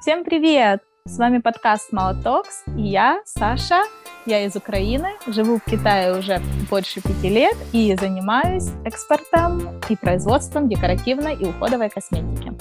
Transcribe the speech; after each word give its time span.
Всем 0.00 0.22
привет! 0.22 0.80
С 1.06 1.18
вами 1.18 1.38
подкаст 1.38 1.92
Малотокс, 1.92 2.62
и 2.76 2.82
я, 2.82 3.20
Саша. 3.24 3.82
Я 4.26 4.46
из 4.46 4.54
Украины, 4.54 5.08
живу 5.26 5.58
в 5.58 5.64
Китае 5.68 6.16
уже 6.16 6.40
больше 6.70 7.00
пяти 7.02 7.28
лет 7.28 7.56
и 7.72 7.96
занимаюсь 7.98 8.68
экспортом 8.84 9.80
и 9.88 9.96
производством 9.96 10.68
декоративной 10.68 11.34
и 11.34 11.46
уходовой 11.46 11.90
косметики. 11.90 12.52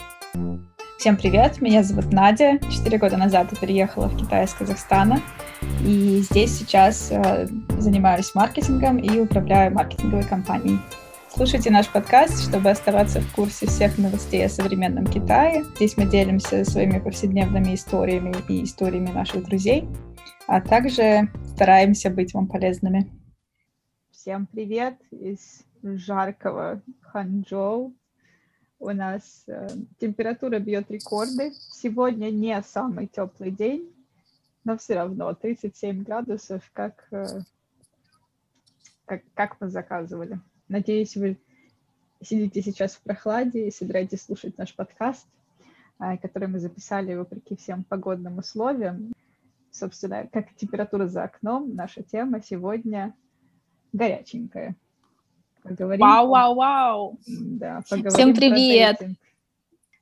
Всем 0.97 1.15
привет, 1.15 1.62
меня 1.62 1.84
зовут 1.84 2.12
Надя. 2.12 2.58
Четыре 2.71 2.97
года 2.97 3.17
назад 3.17 3.49
я 3.51 3.58
переехала 3.60 4.08
в 4.08 4.17
Китай 4.17 4.46
из 4.46 4.54
Казахстана. 4.56 5.22
И 5.85 6.22
здесь 6.22 6.58
сейчас 6.58 7.10
э, 7.12 7.46
занимаюсь 7.78 8.33
маркетингом 8.33 8.97
и 8.97 9.19
управляю 9.19 9.72
маркетинговой 9.76 10.24
компанией. 10.24 10.79
Слушайте 11.38 11.69
наш 11.69 11.88
подкаст, 11.94 12.49
чтобы 12.49 12.72
оставаться 12.72 13.22
в 13.22 13.35
курсе 13.35 13.67
всех 13.67 13.99
новостей 13.99 14.44
о 14.44 14.49
современном 14.49 15.06
Китае. 15.06 15.65
Здесь 15.76 15.96
мы 15.96 16.08
делимся 16.08 16.66
своими 16.66 16.98
повседневными 16.98 17.76
историями 17.76 18.34
и 18.49 18.63
историями 18.63 19.11
наших 19.11 19.45
друзей, 19.45 19.88
а 20.47 20.59
также 20.61 21.31
стараемся 21.53 22.09
быть 22.09 22.34
вам 22.34 22.47
полезными. 22.47 23.11
Всем 24.09 24.47
привет 24.47 24.97
из 25.11 25.63
жаркого 25.84 26.81
Ханчжоу. 27.02 27.94
У 28.80 28.89
нас 28.89 29.44
э, 29.45 29.67
температура 29.99 30.58
бьет 30.58 30.89
рекорды. 30.89 31.52
Сегодня 31.53 32.31
не 32.31 32.59
самый 32.63 33.05
теплый 33.05 33.52
день, 33.52 33.94
но 34.63 34.75
все 34.80 34.95
равно 34.95 35.35
37 35.35 36.03
градусов, 36.03 36.67
как, 36.73 37.08
э, 37.11 37.41
как, 39.05 39.22
как 39.35 39.58
мы 39.61 39.69
заказывали. 39.69 40.39
Надеюсь, 40.70 41.16
вы 41.16 41.38
сидите 42.21 42.62
сейчас 42.62 42.95
в 42.95 43.02
прохладе 43.02 43.67
и 43.67 43.71
собираетесь 43.71 44.23
слушать 44.23 44.58
наш 44.58 44.75
подкаст, 44.75 45.25
а, 45.99 46.17
который 46.17 46.48
мы 46.48 46.59
записали 46.59 47.16
вопреки 47.16 47.55
всем 47.55 47.84
погодным 47.84 48.39
условиям. 48.39 49.13
Собственно, 49.72 50.27
как 50.31 50.53
температура 50.55 51.08
за 51.08 51.23
окном, 51.23 51.75
наша 51.75 52.03
тема 52.03 52.41
сегодня 52.41 53.14
горяченькая. 53.94 54.75
Поговорим 55.64 56.02
вау, 56.02 56.30
вау, 56.30 56.56
вау! 56.56 57.19
Да, 57.28 57.81
Всем 57.81 58.34
привет! 58.34 58.97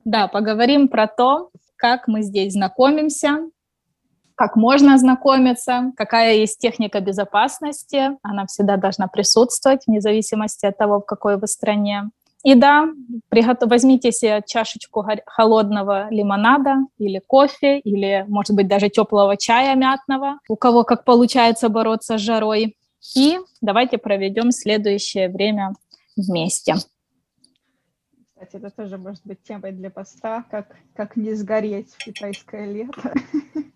Да, 0.03 0.27
поговорим 0.27 0.87
про 0.87 1.07
то, 1.07 1.49
как 1.75 2.07
мы 2.07 2.21
здесь 2.21 2.53
знакомимся, 2.53 3.49
как 4.35 4.55
можно 4.55 4.93
ознакомиться, 4.93 5.91
какая 5.95 6.35
есть 6.35 6.59
техника 6.59 6.99
безопасности, 6.99 8.11
она 8.21 8.45
всегда 8.45 8.77
должна 8.77 9.07
присутствовать, 9.07 9.87
вне 9.87 10.01
зависимости 10.01 10.65
от 10.65 10.77
того, 10.77 10.99
в 10.99 11.05
какой 11.05 11.37
вы 11.37 11.47
стране. 11.47 12.09
И 12.43 12.53
да, 12.53 12.87
приготов... 13.29 13.71
возьмите 13.71 14.11
себе 14.11 14.43
чашечку 14.45 15.03
холодного 15.25 16.07
лимонада 16.11 16.75
или 16.99 17.19
кофе, 17.25 17.79
или, 17.79 18.23
может 18.27 18.55
быть, 18.55 18.67
даже 18.67 18.89
теплого 18.89 19.35
чая 19.35 19.75
мятного, 19.75 20.39
у 20.47 20.55
кого 20.55 20.83
как 20.83 21.05
получается 21.05 21.69
бороться 21.69 22.17
с 22.17 22.21
жарой. 22.21 22.77
И 23.15 23.39
давайте 23.61 23.97
проведем 23.97 24.51
следующее 24.51 25.29
время 25.29 25.73
вместе. 26.15 26.75
Кстати, 28.35 28.57
это 28.57 28.69
тоже 28.69 28.97
может 28.97 29.25
быть 29.25 29.41
темой 29.41 29.71
для 29.71 29.89
поста, 29.89 30.43
как, 30.51 30.75
как 30.93 31.15
не 31.15 31.33
сгореть 31.33 31.93
в 31.93 31.97
китайское 31.97 32.71
лето. 32.71 33.13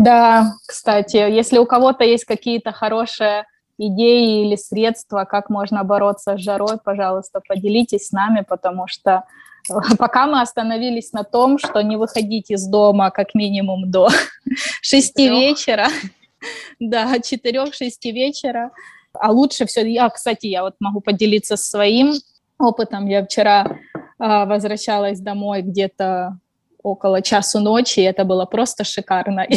Да, 0.00 0.54
кстати, 0.66 1.16
если 1.16 1.58
у 1.58 1.66
кого-то 1.66 2.04
есть 2.04 2.24
какие-то 2.24 2.72
хорошие 2.72 3.44
идеи 3.76 4.46
или 4.46 4.56
средства, 4.56 5.26
как 5.26 5.50
можно 5.50 5.84
бороться 5.84 6.38
с 6.38 6.40
жарой, 6.40 6.78
пожалуйста, 6.82 7.42
поделитесь 7.46 8.06
с 8.06 8.12
нами, 8.12 8.42
потому 8.48 8.86
что 8.86 9.24
э, 9.68 9.74
пока 9.98 10.26
мы 10.26 10.40
остановились 10.40 11.12
на 11.12 11.22
том, 11.22 11.58
что 11.58 11.82
не 11.82 11.96
выходить 11.96 12.50
из 12.50 12.66
дома 12.66 13.10
как 13.10 13.34
минимум 13.34 13.90
до 13.90 14.08
6 14.80 15.18
вечера, 15.18 15.88
да, 16.80 17.16
4-6 17.16 17.90
вечера, 18.04 18.70
а 19.12 19.30
лучше 19.30 19.66
все, 19.66 19.86
я, 19.86 20.08
кстати, 20.08 20.46
я 20.46 20.62
вот 20.62 20.76
могу 20.80 21.02
поделиться 21.02 21.58
своим 21.58 22.14
опытом, 22.58 23.06
я 23.06 23.22
вчера 23.22 23.66
э, 23.66 24.00
возвращалась 24.18 25.20
домой 25.20 25.60
где-то 25.60 26.38
около 26.82 27.22
часу 27.22 27.60
ночи, 27.60 28.00
и 28.00 28.04
это 28.04 28.24
было 28.24 28.44
просто 28.44 28.84
шикарно. 28.84 29.46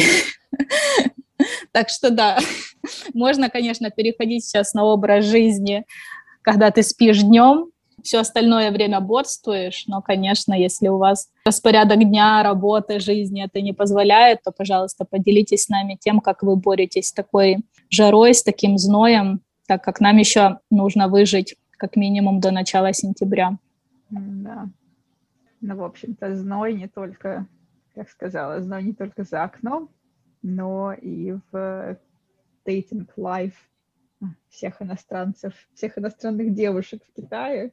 Так 1.72 1.88
что 1.88 2.10
да, 2.10 2.38
можно, 3.14 3.50
конечно, 3.50 3.90
переходить 3.90 4.44
сейчас 4.44 4.72
на 4.72 4.84
образ 4.84 5.24
жизни, 5.24 5.84
когда 6.42 6.70
ты 6.70 6.84
спишь 6.84 7.22
днем, 7.22 7.70
все 8.04 8.18
остальное 8.18 8.70
время 8.70 9.00
бодствуешь, 9.00 9.84
но, 9.86 10.02
конечно, 10.02 10.52
если 10.54 10.88
у 10.88 10.98
вас 10.98 11.30
распорядок 11.44 11.98
дня, 11.98 12.42
работы, 12.42 13.00
жизни 13.00 13.42
это 13.42 13.60
не 13.60 13.72
позволяет, 13.72 14.42
то, 14.44 14.52
пожалуйста, 14.52 15.04
поделитесь 15.04 15.64
с 15.64 15.68
нами 15.68 15.96
тем, 15.98 16.20
как 16.20 16.42
вы 16.42 16.56
боретесь 16.56 17.08
с 17.08 17.12
такой 17.12 17.64
жарой, 17.90 18.34
с 18.34 18.42
таким 18.42 18.78
зноем, 18.78 19.40
так 19.66 19.82
как 19.82 20.00
нам 20.00 20.18
еще 20.18 20.58
нужно 20.70 21.08
выжить 21.08 21.56
как 21.78 21.96
минимум 21.96 22.40
до 22.40 22.50
начала 22.50 22.92
сентября. 22.92 23.58
Да, 24.10 24.68
ну, 25.64 25.76
в 25.76 25.84
общем-то, 25.84 26.34
зной 26.36 26.74
не 26.74 26.88
только, 26.88 27.46
как 27.94 28.10
сказала, 28.10 28.60
зной 28.60 28.82
не 28.82 28.92
только 28.92 29.24
за 29.24 29.44
окном, 29.44 29.88
но 30.42 30.92
и 30.92 31.32
в 31.50 31.98
dating 32.66 33.08
life 33.16 33.54
всех 34.50 34.82
иностранцев, 34.82 35.54
всех 35.74 35.96
иностранных 35.96 36.52
девушек 36.52 37.02
в 37.08 37.16
Китае. 37.16 37.72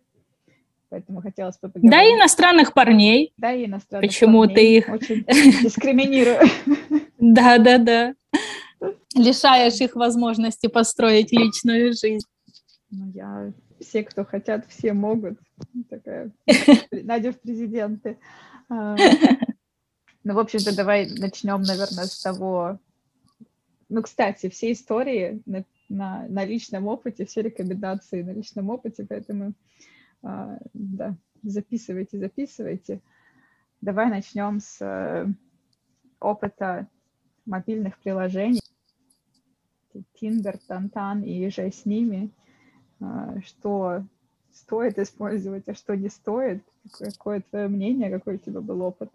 Поэтому 0.89 1.21
хотелось 1.21 1.57
бы 1.59 1.69
поговорить. 1.69 1.91
Да, 1.91 2.01
и 2.01 2.15
иностранных 2.15 2.73
парней. 2.73 3.33
Да, 3.37 3.51
и 3.51 3.65
иностранных 3.65 4.09
Почему 4.09 4.41
парней. 4.41 4.55
ты 4.55 4.77
их... 4.77 4.89
Очень 4.89 5.25
дискриминирую. 5.63 6.39
Да, 7.23 7.59
да, 7.59 7.77
да. 7.77 8.15
Лишаешь 9.13 9.79
их 9.79 9.95
возможности 9.95 10.65
построить 10.65 11.31
личную 11.31 11.93
жизнь. 11.93 12.25
Ну, 12.89 13.11
я 13.13 13.53
все, 13.81 14.03
кто 14.03 14.23
хотят, 14.23 14.65
все 14.67 14.93
могут. 14.93 15.39
Такая 15.89 16.31
Надя 16.91 17.31
в 17.31 17.39
президенты. 17.39 18.17
А, 18.69 18.95
ну, 20.23 20.33
в 20.33 20.39
общем-то, 20.39 20.75
давай 20.75 21.09
начнем, 21.09 21.61
наверное, 21.61 22.05
с 22.05 22.21
того. 22.21 22.79
Ну, 23.89 24.01
кстати, 24.01 24.49
все 24.49 24.71
истории 24.71 25.41
на, 25.45 25.65
на, 25.89 26.27
на 26.27 26.45
личном 26.45 26.87
опыте, 26.87 27.25
все 27.25 27.41
рекомендации 27.41 28.21
на 28.21 28.31
личном 28.31 28.69
опыте, 28.69 29.05
поэтому, 29.07 29.53
а, 30.23 30.57
да, 30.73 31.15
записывайте, 31.43 32.17
записывайте. 32.17 33.01
Давай 33.81 34.09
начнем 34.09 34.59
с 34.59 34.77
э, 34.79 35.25
опыта 36.19 36.87
мобильных 37.45 37.97
приложений. 37.97 38.61
Tinder, 40.21 40.59
Тантан 40.67 41.23
и 41.23 41.49
же 41.49 41.71
с 41.71 41.85
ними. 41.85 42.31
А, 43.01 43.41
что 43.45 44.03
стоит 44.53 44.99
использовать, 44.99 45.67
а 45.67 45.73
что 45.73 45.95
не 45.95 46.09
стоит? 46.09 46.63
Какое 46.97 47.41
твое 47.41 47.67
мнение, 47.67 48.09
какой 48.09 48.35
у 48.35 48.37
тебя 48.37 48.61
был 48.61 48.81
опыт? 48.81 49.09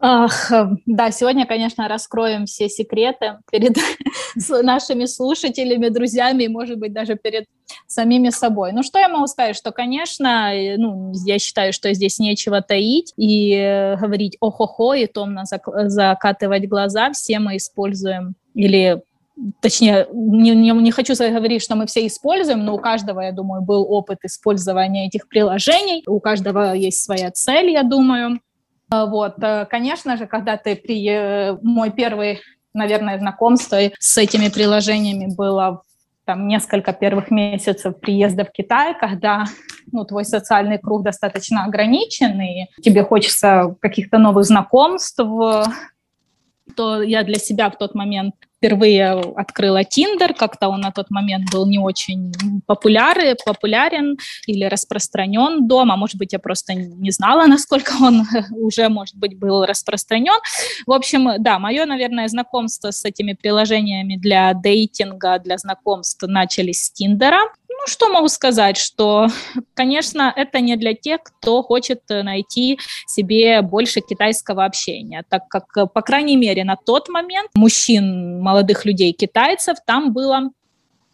Ах, 0.00 0.52
да, 0.86 1.10
сегодня, 1.10 1.44
конечно, 1.44 1.88
раскроем 1.88 2.46
все 2.46 2.68
секреты 2.68 3.38
перед 3.50 3.76
нашими 4.62 5.06
слушателями, 5.06 5.88
друзьями, 5.88 6.44
и, 6.44 6.48
может 6.48 6.78
быть, 6.78 6.92
даже 6.92 7.16
перед 7.16 7.46
самими 7.88 8.30
собой. 8.30 8.70
Ну, 8.72 8.84
что 8.84 9.00
я 9.00 9.08
могу 9.08 9.26
сказать, 9.26 9.56
что, 9.56 9.72
конечно, 9.72 10.52
ну, 10.76 11.12
я 11.26 11.40
считаю, 11.40 11.72
что 11.72 11.92
здесь 11.92 12.20
нечего 12.20 12.62
таить 12.62 13.12
и 13.16 13.54
э, 13.54 13.96
говорить 13.96 14.36
охо-хо 14.38 14.94
и 14.94 15.06
томно 15.06 15.42
закатывать 15.46 16.68
глаза. 16.68 17.10
Все 17.10 17.40
мы 17.40 17.56
используем 17.56 18.36
или 18.54 19.02
точнее, 19.60 20.06
не, 20.12 20.54
не, 20.54 20.70
не 20.70 20.90
хочу 20.90 21.14
говорить, 21.14 21.62
что 21.62 21.76
мы 21.76 21.86
все 21.86 22.06
используем, 22.06 22.64
но 22.64 22.74
у 22.74 22.78
каждого, 22.78 23.20
я 23.20 23.32
думаю, 23.32 23.62
был 23.62 23.86
опыт 23.90 24.18
использования 24.24 25.06
этих 25.06 25.28
приложений, 25.28 26.04
у 26.06 26.20
каждого 26.20 26.72
есть 26.72 27.02
своя 27.02 27.30
цель, 27.30 27.70
я 27.70 27.82
думаю. 27.82 28.40
А, 28.90 29.06
вот, 29.06 29.34
э, 29.42 29.66
конечно 29.66 30.16
же, 30.16 30.26
когда 30.26 30.56
ты 30.56 30.76
при... 30.76 31.06
Э, 31.08 31.58
мой 31.62 31.90
первый, 31.90 32.40
наверное, 32.72 33.18
знакомство 33.18 33.78
с 33.98 34.18
этими 34.18 34.48
приложениями 34.48 35.34
было 35.34 35.82
там 36.24 36.46
несколько 36.46 36.92
первых 36.92 37.30
месяцев 37.30 37.98
приезда 38.00 38.44
в 38.44 38.52
Китай, 38.52 38.94
когда 38.98 39.44
ну, 39.92 40.04
твой 40.04 40.24
социальный 40.24 40.78
круг 40.78 41.02
достаточно 41.02 41.64
ограничен, 41.64 42.38
и 42.40 42.66
тебе 42.82 43.02
хочется 43.02 43.74
каких-то 43.80 44.18
новых 44.18 44.44
знакомств, 44.44 45.20
то 46.78 47.02
я 47.02 47.24
для 47.24 47.40
себя 47.40 47.70
в 47.70 47.76
тот 47.76 47.96
момент 47.96 48.34
впервые 48.58 49.10
открыла 49.36 49.82
Тиндер, 49.82 50.32
как-то 50.32 50.68
он 50.68 50.80
на 50.80 50.92
тот 50.92 51.10
момент 51.10 51.50
был 51.52 51.66
не 51.66 51.80
очень 51.80 52.32
популярен, 52.66 53.36
популярен 53.44 54.16
или 54.46 54.64
распространен 54.64 55.66
дома, 55.66 55.96
может 55.96 56.18
быть, 56.18 56.32
я 56.32 56.38
просто 56.38 56.74
не 56.74 57.10
знала, 57.10 57.46
насколько 57.48 57.94
он 58.00 58.22
уже, 58.52 58.88
может 58.88 59.16
быть, 59.16 59.36
был 59.36 59.64
распространен. 59.64 60.38
В 60.86 60.92
общем, 60.92 61.42
да, 61.42 61.58
мое, 61.58 61.84
наверное, 61.84 62.28
знакомство 62.28 62.92
с 62.92 63.04
этими 63.04 63.32
приложениями 63.32 64.16
для 64.16 64.54
дейтинга, 64.54 65.40
для 65.40 65.58
знакомств 65.58 66.22
начались 66.28 66.84
с 66.84 66.92
Тиндера. 66.92 67.40
Что 67.88 68.10
могу 68.10 68.28
сказать, 68.28 68.76
что, 68.76 69.28
конечно, 69.72 70.32
это 70.36 70.60
не 70.60 70.76
для 70.76 70.92
тех, 70.92 71.22
кто 71.22 71.62
хочет 71.62 72.02
найти 72.08 72.78
себе 73.06 73.62
больше 73.62 74.00
китайского 74.00 74.66
общения, 74.66 75.24
так 75.28 75.48
как, 75.48 75.92
по 75.92 76.02
крайней 76.02 76.36
мере, 76.36 76.64
на 76.64 76.76
тот 76.76 77.08
момент 77.08 77.48
мужчин, 77.54 78.40
молодых 78.40 78.84
людей, 78.84 79.12
китайцев 79.12 79.78
там 79.86 80.12
было 80.12 80.50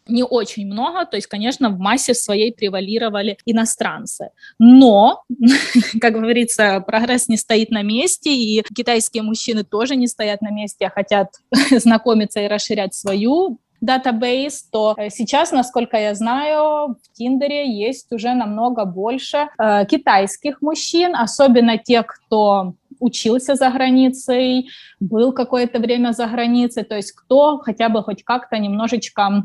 не 0.08 0.24
очень 0.24 0.66
много, 0.66 1.06
то 1.06 1.16
есть, 1.16 1.28
конечно, 1.28 1.70
в 1.70 1.78
массе 1.78 2.12
своей 2.12 2.52
превалировали 2.52 3.38
иностранцы. 3.46 4.30
Но, 4.58 5.22
как 6.00 6.14
говорится, 6.14 6.82
прогресс 6.86 7.28
не 7.28 7.36
стоит 7.36 7.70
на 7.70 7.82
месте, 7.82 8.34
и 8.34 8.62
китайские 8.74 9.22
мужчины 9.22 9.62
тоже 9.64 9.96
не 9.96 10.08
стоят 10.08 10.42
на 10.42 10.50
месте, 10.50 10.86
а 10.86 10.90
хотят 10.90 11.28
знакомиться 11.70 12.40
и 12.40 12.48
расширять 12.48 12.94
свою 12.94 13.60
датабейс, 13.84 14.62
то 14.62 14.94
э, 14.96 15.10
сейчас, 15.10 15.52
насколько 15.52 15.96
я 15.96 16.14
знаю, 16.14 16.96
в 17.02 17.12
Тиндере 17.12 17.70
есть 17.70 18.12
уже 18.12 18.34
намного 18.34 18.84
больше 18.84 19.48
э, 19.58 19.84
китайских 19.86 20.62
мужчин, 20.62 21.14
особенно 21.14 21.78
тех, 21.78 22.06
кто 22.06 22.74
учился 23.00 23.54
за 23.54 23.70
границей, 23.70 24.68
был 25.00 25.32
какое-то 25.32 25.78
время 25.78 26.12
за 26.12 26.26
границей, 26.26 26.84
то 26.84 26.96
есть 26.96 27.12
кто 27.12 27.58
хотя 27.58 27.88
бы 27.88 28.02
хоть 28.02 28.24
как-то 28.24 28.58
немножечко 28.58 29.44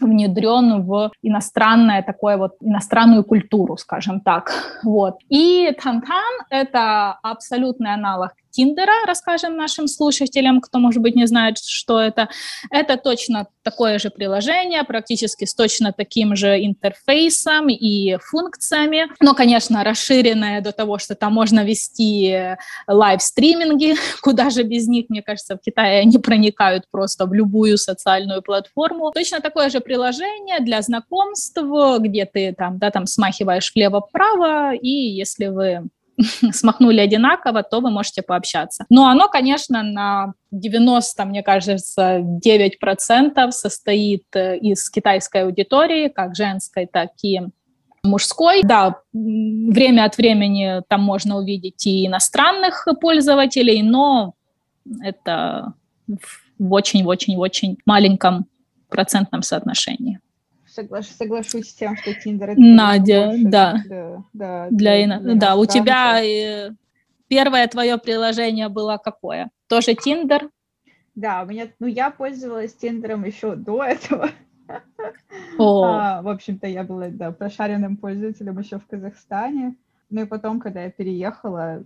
внедрен 0.00 0.82
в 0.84 1.10
иностранное 1.22 2.02
такое 2.02 2.36
вот 2.36 2.52
иностранную 2.60 3.24
культуру, 3.24 3.76
скажем 3.76 4.20
так. 4.20 4.52
Вот. 4.84 5.16
И 5.28 5.74
Тантан— 5.82 6.34
это 6.50 7.18
абсолютный 7.22 7.94
аналог 7.94 8.30
Тиндера, 8.50 9.06
расскажем 9.06 9.56
нашим 9.56 9.88
слушателям, 9.88 10.60
кто, 10.60 10.78
может 10.78 11.02
быть, 11.02 11.14
не 11.14 11.26
знает, 11.26 11.58
что 11.58 12.00
это. 12.00 12.28
Это 12.70 12.96
точно 12.96 13.46
такое 13.62 13.98
же 13.98 14.10
приложение, 14.10 14.82
практически 14.84 15.44
с 15.44 15.54
точно 15.54 15.92
таким 15.92 16.34
же 16.36 16.64
интерфейсом 16.64 17.68
и 17.68 18.16
функциями, 18.16 19.08
но, 19.20 19.34
конечно, 19.34 19.84
расширенное 19.84 20.60
до 20.60 20.72
того, 20.72 20.98
что 20.98 21.14
там 21.14 21.34
можно 21.34 21.64
вести 21.64 22.56
live-стриминги, 22.86 23.96
куда 24.22 24.50
же 24.50 24.62
без 24.62 24.88
них, 24.88 25.06
мне 25.08 25.22
кажется, 25.22 25.56
в 25.56 25.60
Китае 25.60 26.00
они 26.00 26.18
проникают 26.18 26.84
просто 26.90 27.26
в 27.26 27.34
любую 27.34 27.76
социальную 27.76 28.42
платформу. 28.42 29.10
Точно 29.12 29.40
такое 29.40 29.68
же 29.68 29.80
приложение 29.80 30.60
для 30.60 30.80
знакомств, 30.80 31.58
где 31.98 32.24
ты 32.24 32.54
там, 32.56 32.78
да, 32.78 32.90
там 32.90 33.06
смахиваешь 33.06 33.72
влево-вправо, 33.74 34.74
и 34.74 34.88
если 34.88 35.46
вы 35.46 35.88
смахнули 36.52 37.00
одинаково, 37.00 37.62
то 37.62 37.80
вы 37.80 37.90
можете 37.90 38.22
пообщаться. 38.22 38.84
Но 38.90 39.08
оно, 39.08 39.28
конечно, 39.28 39.82
на 39.82 40.34
90, 40.50 41.24
мне 41.24 41.42
кажется, 41.42 42.18
9% 42.18 43.50
состоит 43.50 44.24
э, 44.34 44.58
из 44.58 44.90
китайской 44.90 45.44
аудитории, 45.44 46.08
как 46.08 46.34
женской, 46.34 46.86
так 46.86 47.10
и 47.22 47.40
мужской. 48.02 48.62
Да, 48.62 48.96
время 49.12 50.04
от 50.04 50.16
времени 50.16 50.82
там 50.88 51.02
можно 51.02 51.36
увидеть 51.36 51.86
и 51.86 52.06
иностранных 52.06 52.86
пользователей, 53.00 53.82
но 53.82 54.34
это 55.02 55.74
в 56.58 56.72
очень-очень-очень 56.72 57.78
маленьком 57.84 58.46
процентном 58.88 59.42
соотношении 59.42 60.20
соглаш, 60.78 61.06
соглашусь 61.06 61.70
с 61.70 61.74
тем, 61.74 61.96
что 61.96 62.14
Тиндер 62.14 62.50
это 62.50 62.60
Надя, 62.60 63.32
да. 63.42 63.82
Да, 63.88 64.24
да, 64.32 64.68
для, 64.70 65.06
для, 65.06 65.18
для 65.18 65.34
да. 65.34 65.56
у 65.56 65.66
тебя 65.66 66.22
э, 66.22 66.70
первое 67.28 67.66
твое 67.66 67.98
приложение 67.98 68.68
было 68.68 69.00
какое? 69.02 69.50
Тоже 69.66 69.94
Тиндер? 69.94 70.50
Да, 71.14 71.42
у 71.42 71.46
меня, 71.46 71.68
ну 71.80 71.86
я 71.86 72.10
пользовалась 72.10 72.74
Тиндером 72.74 73.24
еще 73.24 73.56
до 73.56 73.82
этого. 73.82 74.30
О. 75.58 75.84
А, 75.88 76.22
в 76.22 76.28
общем-то, 76.28 76.66
я 76.66 76.84
была 76.84 77.08
да, 77.08 77.32
прошаренным 77.32 77.96
пользователем 77.96 78.58
еще 78.58 78.78
в 78.78 78.86
Казахстане. 78.86 79.74
Ну 80.10 80.22
и 80.22 80.26
потом, 80.26 80.60
когда 80.60 80.84
я 80.84 80.90
переехала, 80.90 81.84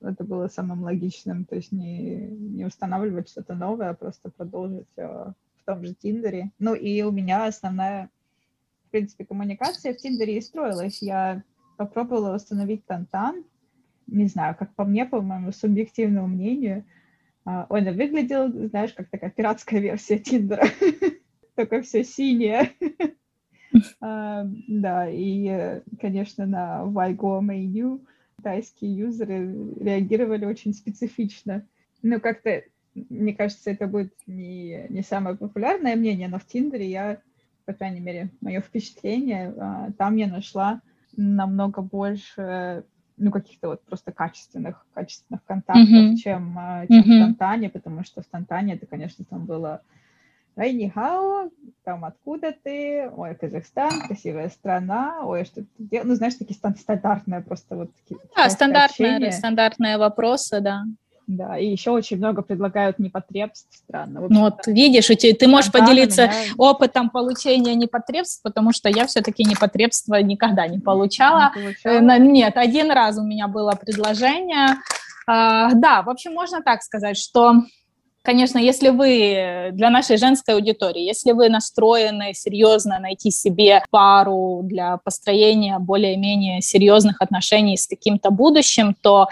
это 0.00 0.24
было 0.24 0.48
самым 0.48 0.82
логичным, 0.82 1.44
то 1.44 1.56
есть 1.56 1.72
не, 1.72 2.28
не 2.28 2.64
устанавливать 2.64 3.28
что-то 3.28 3.54
новое, 3.54 3.90
а 3.90 3.94
просто 3.94 4.30
продолжить 4.30 4.86
э, 4.96 5.02
в 5.06 5.64
том 5.66 5.84
же 5.84 5.94
Тиндере. 5.94 6.50
Ну 6.58 6.74
и 6.74 7.02
у 7.02 7.10
меня 7.10 7.46
основная 7.46 8.10
в 8.88 8.90
принципе, 8.90 9.26
коммуникация 9.26 9.92
в 9.92 9.98
Тиндере 9.98 10.38
и 10.38 10.40
строилась. 10.40 11.02
Я 11.02 11.42
попробовала 11.76 12.34
установить 12.34 12.86
Тантан. 12.86 13.44
Не 14.06 14.26
знаю, 14.26 14.56
как 14.58 14.74
по 14.74 14.84
мне, 14.84 15.04
по 15.04 15.20
моему 15.20 15.52
субъективному 15.52 16.26
мнению, 16.26 16.84
а, 17.44 17.66
он 17.68 17.84
выглядел, 17.84 18.50
знаешь, 18.68 18.94
как 18.94 19.10
такая 19.10 19.30
пиратская 19.30 19.80
версия 19.80 20.18
Тиндера. 20.18 20.66
Только 21.54 21.82
все 21.82 22.04
синее. 22.04 22.72
А, 24.00 24.46
да, 24.66 25.10
и, 25.10 25.82
конечно, 26.00 26.46
на 26.46 26.86
Вайго 26.86 27.42
Мэйю 27.42 28.02
тайские 28.42 28.96
юзеры 28.96 29.54
реагировали 29.78 30.46
очень 30.46 30.72
специфично. 30.72 31.66
Ну, 32.02 32.18
как-то, 32.18 32.62
мне 32.94 33.34
кажется, 33.34 33.70
это 33.70 33.86
будет 33.86 34.14
не, 34.26 34.86
не 34.88 35.02
самое 35.02 35.36
популярное 35.36 35.96
мнение, 35.96 36.28
но 36.28 36.38
в 36.38 36.46
Тиндере 36.46 36.90
я 36.90 37.20
по 37.68 37.74
крайней 37.74 38.00
мере, 38.00 38.30
мое 38.40 38.62
впечатление, 38.62 39.52
а, 39.58 39.90
там 39.98 40.16
я 40.16 40.26
нашла 40.26 40.80
намного 41.18 41.82
больше 41.82 42.84
ну, 43.18 43.30
каких-то 43.30 43.68
вот 43.68 43.82
просто 43.82 44.10
качественных, 44.10 44.86
качественных 44.94 45.44
контактов, 45.44 45.86
mm-hmm. 45.86 46.16
чем, 46.16 46.56
а, 46.58 46.86
чем 46.86 47.00
mm-hmm. 47.00 47.02
в 47.02 47.24
Тантане, 47.26 47.68
потому 47.68 48.04
что 48.04 48.22
в 48.22 48.24
Тантане 48.24 48.74
это, 48.76 48.86
конечно, 48.86 49.22
там 49.26 49.44
было 49.44 49.82
Эй, 50.56 50.72
нихао, 50.72 51.50
там 51.84 52.04
откуда 52.06 52.52
ты? 52.64 53.08
Ой, 53.14 53.34
Казахстан, 53.36 53.90
красивая 54.06 54.48
страна. 54.48 55.20
Ой, 55.24 55.44
что 55.44 55.60
ты 55.60 55.68
делаешь? 55.78 56.08
Ну, 56.08 56.14
знаешь, 56.14 56.34
такие 56.34 56.56
стандартные 56.56 57.42
просто 57.42 57.76
вот 57.76 57.94
такие. 57.94 58.18
Да, 58.34 58.48
стандартные, 58.48 59.30
стандартные 59.30 59.98
вопросы, 59.98 60.60
да. 60.60 60.84
Да, 61.28 61.58
и 61.58 61.66
еще 61.66 61.90
очень 61.90 62.16
много 62.16 62.40
предлагают 62.40 62.98
непотребств 62.98 63.68
странно. 63.70 64.26
Ну 64.30 64.40
вот 64.40 64.66
видишь, 64.66 65.08
тебя, 65.08 65.34
ты 65.34 65.46
можешь 65.46 65.70
поделиться 65.70 66.22
меня... 66.22 66.54
опытом 66.56 67.10
получения 67.10 67.74
непотребств, 67.74 68.42
потому 68.42 68.72
что 68.72 68.88
я 68.88 69.06
все-таки 69.06 69.44
непотребства 69.44 70.22
никогда 70.22 70.66
не 70.66 70.78
получала. 70.78 71.52
Не 71.54 71.62
получала? 71.62 72.14
Э, 72.14 72.18
нет, 72.18 72.56
один 72.56 72.90
раз 72.90 73.18
у 73.18 73.22
меня 73.24 73.46
было 73.46 73.72
предложение. 73.72 74.78
А, 75.26 75.74
да, 75.74 76.00
в 76.00 76.08
общем, 76.08 76.32
можно 76.32 76.62
так 76.62 76.82
сказать, 76.82 77.18
что 77.18 77.56
конечно, 78.22 78.58
если 78.58 78.88
вы 78.88 79.70
для 79.72 79.90
нашей 79.90 80.16
женской 80.16 80.54
аудитории, 80.54 81.02
если 81.02 81.32
вы 81.32 81.50
настроены 81.50 82.32
серьезно 82.32 82.98
найти 82.98 83.30
себе 83.30 83.82
пару 83.90 84.60
для 84.64 84.96
построения 84.96 85.78
более-менее 85.78 86.62
серьезных 86.62 87.20
отношений 87.20 87.76
с 87.76 87.86
каким-то 87.86 88.30
будущим, 88.30 88.96
то 89.00 89.28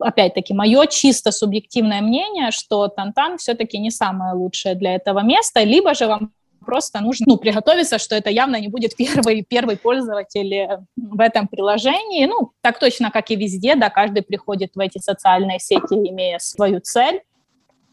опять-таки, 0.00 0.54
мое 0.54 0.86
чисто 0.86 1.30
субъективное 1.30 2.00
мнение, 2.00 2.50
что 2.50 2.88
Тантан 2.88 3.38
все-таки 3.38 3.78
не 3.78 3.90
самое 3.90 4.34
лучшее 4.34 4.74
для 4.74 4.94
этого 4.94 5.20
места, 5.20 5.62
либо 5.62 5.94
же 5.94 6.06
вам 6.06 6.32
просто 6.64 7.00
нужно 7.00 7.26
ну, 7.28 7.36
приготовиться, 7.36 7.98
что 7.98 8.14
это 8.14 8.30
явно 8.30 8.60
не 8.60 8.68
будет 8.68 8.96
первый, 8.98 9.42
первый 9.42 9.76
пользователь 9.76 10.54
э, 10.54 10.78
в 10.96 11.20
этом 11.20 11.48
приложении. 11.48 12.26
Ну, 12.26 12.52
так 12.60 12.78
точно, 12.78 13.10
как 13.10 13.30
и 13.30 13.36
везде, 13.36 13.74
да, 13.76 13.90
каждый 13.90 14.22
приходит 14.22 14.72
в 14.74 14.80
эти 14.80 14.98
социальные 14.98 15.58
сети, 15.58 15.94
имея 15.94 16.38
свою 16.38 16.80
цель. 16.80 17.22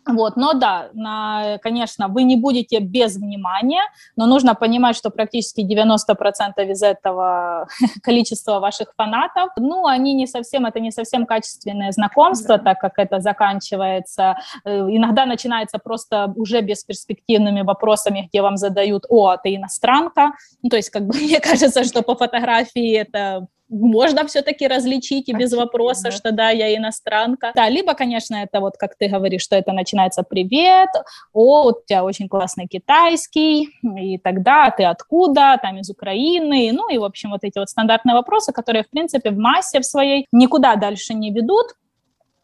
Вот, 0.07 0.35
но 0.35 0.53
да, 0.53 0.89
на, 0.93 1.57
конечно, 1.61 2.07
вы 2.07 2.23
не 2.23 2.35
будете 2.35 2.79
без 2.79 3.17
внимания, 3.17 3.81
но 4.15 4.25
нужно 4.25 4.55
понимать, 4.55 4.95
что 4.95 5.09
практически 5.09 5.61
90% 5.61 6.71
из 6.71 6.83
этого 6.83 7.67
количества 8.03 8.59
ваших 8.59 8.93
фанатов, 8.95 9.49
ну, 9.57 9.85
они 9.85 10.13
не 10.13 10.27
совсем, 10.27 10.65
это 10.65 10.79
не 10.79 10.91
совсем 10.91 11.25
качественное 11.25 11.91
знакомство, 11.91 12.57
да. 12.57 12.63
так 12.63 12.79
как 12.79 12.93
это 12.97 13.19
заканчивается, 13.19 14.37
э, 14.65 14.79
иногда 14.89 15.25
начинается 15.25 15.79
просто 15.79 16.33
уже 16.35 16.61
бесперспективными 16.61 17.61
вопросами, 17.61 18.27
где 18.29 18.41
вам 18.41 18.57
задают, 18.57 19.05
о, 19.09 19.27
а 19.27 19.37
ты 19.37 19.55
иностранка, 19.55 20.31
ну, 20.61 20.69
то 20.69 20.77
есть, 20.77 20.89
как 20.89 21.05
бы, 21.05 21.13
мне 21.21 21.39
кажется, 21.39 21.83
что 21.83 22.01
по 22.01 22.15
фотографии 22.15 22.95
это 22.95 23.47
можно 23.69 24.25
все-таки 24.27 24.67
различить 24.67 25.29
и 25.29 25.33
без 25.33 25.53
вопроса, 25.53 26.11
что 26.11 26.31
да, 26.31 26.49
я 26.49 26.75
иностранка. 26.75 27.51
Да, 27.55 27.69
либо, 27.69 27.93
конечно, 27.93 28.35
это 28.35 28.59
вот, 28.59 28.77
как 28.77 28.95
ты 28.95 29.07
говоришь, 29.07 29.41
что 29.41 29.55
это 29.55 29.71
начинается 29.73 30.23
«Привет», 30.23 30.89
«О, 31.33 31.69
у 31.69 31.73
тебя 31.85 32.03
очень 32.03 32.29
классный 32.29 32.67
китайский», 32.67 33.69
и 33.97 34.17
тогда 34.17 34.69
«Ты 34.71 34.83
откуда?» 34.83 35.59
Там 35.61 35.79
из 35.79 35.89
Украины, 35.89 36.71
ну 36.71 36.89
и, 36.89 36.97
в 36.97 37.03
общем, 37.03 37.31
вот 37.31 37.43
эти 37.43 37.59
вот 37.59 37.69
стандартные 37.69 38.15
вопросы, 38.15 38.51
которые, 38.51 38.83
в 38.83 38.89
принципе, 38.89 39.31
в 39.31 39.37
массе 39.37 39.79
в 39.79 39.85
своей 39.85 40.27
никуда 40.31 40.75
дальше 40.75 41.13
не 41.13 41.31
ведут. 41.31 41.67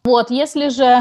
Вот, 0.03 0.29
если 0.29 0.67
же 0.67 0.99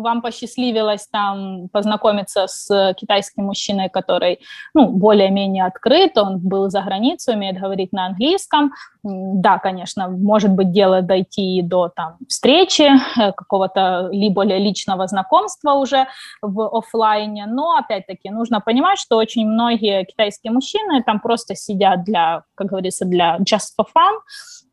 вам 0.00 0.22
посчастливилось 0.22 1.06
там 1.06 1.68
познакомиться 1.72 2.46
с 2.46 2.94
китайским 2.94 3.44
мужчиной, 3.44 3.88
который, 3.88 4.40
ну, 4.74 4.88
более-менее 4.88 5.64
открыт, 5.64 6.18
он 6.18 6.38
был 6.38 6.70
за 6.70 6.82
границей, 6.82 7.34
умеет 7.34 7.60
говорить 7.60 7.92
на 7.92 8.06
английском, 8.06 8.72
да, 9.04 9.58
конечно, 9.58 10.08
может 10.08 10.50
быть, 10.50 10.72
дело 10.72 11.02
дойти 11.02 11.60
до 11.62 11.88
там 11.88 12.16
встречи, 12.26 12.90
э, 13.20 13.32
какого-то 13.32 14.08
либо 14.10 14.44
личного 14.44 15.06
знакомства 15.06 15.72
уже 15.72 16.06
в 16.40 16.76
офлайне, 16.76 17.46
но, 17.46 17.76
опять-таки, 17.76 18.30
нужно 18.30 18.60
понимать, 18.60 18.98
что 18.98 19.16
очень 19.16 19.46
многие 19.46 20.04
китайские 20.04 20.52
мужчины 20.52 21.02
там 21.02 21.20
просто 21.20 21.54
сидят 21.54 22.04
для, 22.04 22.44
как 22.54 22.68
говорится, 22.68 23.04
для 23.04 23.36
just 23.38 23.74
for 23.78 23.86
fun, 23.94 24.18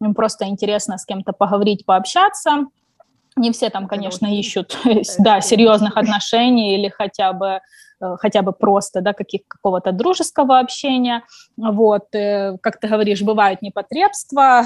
им 0.01 0.13
просто 0.13 0.45
интересно 0.45 0.97
с 0.97 1.05
кем-то 1.05 1.33
поговорить, 1.33 1.85
пообщаться, 1.85 2.67
не 3.35 3.51
все 3.51 3.69
там, 3.69 3.87
конечно, 3.87 4.27
ищут, 4.27 4.77
да, 5.19 5.41
серьезных 5.41 5.97
отношений 5.97 6.75
или 6.75 6.89
хотя 6.89 7.33
бы 7.33 7.61
хотя 8.19 8.41
бы 8.41 8.51
просто, 8.51 9.01
да, 9.01 9.13
каких, 9.13 9.41
какого-то 9.47 9.91
дружеского 9.91 10.59
общения, 10.59 11.23
вот, 11.57 12.13
э, 12.13 12.57
как 12.61 12.79
ты 12.79 12.87
говоришь, 12.87 13.21
бывают 13.21 13.61
непотребства, 13.61 14.65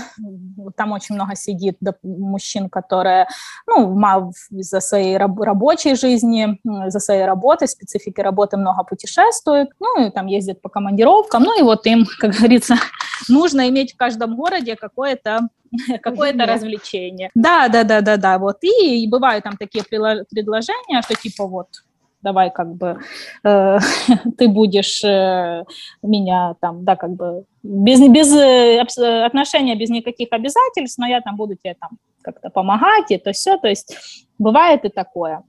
там 0.75 0.92
очень 0.92 1.15
много 1.15 1.36
сидит 1.36 1.77
мужчин, 2.04 2.70
которые, 2.70 3.27
ну, 3.68 4.32
из-за 4.51 4.80
своей 4.80 5.18
раб- 5.18 5.39
рабочей 5.39 5.96
жизни, 5.96 6.60
из-за 6.88 7.00
своей 7.00 7.25
работы, 7.25 7.68
специфики 7.68 8.22
работы 8.22 8.58
много 8.58 8.84
путешествуют, 8.84 9.70
ну, 9.80 10.08
и 10.08 10.12
там 10.12 10.27
ездят 10.27 10.62
по 10.62 10.70
командировкам, 10.70 11.44
ну, 11.44 11.60
и 11.60 11.63
вот 11.63 11.86
им, 11.86 12.06
как 12.20 12.32
говорится, 12.32 12.75
нужно 13.30 13.70
иметь 13.70 13.94
в 13.94 13.98
каждом 13.98 14.36
городе 14.36 14.75
какое-то 14.75 15.50
какое-то 16.01 16.46
развлечение. 16.46 17.32
Да, 17.36 17.68
да, 17.68 17.84
да, 17.84 18.01
да, 18.01 18.18
да, 18.18 18.38
вот, 18.38 18.63
и, 18.63 19.04
и 19.04 19.08
бывают 19.08 19.44
там 19.44 19.58
такие 19.58 19.84
предложения, 19.84 21.01
что 21.01 21.15
типа 21.15 21.46
вот, 21.48 21.68
давай 22.25 22.50
как 22.51 22.75
бы 22.75 22.98
э, 23.44 23.77
ты 24.38 24.48
будешь 24.48 25.03
э, 25.03 25.63
меня 26.01 26.55
там, 26.60 26.84
да, 26.84 26.96
как 26.96 27.12
бы 27.12 27.46
без, 27.63 28.00
без 28.10 28.36
э, 28.36 29.25
отношения, 29.25 29.75
без 29.75 29.89
никаких 29.89 30.29
обязательств, 30.32 30.98
но 30.98 31.08
я 31.08 31.22
там 31.22 31.36
буду 31.36 31.55
тебе 31.55 31.75
там 31.79 31.91
как-то 32.22 32.50
помогать, 32.50 33.12
и 33.12 33.17
то 33.17 33.32
все, 33.32 33.58
то 33.58 33.67
есть 33.67 33.96
бывает 34.39 34.86
и 34.86 34.89
такое. 34.89 35.44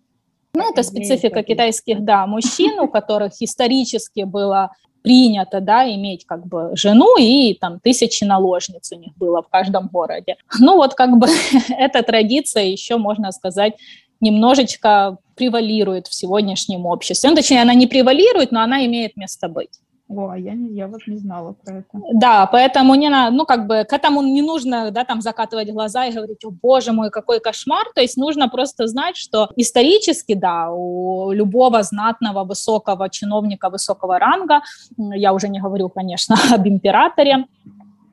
Ну, 0.54 0.71
это 0.71 0.83
специфика 0.83 1.42
китайских, 1.42 2.04
да, 2.04 2.26
мужчин, 2.26 2.78
у 2.80 2.88
которых 2.88 3.33
исторически 3.40 4.25
было 4.25 4.71
принято, 5.02 5.61
да, 5.61 5.88
иметь 5.95 6.25
как 6.26 6.47
бы 6.47 6.71
жену 6.75 7.16
и 7.18 7.54
там 7.54 7.78
тысячи 7.78 8.25
наложниц 8.25 8.90
у 8.92 8.99
них 8.99 9.16
было 9.16 9.42
в 9.42 9.49
каждом 9.49 9.88
городе. 9.88 10.37
Ну, 10.59 10.76
вот 10.76 10.95
как 10.95 11.16
бы 11.18 11.28
эта 11.68 12.02
традиция 12.02 12.64
еще, 12.64 12.97
можно 12.97 13.33
сказать, 13.33 13.75
немножечко 14.21 15.19
превалирует 15.35 16.07
в 16.07 16.15
сегодняшнем 16.15 16.87
обществе. 16.87 17.31
Ну, 17.31 17.37
точнее, 17.37 17.63
она 17.63 17.75
не 17.75 17.87
превалирует, 17.87 18.53
но 18.53 18.63
она 18.63 18.85
имеет 18.87 19.17
место 19.17 19.49
быть. 19.49 19.81
О, 20.09 20.29
а 20.29 20.39
я, 20.39 20.55
не, 20.55 20.69
я 20.71 20.87
вот 20.87 21.01
не 21.09 21.17
знала 21.17 21.53
про 21.65 21.79
это. 21.79 21.89
Да, 22.13 22.47
поэтому 22.47 22.95
не 22.95 23.09
надо, 23.09 23.37
ну, 23.37 23.45
как 23.45 23.67
бы 23.67 23.85
к 23.85 23.93
этому 23.93 24.23
не 24.23 24.41
нужно, 24.41 24.93
да, 24.93 25.05
там 25.05 25.21
закатывать 25.21 25.73
глаза 25.73 26.07
и 26.07 26.13
говорить, 26.13 26.45
о, 26.45 26.51
боже 26.51 26.93
мой, 26.93 27.11
какой 27.11 27.41
кошмар. 27.41 27.87
То 27.93 28.01
есть 28.01 28.17
нужно 28.17 28.49
просто 28.49 28.87
знать, 28.87 29.17
что 29.17 29.51
исторически, 29.57 30.35
да, 30.35 30.71
у 30.71 31.33
любого 31.33 31.83
знатного, 31.83 32.45
высокого 32.45 33.11
чиновника, 33.11 33.69
высокого 33.69 34.21
ранга, 34.21 34.61
я 34.97 35.33
уже 35.33 35.49
не 35.49 35.61
говорю, 35.61 35.89
конечно, 35.89 36.37
об 36.53 36.69
императоре, 36.69 37.47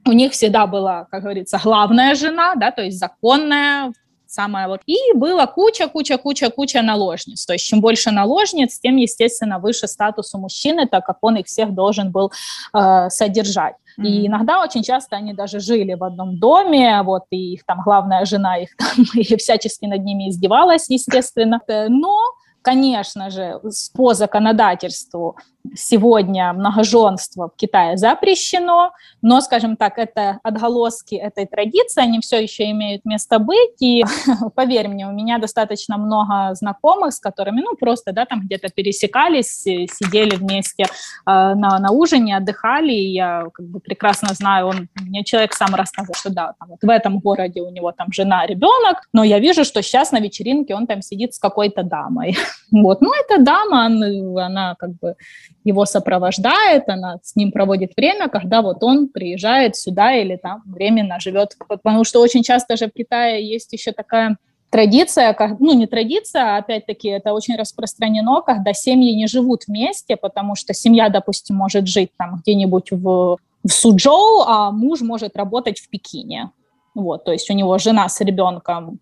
у 0.06 0.12
них 0.12 0.32
всегда 0.32 0.66
была, 0.66 1.06
как 1.12 1.22
говорится, 1.22 1.60
главная 1.64 2.16
жена, 2.16 2.56
да, 2.56 2.72
то 2.72 2.82
есть 2.82 2.98
законная, 2.98 3.94
самое 4.34 4.68
вот. 4.68 4.82
И 4.86 4.98
было 5.16 5.46
куча, 5.46 5.88
куча, 5.88 6.18
куча, 6.18 6.50
куча 6.50 6.82
наложниц. 6.82 7.46
То 7.46 7.54
есть 7.54 7.66
чем 7.66 7.82
больше 7.82 8.12
наложниц, 8.12 8.80
тем, 8.80 8.98
естественно, 8.98 9.60
выше 9.60 9.88
статус 9.88 10.34
у 10.34 10.40
мужчины, 10.40 10.88
так 10.88 11.06
как 11.06 11.18
он 11.22 11.38
их 11.38 11.46
всех 11.46 11.74
должен 11.74 12.12
был 12.12 12.32
э, 12.74 13.10
содержать. 13.10 13.76
Mm-hmm. 14.00 14.08
И 14.08 14.28
иногда 14.28 14.62
очень 14.62 14.84
часто 14.84 15.16
они 15.16 15.34
даже 15.34 15.60
жили 15.60 15.94
в 15.94 16.04
одном 16.04 16.40
доме, 16.40 17.02
вот, 17.04 17.24
и 17.30 17.54
их 17.54 17.66
там 17.66 17.82
главная 17.84 18.26
жена 18.26 18.58
их 18.58 18.76
там 18.78 19.06
и 19.14 19.36
всячески 19.38 19.86
над 19.86 20.04
ними 20.04 20.30
издевалась, 20.30 20.90
естественно. 20.90 21.62
Но 21.90 22.20
конечно 22.64 23.30
же, 23.30 23.60
по 23.94 24.14
законодательству 24.14 25.36
сегодня 25.76 26.54
многоженство 26.54 27.50
в 27.50 27.56
Китае 27.56 27.98
запрещено, 27.98 28.92
но, 29.22 29.42
скажем 29.42 29.78
так, 29.78 29.98
это 29.98 30.40
отголоски 30.44 31.16
этой 31.16 31.46
традиции, 31.46 32.02
они 32.02 32.20
все 32.20 32.42
еще 32.42 32.70
имеют 32.72 33.06
место 33.06 33.40
быть, 33.40 33.82
и 33.82 34.04
поверь 34.56 34.88
мне, 34.90 35.08
у 35.08 35.12
меня 35.12 35.38
достаточно 35.38 35.98
много 35.98 36.54
знакомых, 36.56 37.14
с 37.14 37.20
которыми, 37.20 37.62
ну, 37.62 37.76
просто, 37.76 38.12
да, 38.12 38.26
там 38.26 38.42
где-то 38.42 38.70
пересекались, 38.70 39.64
сидели 39.64 40.36
вместе 40.36 40.84
э, 40.84 40.88
на, 41.26 41.80
на 41.80 41.92
ужине, 41.92 42.38
отдыхали, 42.38 42.92
и 42.92 43.14
я 43.14 43.46
как 43.54 43.66
бы 43.66 43.80
прекрасно 43.80 44.34
знаю, 44.34 44.68
он, 44.68 44.90
мне 45.02 45.24
человек 45.24 45.54
сам 45.54 45.74
рассказывал, 45.74 46.16
что 46.16 46.30
да, 46.30 46.54
там, 46.60 46.70
вот 46.70 46.80
в 46.82 46.90
этом 46.90 47.20
городе 47.20 47.62
у 47.62 47.70
него 47.70 47.92
там 47.92 48.12
жена, 48.12 48.46
ребенок, 48.46 49.08
но 49.14 49.24
я 49.24 49.40
вижу, 49.40 49.64
что 49.64 49.82
сейчас 49.82 50.12
на 50.12 50.20
вечеринке 50.20 50.76
он 50.76 50.88
там 50.88 51.02
сидит 51.02 51.34
с 51.34 51.40
какой-то 51.40 51.84
дамой, 51.84 52.36
вот, 52.72 53.02
ну, 53.02 53.12
эта 53.14 53.42
дама, 53.42 53.86
она, 53.86 54.46
она 54.46 54.76
как 54.78 54.92
бы 54.98 55.16
его 55.64 55.86
сопровождает, 55.86 56.90
она 56.90 57.20
с 57.24 57.36
ним 57.36 57.52
проводит 57.52 57.94
время, 57.96 58.30
когда 58.30 58.62
вот 58.62 58.84
он 58.84 59.08
приезжает 59.08 59.76
сюда 59.76 60.16
или 60.16 60.36
там 60.36 60.62
временно 60.66 61.20
живет. 61.20 61.56
Потому 61.68 62.04
что 62.04 62.20
очень 62.22 62.44
часто 62.44 62.78
же 62.78 62.88
в 62.88 62.92
Китае 62.92 63.48
есть 63.48 63.72
еще 63.74 63.92
такая 63.92 64.38
традиция, 64.70 65.36
ну 65.60 65.74
не 65.74 65.86
традиция, 65.86 66.56
а 66.56 66.58
опять-таки 66.58 67.08
это 67.08 67.34
очень 67.34 67.56
распространено, 67.56 68.42
когда 68.42 68.74
семьи 68.74 69.14
не 69.14 69.28
живут 69.28 69.66
вместе, 69.68 70.16
потому 70.18 70.56
что 70.56 70.74
семья, 70.74 71.10
допустим, 71.10 71.56
может 71.56 71.88
жить 71.88 72.10
там 72.18 72.42
где-нибудь 72.42 72.92
в, 72.92 73.38
в 73.64 73.70
Суджоу, 73.70 74.42
а 74.48 74.72
муж 74.72 75.02
может 75.02 75.38
работать 75.38 75.80
в 75.80 75.90
Пекине. 75.90 76.50
Вот, 76.96 77.24
то 77.24 77.32
есть 77.32 77.50
у 77.52 77.54
него 77.54 77.78
жена 77.78 78.10
с 78.10 78.20
ребенком 78.22 79.00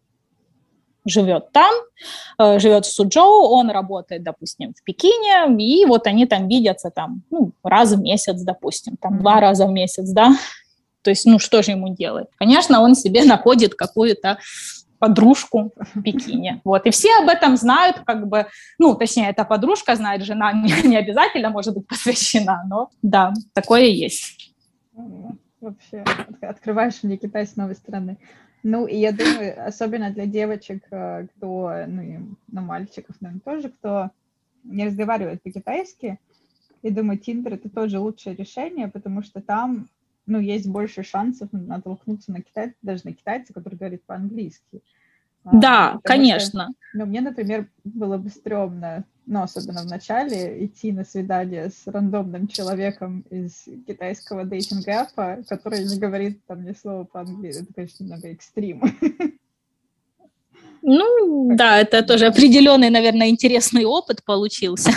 живет 1.05 1.51
там, 1.51 1.73
э, 2.37 2.59
живет 2.59 2.85
в 2.85 2.93
Суджоу, 2.93 3.49
он 3.49 3.69
работает, 3.69 4.23
допустим, 4.23 4.73
в 4.73 4.83
Пекине, 4.83 5.47
и 5.57 5.85
вот 5.85 6.07
они 6.07 6.25
там 6.25 6.47
видятся 6.47 6.91
там 6.91 7.23
ну, 7.29 7.51
раз 7.63 7.91
в 7.93 8.01
месяц, 8.01 8.41
допустим, 8.41 8.97
там 8.97 9.19
два 9.19 9.39
раза 9.39 9.65
в 9.65 9.71
месяц, 9.71 10.09
да, 10.09 10.31
то 11.03 11.09
есть, 11.09 11.25
ну, 11.25 11.39
что 11.39 11.63
же 11.63 11.71
ему 11.71 11.93
делать? 11.93 12.27
Конечно, 12.37 12.81
он 12.81 12.95
себе 12.95 13.23
находит 13.25 13.75
какую-то 13.75 14.37
подружку 14.99 15.73
в 15.75 16.01
Пекине. 16.03 16.61
Вот. 16.63 16.85
И 16.85 16.91
все 16.91 17.09
об 17.21 17.27
этом 17.27 17.57
знают, 17.57 18.01
как 18.05 18.27
бы, 18.27 18.45
ну, 18.77 18.93
точнее, 18.93 19.29
эта 19.29 19.43
подружка 19.45 19.95
знает, 19.95 20.23
жена 20.23 20.53
не, 20.53 20.87
не 20.87 20.97
обязательно 20.97 21.49
может 21.49 21.73
быть 21.73 21.87
посвящена, 21.87 22.63
но 22.67 22.89
да, 23.01 23.33
такое 23.53 23.85
есть. 23.85 24.53
Вообще, 25.59 26.03
открываешь 26.41 27.03
мне 27.03 27.17
Китай 27.17 27.45
с 27.45 27.55
новой 27.55 27.75
стороны. 27.75 28.17
Ну, 28.63 28.85
и 28.85 28.95
я 28.97 29.11
думаю, 29.11 29.67
особенно 29.67 30.11
для 30.11 30.27
девочек, 30.27 30.85
э, 30.91 31.27
кто, 31.27 31.73
ну, 31.87 32.01
и, 32.01 32.17
ну, 32.51 32.61
мальчиков, 32.61 33.15
наверное, 33.19 33.41
тоже, 33.41 33.69
кто 33.69 34.11
не 34.63 34.85
разговаривает 34.85 35.41
по-китайски, 35.41 36.19
я 36.83 36.91
думаю, 36.91 37.17
Тиндер 37.17 37.53
это 37.53 37.69
тоже 37.69 37.99
лучшее 37.99 38.35
решение, 38.35 38.87
потому 38.87 39.23
что 39.23 39.41
там, 39.41 39.89
ну, 40.25 40.39
есть 40.39 40.67
больше 40.67 41.03
шансов 41.03 41.49
натолкнуться 41.51 42.31
на 42.31 42.41
китайца, 42.41 42.75
даже 42.81 43.01
на 43.05 43.13
китайца, 43.13 43.53
который 43.53 43.77
говорит 43.77 44.03
по-английски. 44.03 44.81
А, 45.43 45.57
да, 45.57 45.99
конечно. 46.03 46.69
Что, 46.69 46.99
ну, 46.99 47.05
мне, 47.05 47.21
например, 47.21 47.67
было 47.83 48.17
бы 48.17 48.29
стрёмно, 48.29 49.05
ну, 49.25 49.41
особенно 49.41 49.81
в 49.81 49.87
начале, 49.87 50.65
идти 50.65 50.91
на 50.91 51.03
свидание 51.03 51.69
с 51.69 51.87
рандомным 51.87 52.47
человеком 52.47 53.23
из 53.29 53.65
китайского 53.87 54.43
дейтинг-аппа, 54.43 55.43
который 55.47 55.83
не 55.85 55.97
говорит 55.97 56.45
там 56.45 56.63
ни 56.63 56.73
слова 56.73 57.05
по-английски. 57.05 57.63
Это, 57.63 57.73
конечно, 57.73 58.03
немного 58.03 58.27
экстрим. 58.27 58.83
Ну, 60.83 61.55
да, 61.55 61.79
это 61.79 62.01
тоже 62.01 62.25
определенный, 62.25 62.89
наверное, 62.89 63.29
интересный 63.29 63.85
опыт 63.85 64.23
получился. 64.25 64.91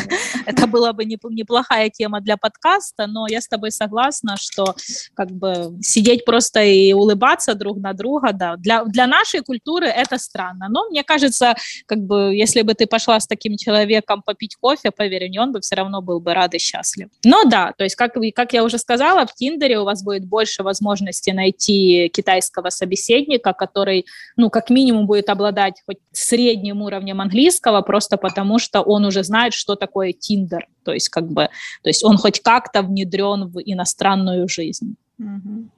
Это 0.47 0.67
была 0.67 0.93
бы 0.93 1.05
неплохая 1.05 1.91
тема 1.91 2.21
для 2.21 2.37
подкаста, 2.37 3.07
но 3.07 3.27
я 3.29 3.41
с 3.41 3.49
тобой 3.49 3.71
согласна, 3.71 4.37
что 4.37 4.75
как 5.15 5.31
бы 5.31 5.77
сидеть 5.83 6.25
просто 6.25 6.63
и 6.63 6.93
улыбаться 6.93 7.55
друг 7.55 7.79
на 7.79 7.93
друга, 7.93 8.33
да, 8.33 8.57
для, 8.57 8.85
для 8.85 9.07
нашей 9.07 9.41
культуры 9.41 9.87
это 9.87 10.19
странно. 10.19 10.69
Но 10.69 10.89
мне 10.91 11.03
кажется, 11.03 11.55
как 11.87 11.99
бы, 11.99 12.35
если 12.35 12.63
бы 12.63 12.75
ты 12.75 12.87
пошла 12.87 13.19
с 13.19 13.27
таким 13.27 13.57
человеком 13.57 14.23
попить 14.23 14.57
кофе, 14.57 14.91
поверь 14.91 15.25
он 15.39 15.53
бы 15.53 15.61
все 15.61 15.77
равно 15.77 16.03
был 16.03 16.21
бы 16.21 16.35
рад 16.35 16.55
и 16.55 16.59
счастлив. 16.59 17.09
Но 17.25 17.45
да, 17.45 17.73
то 17.77 17.85
есть, 17.85 17.97
как, 17.97 18.15
как 18.35 18.53
я 18.53 18.65
уже 18.65 18.79
сказала, 18.79 19.27
в 19.27 19.35
Тиндере 19.35 19.79
у 19.79 19.85
вас 19.85 20.03
будет 20.03 20.27
больше 20.27 20.63
возможности 20.63 21.31
найти 21.31 22.11
китайского 22.13 22.71
собеседника, 22.71 23.53
который, 23.53 24.07
ну, 24.37 24.51
как 24.51 24.71
минимум 24.71 25.07
будет 25.07 25.29
обладать 25.29 25.83
хоть 25.87 25.99
средним 26.13 26.83
уровнем 26.83 27.21
английского, 27.21 27.81
просто 27.83 28.17
потому 28.17 28.59
что 28.59 28.83
он 28.83 29.05
уже 29.05 29.25
знает, 29.25 29.55
что 29.55 29.77
такое 29.77 30.13
Тиндер. 30.13 30.34
То 30.83 30.93
есть, 30.93 31.09
как 31.09 31.29
бы, 31.29 31.49
то 31.83 31.89
есть 31.89 32.05
он 32.05 32.17
хоть 32.17 32.41
как-то 32.41 32.83
внедрен 32.83 33.49
в 33.49 33.59
иностранную 33.59 34.49
жизнь. 34.49 34.97
Угу. 35.19 35.69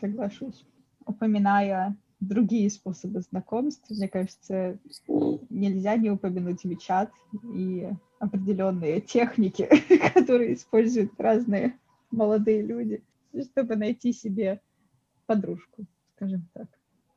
Соглашусь. 0.00 0.64
Упоминая 1.06 1.96
другие 2.20 2.70
способы 2.70 3.20
знакомств. 3.20 3.88
Мне 3.90 4.08
кажется, 4.08 4.78
нельзя 5.50 5.96
не 5.96 6.10
упомянуть 6.10 6.64
WeChat 6.64 7.10
и 7.54 7.88
определенные 8.18 9.00
техники, 9.00 9.68
которые 10.14 10.54
используют 10.54 11.12
разные 11.18 11.78
молодые 12.10 12.62
люди, 12.62 13.02
чтобы 13.52 13.76
найти 13.76 14.12
себе 14.12 14.60
подружку, 15.26 15.84
скажем 16.16 16.48
так. 16.54 16.66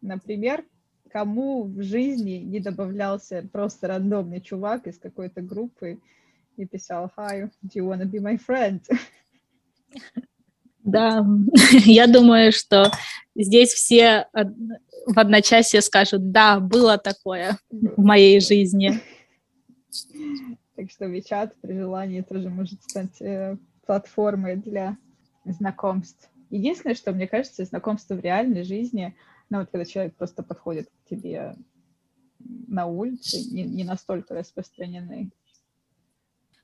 Например, 0.02 0.64
кому 1.10 1.64
в 1.64 1.82
жизни 1.82 2.44
не 2.44 2.60
добавлялся 2.60 3.48
просто 3.52 3.88
рандомный 3.88 4.42
чувак 4.42 4.88
из 4.88 4.98
какой-то 4.98 5.42
группы 5.42 6.00
и 6.58 6.66
писал 6.66 7.12
«Hi, 7.18 7.50
do 7.64 7.76
you 7.76 7.88
wanna 7.88 8.06
be 8.06 8.20
my 8.20 8.38
friend?» 8.38 8.82
Да, 10.84 11.26
я 11.86 12.08
думаю, 12.08 12.52
что 12.52 12.92
здесь 13.36 13.74
все 13.74 14.28
в 14.34 15.20
одночасье 15.20 15.82
скажут 15.82 16.32
«Да, 16.32 16.60
было 16.60 16.98
такое 16.98 17.58
в 17.70 18.02
моей 18.04 18.40
жизни». 18.40 19.00
Так 20.76 20.90
что 20.90 21.06
WeChat 21.06 21.52
при 21.62 21.78
желании 21.78 22.22
тоже 22.22 22.50
может 22.50 22.82
стать 22.82 23.22
э, 23.22 23.58
платформой 23.86 24.56
для 24.56 24.98
знакомств. 25.46 26.30
Единственное, 26.50 26.96
что 26.96 27.12
мне 27.12 27.28
кажется, 27.28 27.66
знакомство 27.66 28.16
в 28.16 28.20
реальной 28.20 28.64
жизни, 28.64 29.16
ну 29.50 29.60
вот 29.60 29.70
когда 29.70 29.86
человек 29.86 30.16
просто 30.16 30.44
подходит 30.44 30.90
к 30.90 31.10
тебе 31.10 31.56
на 32.68 32.88
улице, 32.88 33.38
не, 33.52 33.64
не 33.64 33.84
настолько 33.84 34.34
распространены. 34.34 35.32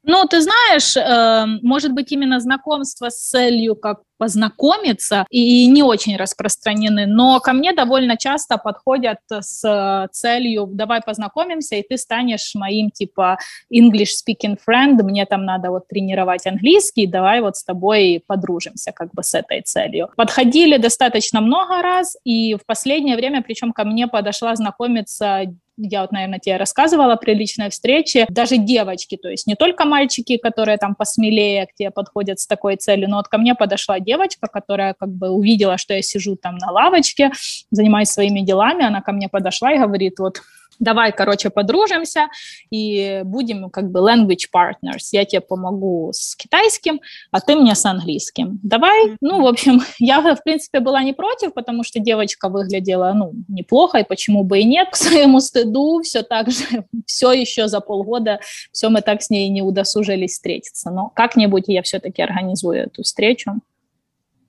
Ну, 0.09 0.25
ты 0.25 0.39
знаешь, 0.41 0.95
э, 0.95 1.45
может 1.63 1.91
быть, 1.91 2.13
именно 2.13 2.39
знакомство 2.39 3.09
с 3.09 3.27
целью 3.29 3.75
как 3.75 4.03
познакомиться 4.17 5.25
и 5.29 5.67
не 5.67 5.83
очень 5.83 6.17
распространены, 6.17 7.05
но 7.05 7.39
ко 7.39 7.53
мне 7.53 7.73
довольно 7.73 8.17
часто 8.17 8.57
подходят 8.57 9.19
с 9.29 10.07
целью 10.11 10.67
«давай 10.71 11.01
познакомимся, 11.01 11.75
и 11.75 11.83
ты 11.87 11.97
станешь 11.97 12.53
моим 12.55 12.89
типа 12.91 13.37
English 13.73 14.11
speaking 14.27 14.57
friend, 14.67 15.03
мне 15.03 15.25
там 15.25 15.45
надо 15.45 15.69
вот 15.69 15.87
тренировать 15.87 16.47
английский, 16.47 17.07
давай 17.07 17.41
вот 17.41 17.55
с 17.57 17.63
тобой 17.63 18.23
подружимся 18.25 18.91
как 18.91 19.11
бы 19.13 19.23
с 19.23 19.33
этой 19.33 19.61
целью». 19.61 20.09
Подходили 20.15 20.77
достаточно 20.77 21.41
много 21.41 21.81
раз, 21.81 22.17
и 22.23 22.55
в 22.55 22.65
последнее 22.65 23.15
время, 23.15 23.41
причем 23.41 23.73
ко 23.73 23.83
мне 23.83 24.07
подошла 24.07 24.55
знакомиться 24.55 25.43
я 25.77 26.01
вот, 26.01 26.11
наверное, 26.11 26.39
тебе 26.39 26.57
рассказывала 26.57 27.15
при 27.15 27.33
личной 27.33 27.69
встрече, 27.69 28.25
даже 28.29 28.57
девочки, 28.57 29.15
то 29.15 29.29
есть 29.29 29.45
не 29.45 29.55
только 29.55 29.85
мальчики, 29.85 30.37
которые 30.37 30.77
там 30.77 30.95
посмелее 30.95 31.67
к 31.67 31.73
тебе 31.75 31.91
подходят 31.91 32.39
с 32.39 32.47
такой 32.47 32.77
целью, 32.77 33.09
но 33.09 33.17
вот 33.17 33.27
ко 33.27 33.37
мне 33.37 33.53
подошла 33.53 33.99
девочка, 34.07 34.47
которая 34.47 34.95
как 34.97 35.09
бы 35.09 35.29
увидела, 35.29 35.77
что 35.77 35.93
я 35.93 36.01
сижу 36.01 36.35
там 36.35 36.57
на 36.57 36.71
лавочке, 36.71 37.31
занимаюсь 37.69 38.09
своими 38.09 38.39
делами, 38.39 38.85
она 38.85 39.01
ко 39.01 39.11
мне 39.11 39.27
подошла 39.29 39.73
и 39.73 39.77
говорит, 39.77 40.17
вот 40.19 40.41
давай, 40.79 41.11
короче, 41.11 41.49
подружимся 41.49 42.27
и 42.69 43.21
будем 43.23 43.69
как 43.69 43.91
бы 43.91 43.99
language 43.99 44.47
partners. 44.53 45.09
Я 45.11 45.25
тебе 45.25 45.41
помогу 45.41 46.11
с 46.13 46.35
китайским, 46.35 47.01
а 47.31 47.39
ты 47.39 47.55
мне 47.55 47.75
с 47.75 47.85
английским. 47.85 48.59
Давай. 48.63 49.17
Ну, 49.21 49.41
в 49.41 49.47
общем, 49.47 49.81
я, 49.99 50.21
в 50.21 50.43
принципе, 50.43 50.79
была 50.79 51.03
не 51.03 51.13
против, 51.13 51.53
потому 51.53 51.83
что 51.83 51.99
девочка 51.99 52.49
выглядела, 52.49 53.13
ну, 53.13 53.33
неплохо, 53.47 53.99
и 53.99 54.03
почему 54.03 54.43
бы 54.43 54.59
и 54.59 54.63
нет. 54.63 54.89
К 54.91 54.95
своему 54.95 55.39
стыду 55.39 56.01
все 56.03 56.21
так 56.21 56.51
же, 56.51 56.85
все 57.05 57.31
еще 57.31 57.67
за 57.67 57.79
полгода, 57.79 58.39
все 58.71 58.89
мы 58.89 59.01
так 59.01 59.21
с 59.21 59.29
ней 59.29 59.49
не 59.49 59.61
удосужились 59.61 60.33
встретиться. 60.33 60.91
Но 60.91 61.11
как-нибудь 61.15 61.65
я 61.67 61.81
все-таки 61.81 62.21
организую 62.21 62.83
эту 62.83 63.03
встречу. 63.03 63.61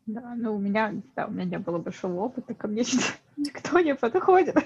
Да, 0.08 0.34
ну, 0.36 0.56
у 0.56 0.58
меня, 0.58 0.94
да, 1.14 1.26
у 1.26 1.30
меня 1.30 1.44
не 1.44 1.58
было 1.58 1.76
большого 1.76 2.22
опыта, 2.22 2.54
ко 2.54 2.66
мне 2.66 2.82
никто 3.36 3.78
не 3.80 3.94
подходит. 3.94 4.56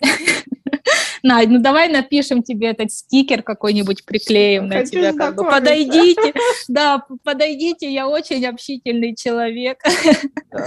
Надь, 1.22 1.48
ну 1.48 1.60
давай 1.60 1.88
напишем 1.88 2.42
тебе 2.42 2.70
этот 2.70 2.90
стикер 2.90 3.44
какой-нибудь, 3.44 4.04
приклеим 4.04 4.66
на 4.66 4.84
тебя. 4.84 5.12
Как 5.12 5.36
бы. 5.36 5.44
Подойдите, 5.44 6.34
да, 6.68 7.06
подойдите, 7.22 7.88
я 7.88 8.08
очень 8.08 8.44
общительный 8.46 9.14
человек. 9.14 9.80
Да, 10.50 10.64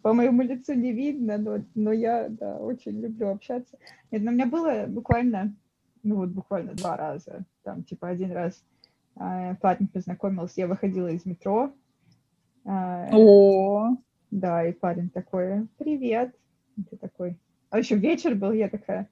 по 0.00 0.14
моему 0.14 0.40
лицу 0.40 0.72
не 0.72 0.92
видно, 0.92 1.36
но, 1.36 1.58
но 1.74 1.92
я, 1.92 2.28
да, 2.30 2.56
очень 2.56 2.98
люблю 2.98 3.28
общаться. 3.28 3.76
Нет, 4.10 4.22
но 4.22 4.30
у 4.30 4.34
меня 4.34 4.46
было 4.46 4.86
буквально, 4.88 5.54
ну 6.02 6.16
вот 6.16 6.30
буквально 6.30 6.72
два 6.72 6.96
раза, 6.96 7.44
там, 7.62 7.84
типа 7.84 8.08
один 8.08 8.32
раз 8.32 8.62
э, 9.20 9.54
парень 9.60 9.88
познакомился, 9.88 10.54
я 10.56 10.66
выходила 10.66 11.08
из 11.08 11.26
метро. 11.26 11.74
Э, 12.68 13.08
О. 13.12 13.96
Да, 14.30 14.66
и 14.66 14.72
парень 14.72 15.08
такой, 15.08 15.66
привет. 15.78 16.34
И 16.76 16.82
ты 16.82 16.96
такой, 16.96 17.38
а 17.70 17.78
еще 17.78 17.96
вечер 17.96 18.34
был, 18.34 18.52
я 18.52 18.68
такая, 18.68 19.08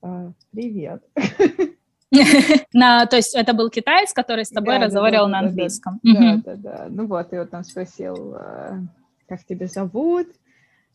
а, 0.00 0.32
привет. 0.52 1.02
На, 2.72 3.06
то 3.06 3.16
есть 3.16 3.34
это 3.34 3.52
был 3.52 3.68
китаец, 3.68 4.12
который 4.12 4.44
с 4.44 4.50
тобой 4.50 4.78
да, 4.78 4.84
разговаривал 4.86 5.26
да, 5.26 5.30
на 5.32 5.38
английском. 5.40 5.98
Да, 6.04 6.36
да, 6.36 6.36
да, 6.36 6.56
да. 6.56 6.86
Ну 6.88 7.06
вот, 7.08 7.32
и 7.32 7.38
вот 7.38 7.52
он 7.52 7.64
спросил, 7.64 8.34
а, 8.36 8.78
как 9.26 9.44
тебя 9.44 9.66
зовут, 9.66 10.28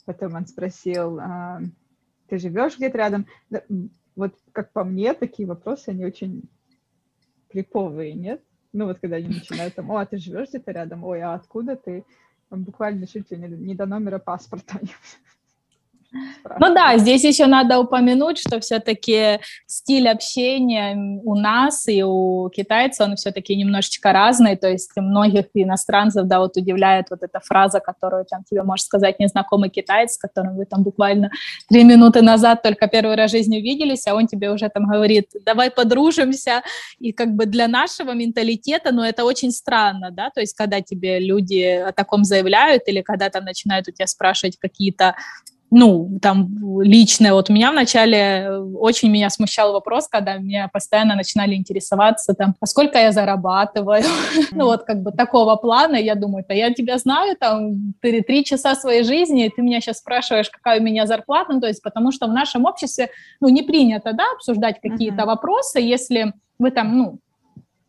потом 0.06 0.36
он 0.36 0.48
спросил, 0.48 1.20
а, 1.20 1.60
ты 2.30 2.38
живешь 2.38 2.78
где-то 2.78 2.98
рядом. 2.98 3.28
Вот 4.16 4.36
как 4.54 4.72
по 4.72 4.86
мне, 4.86 5.14
такие 5.14 5.48
вопросы, 5.48 5.90
они 5.90 6.06
очень 6.06 6.44
криповые, 7.50 8.14
нет? 8.14 8.42
Ну 8.72 8.86
вот 8.86 9.00
когда 9.00 9.18
они 9.18 9.30
начинают 9.30 9.76
там, 9.76 9.90
о, 9.92 9.98
а 9.98 10.06
ты 10.06 10.18
живешь 10.18 10.50
где-то 10.50 10.72
рядом, 10.72 11.04
ой, 11.04 11.22
а 11.22 11.34
откуда 11.34 11.76
ты? 11.76 12.06
буквально 12.52 13.06
чуть 13.06 13.32
ли 13.32 13.38
не 13.38 13.76
до 13.76 13.86
номера 13.86 14.20
паспорта 14.20 14.80
ну 16.12 16.74
да, 16.74 16.98
здесь 16.98 17.24
еще 17.24 17.46
надо 17.46 17.80
упомянуть, 17.80 18.40
что 18.40 18.60
все-таки 18.60 19.40
стиль 19.68 20.08
общения 20.08 20.96
у 21.24 21.36
нас 21.36 21.88
и 21.88 22.02
у 22.04 22.50
китайцев, 22.50 23.08
он 23.08 23.16
все-таки 23.16 23.56
немножечко 23.56 24.12
разный, 24.12 24.56
то 24.56 24.68
есть 24.68 24.92
многих 24.96 25.46
иностранцев, 25.54 26.26
да, 26.26 26.40
вот 26.40 26.58
удивляет 26.58 27.08
вот 27.12 27.22
эта 27.22 27.40
фраза, 27.40 27.80
которую 27.80 28.26
там 28.26 28.44
тебе 28.44 28.64
может 28.64 28.86
сказать 28.86 29.20
незнакомый 29.20 29.70
китаец, 29.70 30.14
с 30.14 30.18
которым 30.18 30.58
вы 30.58 30.66
там 30.66 30.84
буквально 30.84 31.30
три 31.70 31.84
минуты 31.84 32.22
назад 32.22 32.64
только 32.64 32.88
первый 32.88 33.16
раз 33.16 33.32
в 33.32 33.36
жизни 33.36 33.60
увиделись, 33.60 34.08
а 34.08 34.16
он 34.16 34.26
тебе 34.26 34.52
уже 34.52 34.70
там 34.70 34.88
говорит, 34.88 35.30
давай 35.46 35.70
подружимся, 35.70 36.64
и 36.98 37.12
как 37.12 37.36
бы 37.36 37.46
для 37.46 37.68
нашего 37.68 38.14
менталитета, 38.14 38.92
ну 38.92 39.04
это 39.04 39.24
очень 39.24 39.52
странно, 39.52 40.10
да, 40.12 40.32
то 40.32 40.42
есть 40.42 40.56
когда 40.56 40.82
тебе 40.82 41.20
люди 41.20 41.64
о 41.64 41.92
таком 41.92 42.24
заявляют 42.24 42.84
или 42.88 43.02
когда 43.02 43.30
там 43.30 43.46
начинают 43.46 43.88
у 43.88 43.92
тебя 43.92 44.08
спрашивать 44.08 44.58
какие-то 44.58 45.16
ну, 45.72 46.20
там, 46.22 46.82
личное. 46.82 47.34
Вот 47.34 47.50
меня 47.50 47.72
вначале 47.72 48.18
э, 48.18 48.58
очень 48.58 49.10
меня 49.10 49.30
смущал 49.30 49.74
вопрос, 49.74 50.08
когда 50.08 50.38
меня 50.38 50.70
постоянно 50.72 51.16
начинали 51.16 51.56
интересоваться, 51.56 52.34
там, 52.34 52.56
а 52.60 52.66
сколько 52.66 52.98
я 52.98 53.12
зарабатываю, 53.12 54.04
ну, 54.52 54.66
вот, 54.66 54.84
как 54.84 55.02
бы, 55.02 55.12
такого 55.12 55.56
плана, 55.56 55.96
я 55.96 56.16
думаю, 56.16 56.44
да 56.48 56.54
я 56.54 56.74
тебя 56.74 56.98
знаю, 56.98 57.36
там, 57.40 57.94
ты 58.02 58.22
три 58.22 58.44
часа 58.44 58.76
своей 58.76 59.04
жизни, 59.04 59.46
и 59.46 59.50
ты 59.50 59.62
меня 59.62 59.80
сейчас 59.80 60.00
спрашиваешь, 60.00 60.50
какая 60.50 60.80
у 60.80 60.84
меня 60.84 61.06
зарплата, 61.06 61.54
ну, 61.54 61.62
то 61.62 61.68
есть, 61.68 61.84
потому 61.84 62.12
что 62.12 62.28
в 62.28 62.34
нашем 62.34 62.66
обществе, 62.66 63.10
ну, 63.40 63.50
не 63.50 63.62
принято, 63.62 64.14
да, 64.14 64.26
обсуждать 64.36 64.80
какие-то 64.82 65.26
вопросы, 65.26 65.80
если 65.80 66.34
вы 66.58 66.72
там, 66.72 66.98
ну, 66.98 67.20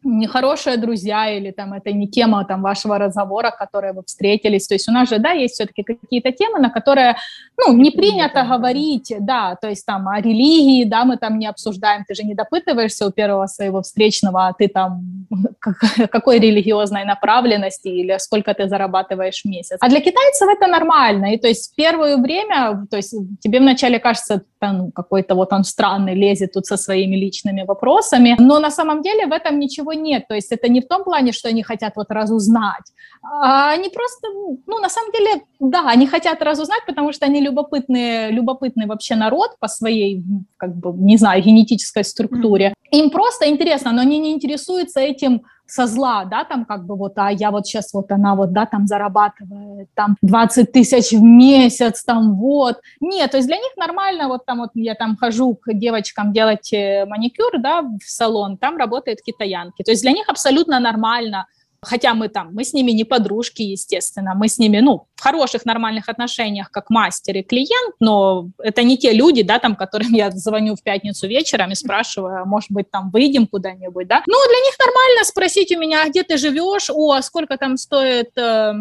нехорошие 0.03 0.77
друзья 0.77 1.31
или 1.31 1.51
там 1.51 1.73
это 1.73 1.93
не 1.93 2.09
тема 2.09 2.45
там 2.45 2.63
вашего 2.63 2.99
разговора, 2.99 3.51
которые 3.51 3.93
вы 3.93 4.03
встретились. 4.07 4.67
То 4.67 4.75
есть 4.75 4.89
у 4.89 4.93
нас 4.93 5.09
же, 5.09 5.19
да, 5.19 5.33
есть 5.33 5.55
все-таки 5.55 5.83
какие-то 5.83 6.33
темы, 6.33 6.59
на 6.59 6.71
которые, 6.71 7.17
ну, 7.59 7.73
не 7.73 7.91
принято 7.91 8.43
говорить, 8.43 9.13
да, 9.21 9.57
то 9.61 9.69
есть 9.69 9.87
там 9.87 10.09
о 10.09 10.21
религии, 10.21 10.85
да, 10.85 11.05
мы 11.05 11.17
там 11.17 11.39
не 11.39 11.47
обсуждаем, 11.47 12.05
ты 12.09 12.15
же 12.15 12.23
не 12.23 12.35
допытываешься 12.35 13.07
у 13.07 13.11
первого 13.11 13.47
своего 13.47 13.83
встречного, 13.83 14.49
а 14.49 14.53
ты 14.53 14.69
там 14.69 15.27
какой 16.11 16.39
религиозной 16.39 17.05
направленности 17.05 17.89
или 17.89 18.17
сколько 18.19 18.55
ты 18.55 18.69
зарабатываешь 18.69 19.43
в 19.43 19.49
месяц. 19.49 19.79
А 19.81 19.89
для 19.89 20.01
китайцев 20.01 20.49
это 20.49 20.67
нормально, 20.67 21.35
и 21.35 21.39
то 21.39 21.49
есть 21.49 21.73
в 21.73 21.77
первое 21.77 22.17
время, 22.17 22.87
то 22.91 22.97
есть 22.97 23.15
тебе 23.41 23.61
вначале 23.61 23.99
кажется, 23.99 24.43
ну, 24.63 24.91
какой-то 24.91 25.35
вот 25.35 25.53
он 25.53 25.65
странный, 25.65 26.15
лезет 26.15 26.53
тут 26.53 26.67
со 26.67 26.77
своими 26.77 27.17
личными 27.17 27.65
вопросами, 27.67 28.37
но 28.39 28.59
на 28.59 28.71
самом 28.71 29.03
деле 29.03 29.27
в 29.27 29.33
этом 29.33 29.59
ничего 29.59 29.90
ничего 29.91 30.11
нет. 30.11 30.29
То 30.29 30.35
есть 30.35 30.53
это 30.53 30.69
не 30.69 30.81
в 30.81 30.89
том 30.89 31.05
плане, 31.05 31.33
что 31.33 31.49
они 31.49 31.63
хотят 31.63 31.97
вот 31.97 32.11
разузнать, 32.11 32.93
а 33.23 33.71
они 33.71 33.89
просто, 33.89 34.29
ну, 34.67 34.79
на 34.79 34.89
самом 34.89 35.13
деле, 35.13 35.43
да, 35.61 35.89
они 35.89 36.07
хотят 36.07 36.43
разузнать, 36.43 36.83
потому 36.87 37.13
что 37.13 37.27
они 37.27 37.41
любопытные, 37.41 38.31
любопытный 38.31 38.87
вообще 38.87 39.17
народ 39.17 39.57
по 39.61 39.69
своей, 39.69 40.23
как 40.57 40.77
бы, 40.77 40.93
не 40.93 41.17
знаю, 41.17 41.43
генетической 41.43 42.05
структуре. 42.05 42.75
Им 42.91 43.11
просто 43.11 43.49
интересно, 43.49 43.93
но 43.93 44.03
они 44.03 44.19
не 44.19 44.33
интересуются 44.33 45.01
этим 45.01 45.43
со 45.71 45.87
зла, 45.87 46.25
да, 46.25 46.45
там 46.45 46.65
как 46.65 46.85
бы 46.85 46.97
вот, 46.97 47.13
а 47.17 47.31
я 47.31 47.51
вот 47.51 47.67
сейчас 47.67 47.93
вот 47.93 48.11
она 48.11 48.35
вот, 48.35 48.53
да, 48.53 48.67
там 48.67 48.87
зарабатывает 48.87 49.89
там 49.95 50.17
20 50.23 50.73
тысяч 50.73 51.13
в 51.13 51.23
месяц, 51.23 52.03
там 52.03 52.35
вот. 52.35 52.81
Нет, 53.01 53.31
то 53.31 53.37
есть 53.37 53.47
для 53.47 53.57
них 53.57 53.71
нормально, 53.77 54.29
вот 54.29 54.45
там 54.45 54.59
вот 54.59 54.71
я 54.75 54.95
там 54.95 55.17
хожу 55.17 55.55
к 55.55 55.73
девочкам 55.73 56.33
делать 56.33 56.73
э, 56.73 57.05
маникюр, 57.07 57.59
да, 57.61 57.83
в 57.83 58.01
салон, 58.05 58.57
там 58.59 58.77
работают 58.77 59.21
китаянки. 59.23 59.83
То 59.83 59.93
есть 59.93 60.03
для 60.03 60.13
них 60.13 60.29
абсолютно 60.29 60.81
нормально 60.81 61.47
хотя 61.83 62.15
мы 62.15 62.29
там, 62.29 62.51
мы 62.53 62.65
с 62.65 62.73
ними 62.73 62.91
не 62.93 63.05
подружки, 63.05 63.63
естественно, 63.63 64.35
мы 64.35 64.49
с 64.49 64.59
ними, 64.59 64.81
ну, 64.81 65.07
в 65.15 65.23
хороших, 65.23 65.65
нормальных 65.65 66.09
отношениях, 66.09 66.71
как 66.71 66.91
мастер 66.91 67.37
и 67.37 67.43
клиент, 67.43 67.95
но 68.01 68.51
это 68.59 68.83
не 68.83 68.99
те 68.99 69.13
люди, 69.13 69.43
да, 69.43 69.59
там, 69.59 69.77
которым 69.77 70.13
я 70.13 70.31
звоню 70.31 70.77
в 70.77 70.83
пятницу 70.83 71.27
вечером 71.27 71.73
и 71.73 71.75
спрашиваю, 71.75 72.43
«А 72.43 72.45
может 72.45 72.71
быть, 72.71 72.91
там, 72.91 73.11
выйдем 73.11 73.47
куда-нибудь, 73.47 74.07
да. 74.07 74.23
Ну, 74.27 74.37
для 74.49 74.61
них 74.61 74.79
нормально 74.79 75.25
спросить 75.25 75.75
у 75.75 75.79
меня, 75.79 76.03
а 76.05 76.09
где 76.09 76.23
ты 76.23 76.37
живешь, 76.37 76.91
о, 76.91 77.13
а 77.13 77.23
сколько 77.23 77.57
там 77.57 77.77
стоит 77.79 78.37
э, 78.37 78.73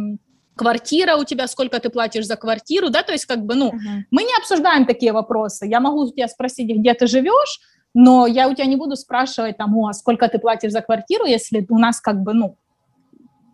квартира 0.55 1.15
у 1.15 1.23
тебя, 1.23 1.47
сколько 1.47 1.79
ты 1.79 1.89
платишь 1.89 2.25
за 2.25 2.35
квартиру, 2.35 2.89
да, 2.89 3.03
то 3.03 3.13
есть 3.13 3.25
как 3.25 3.45
бы, 3.45 3.55
ну, 3.55 3.69
uh-huh. 3.69 4.03
мы 4.11 4.23
не 4.23 4.35
обсуждаем 4.37 4.85
такие 4.85 5.13
вопросы. 5.13 5.65
Я 5.65 5.79
могу 5.79 6.01
у 6.01 6.11
тебя 6.11 6.27
спросить, 6.27 6.69
где 6.69 6.93
ты 6.93 7.07
живешь, 7.07 7.61
но 7.93 8.27
я 8.27 8.49
у 8.49 8.53
тебя 8.53 8.65
не 8.65 8.75
буду 8.75 8.97
спрашивать 8.97 9.57
там, 9.57 9.77
о, 9.77 9.87
а 9.87 9.93
сколько 9.93 10.27
ты 10.27 10.37
платишь 10.37 10.73
за 10.73 10.81
квартиру, 10.81 11.25
если 11.25 11.65
у 11.69 11.77
нас 11.77 12.01
как 12.01 12.21
бы, 12.21 12.33
ну, 12.33 12.57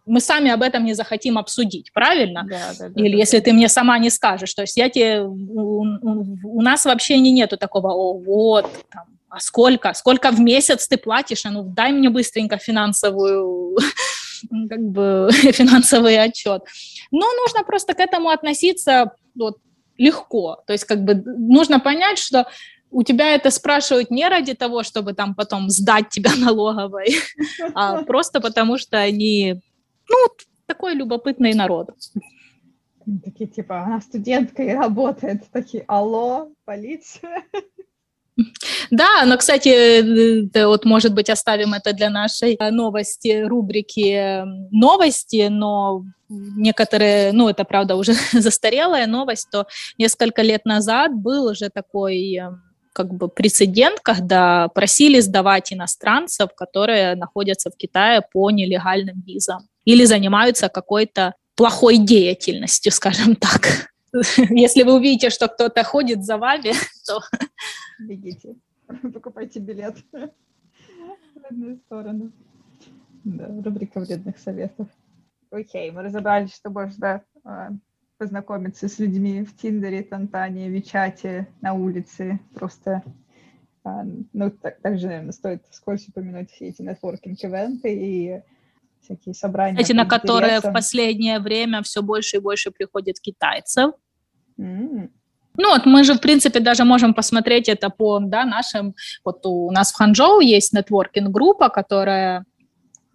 мы 0.06 0.20
сами 0.20 0.52
об 0.52 0.62
этом 0.62 0.86
не 0.86 0.94
захотим 0.94 1.38
обсудить, 1.38 1.92
правильно? 1.94 2.46
Да, 2.48 2.60
да, 2.78 2.90
да, 2.90 3.02
Или 3.02 3.14
да, 3.14 3.18
если 3.18 3.40
да. 3.40 3.46
ты 3.46 3.54
мне 3.54 3.70
сама 3.70 3.98
не 3.98 4.10
скажешь, 4.10 4.54
то 4.54 4.62
есть 4.62 4.78
я 4.78 4.90
тебе, 4.90 5.22
у, 5.22 5.84
у, 5.84 6.38
у 6.44 6.62
нас 6.62 6.86
вообще 6.86 7.18
не 7.20 7.32
нету 7.32 7.58
такого, 7.58 7.92
о, 7.94 8.14
вот, 8.14 8.70
там, 8.92 9.06
а 9.30 9.40
сколько, 9.40 9.94
сколько 9.94 10.32
в 10.32 10.40
месяц 10.40 10.88
ты 10.88 10.98
платишь, 10.98 11.46
а 11.46 11.52
ну 11.52 11.64
дай 11.64 11.92
мне 11.92 12.10
быстренько 12.10 12.58
финансовую, 12.58 13.78
как 14.70 14.80
бы 14.80 15.30
финансовый 15.52 16.18
отчет. 16.18 16.64
Но 17.12 17.26
нужно 17.44 17.64
просто 17.64 17.94
к 17.94 18.00
этому 18.00 18.30
относиться 18.30 19.12
вот, 19.36 19.58
легко, 19.98 20.64
то 20.68 20.74
есть 20.74 20.86
как 20.86 21.04
бы 21.04 21.16
нужно 21.16 21.80
понять, 21.80 22.20
что 22.20 22.48
у 22.92 23.04
тебя 23.04 23.36
это 23.36 23.52
спрашивают 23.52 24.10
не 24.10 24.28
ради 24.30 24.54
того, 24.54 24.84
чтобы 24.84 25.14
там 25.14 25.36
потом 25.36 25.70
сдать 25.70 26.10
тебя 26.10 26.32
налоговой, 26.38 27.18
а 27.74 28.04
просто 28.04 28.40
потому 28.40 28.78
что 28.78 28.98
они 28.98 29.62
ну, 30.10 30.18
такой 30.66 30.94
любопытный 30.94 31.54
народ. 31.54 31.90
Такие 33.24 33.48
типа, 33.48 33.84
она 33.84 34.02
студентка 34.02 34.64
и 34.64 34.74
работает. 34.74 35.44
Такие, 35.52 35.84
алло, 35.88 36.50
полиция. 36.66 37.44
Да, 38.92 39.24
но, 39.26 39.38
кстати, 39.38 40.66
вот, 40.66 40.86
может 40.86 41.14
быть, 41.14 41.30
оставим 41.30 41.74
это 41.74 41.94
для 41.94 42.10
нашей 42.10 42.58
новости, 42.72 43.44
рубрики 43.44 44.44
новости, 44.72 45.48
но 45.50 46.04
некоторые, 46.30 47.32
ну, 47.32 47.48
это, 47.48 47.64
правда, 47.64 47.96
уже 47.96 48.14
застарелая 48.34 49.08
новость, 49.08 49.50
то 49.52 49.68
несколько 49.98 50.42
лет 50.42 50.66
назад 50.66 51.14
был 51.14 51.46
уже 51.46 51.70
такой 51.70 52.40
как 52.94 53.14
бы 53.14 53.28
прецедент, 53.28 54.00
когда 54.00 54.70
просили 54.70 55.20
сдавать 55.20 55.74
иностранцев, 55.74 56.50
которые 56.56 57.16
находятся 57.16 57.70
в 57.70 57.76
Китае 57.76 58.22
по 58.34 58.50
нелегальным 58.52 59.22
визам 59.22 59.68
или 59.86 60.06
занимаются 60.06 60.68
какой-то 60.70 61.36
плохой 61.56 61.98
деятельностью, 61.98 62.92
скажем 62.92 63.36
так. 63.36 63.90
Если 64.50 64.84
вы 64.84 64.96
увидите, 64.96 65.30
что 65.30 65.48
кто-то 65.48 65.84
ходит 65.84 66.24
за 66.24 66.38
вами, 66.38 66.74
то... 67.08 67.22
Бегите, 68.00 68.56
покупайте 69.14 69.60
билет 69.60 69.98
в 70.12 71.46
одну 71.50 71.78
сторону. 71.86 72.32
Да, 73.24 73.48
рубрика 73.48 74.00
вредных 74.00 74.38
советов. 74.38 74.88
Окей, 75.50 75.90
мы 75.92 76.04
разобрались, 76.04 76.54
что 76.54 76.70
можно 76.70 77.24
а, 77.44 77.70
познакомиться 78.18 78.88
с 78.88 79.00
людьми 79.00 79.44
в 79.44 79.56
Тиндере, 79.56 80.04
Тантане, 80.04 80.70
Вичате, 80.70 81.48
на 81.62 81.74
улице. 81.74 82.40
Просто, 82.54 83.04
а, 83.84 84.04
ну, 84.34 84.52
так, 84.52 84.80
также, 84.82 85.08
наверное, 85.08 85.32
стоит 85.32 85.64
вскользь 85.70 86.08
упомянуть 86.08 86.52
все 86.52 86.68
эти 86.68 86.82
нетворкинг-ивенты 86.82 87.94
и 87.94 88.42
всякие 89.06 89.34
собрания. 89.34 89.80
Эти, 89.80 89.94
на 89.94 90.06
которые 90.06 90.60
в 90.60 90.74
последнее 90.74 91.40
время 91.40 91.82
все 91.84 92.02
больше 92.02 92.38
и 92.38 92.40
больше 92.40 92.72
приходит 92.72 93.20
китайцев. 93.20 93.92
Mm. 94.60 95.10
Ну 95.58 95.70
вот 95.70 95.86
мы 95.86 96.04
же, 96.04 96.16
в 96.16 96.20
принципе, 96.20 96.60
даже 96.60 96.84
можем 96.84 97.14
посмотреть 97.14 97.70
это 97.70 97.90
по 97.90 98.20
да, 98.20 98.46
нашим... 98.46 98.94
Вот 99.24 99.46
у 99.46 99.72
нас 99.72 99.92
в 99.92 99.96
Ханчжоу 99.96 100.42
есть 100.42 100.74
нетворкинг-группа, 100.74 101.70
которая 101.70 102.46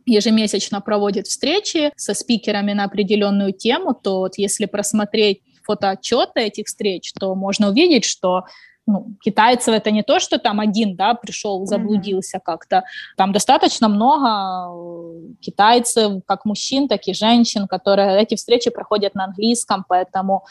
ежемесячно 0.07 0.81
проводит 0.81 1.27
встречи 1.27 1.93
со 1.97 2.15
спикерами 2.15 2.73
на 2.73 2.85
определенную 2.85 3.53
тему, 3.53 3.95
то 3.95 4.21
вот 4.21 4.39
если 4.39 4.67
просмотреть 4.67 5.43
фотоотчеты 5.63 6.41
этих 6.41 6.67
встреч, 6.67 7.13
то 7.13 7.35
можно 7.35 7.69
увидеть, 7.69 8.05
что 8.05 8.45
ну, 8.87 9.15
китайцев 9.21 9.75
это 9.75 9.91
не 9.91 10.03
то, 10.03 10.19
что 10.21 10.39
там 10.39 10.61
один, 10.61 10.97
да, 10.97 11.15
пришел, 11.15 11.65
заблудился 11.67 12.39
mm-hmm. 12.39 12.45
как-то. 12.45 12.85
Там 13.17 13.33
достаточно 13.33 13.89
много 13.89 14.73
э, 14.73 15.35
китайцев, 15.41 16.23
как 16.27 16.45
мужчин, 16.45 16.89
так 16.89 17.07
и 17.07 17.15
женщин, 17.15 17.67
которые 17.67 18.21
эти 18.21 18.35
встречи 18.35 18.71
проходят 18.71 19.15
на 19.15 19.25
английском, 19.25 19.85
поэтому 19.89 20.45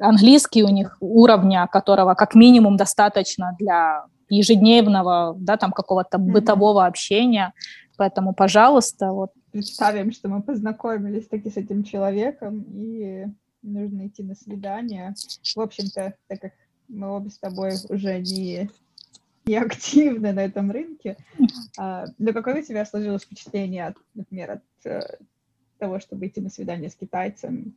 английский 0.00 0.62
у 0.62 0.68
них 0.68 0.96
уровня, 1.00 1.66
которого 1.66 2.14
как 2.14 2.34
минимум 2.34 2.76
достаточно 2.76 3.56
для 3.58 4.04
ежедневного, 4.28 5.34
да, 5.38 5.56
там 5.56 5.72
какого-то 5.72 6.18
mm-hmm. 6.18 6.32
бытового 6.32 6.86
общения. 6.86 7.52
Поэтому, 7.96 8.34
пожалуйста, 8.34 9.12
вот. 9.12 9.30
Представим, 9.52 10.12
что 10.12 10.28
мы 10.28 10.42
познакомились 10.42 11.28
таки 11.28 11.48
с 11.48 11.56
этим 11.56 11.82
человеком, 11.82 12.62
и 12.74 13.26
нужно 13.62 14.06
идти 14.06 14.22
на 14.22 14.34
свидание. 14.34 15.14
В 15.54 15.60
общем-то, 15.60 16.14
так 16.28 16.40
как 16.40 16.52
мы 16.88 17.08
обе 17.08 17.30
с 17.30 17.38
тобой 17.38 17.72
уже 17.88 18.18
не, 18.18 18.70
не 19.44 19.56
активны 19.56 20.32
на 20.32 20.40
этом 20.40 20.70
рынке, 20.70 21.16
а, 21.78 22.06
но 22.18 22.32
какое 22.32 22.60
у 22.60 22.64
тебя 22.64 22.84
сложилось 22.84 23.22
впечатление, 23.22 23.86
от, 23.86 23.96
например, 24.14 24.50
от 24.52 24.62
э, 24.84 25.00
того, 25.78 26.00
чтобы 26.00 26.26
идти 26.26 26.40
на 26.40 26.50
свидание 26.50 26.90
с 26.90 26.94
китайцем 26.94 27.74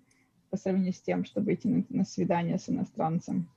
по 0.50 0.58
сравнению 0.58 0.93
с 0.93 1.02
тем, 1.02 1.26
чтобы 1.26 1.54
идти 1.54 1.67
на, 1.67 1.84
на 1.89 2.06
свидание 2.06 2.58
с 2.58 2.69
иностранцем? 2.69 3.50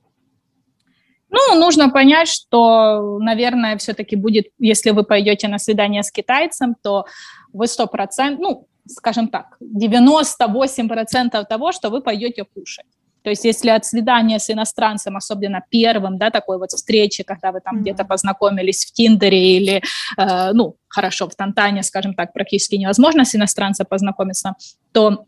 Ну, 1.31 1.59
нужно 1.59 1.89
понять, 1.89 2.29
что, 2.29 3.19
наверное, 3.19 3.79
все-таки 3.79 4.17
будет, 4.17 4.49
если 4.59 4.91
вы 4.91 5.03
пойдете 5.03 5.49
на 5.49 5.59
свидание 5.59 6.03
с 6.03 6.13
китайцем, 6.13 6.77
то 6.83 7.07
вы 7.55 7.65
100%, 7.65 8.37
ну, 8.39 8.69
скажем 8.87 9.29
так, 9.29 9.57
98% 9.63 11.45
того, 11.47 11.73
что 11.73 11.89
вы 11.89 12.03
пойдете 12.03 12.45
кушать. 12.45 12.87
То 13.23 13.31
есть 13.31 13.45
если 13.45 13.71
от 13.71 13.85
свидания 13.85 14.39
с 14.39 14.51
иностранцем, 14.51 15.17
особенно 15.17 15.63
первым, 15.71 16.19
да, 16.19 16.31
такой 16.31 16.59
вот 16.59 16.71
встречи, 16.71 17.23
когда 17.23 17.53
вы 17.53 17.61
там 17.61 17.77
mm-hmm. 17.77 17.81
где-то 17.81 18.05
познакомились 18.05 18.85
в 18.85 18.93
Тиндере 18.93 19.57
или, 19.57 19.83
э, 20.17 20.53
ну, 20.53 20.77
хорошо, 20.89 21.29
в 21.29 21.35
Тантане, 21.35 21.83
скажем 21.83 22.15
так, 22.15 22.33
практически 22.33 22.77
невозможно 22.77 23.25
с 23.25 23.35
иностранцем 23.35 23.87
познакомиться, 23.87 24.55
то 24.93 25.27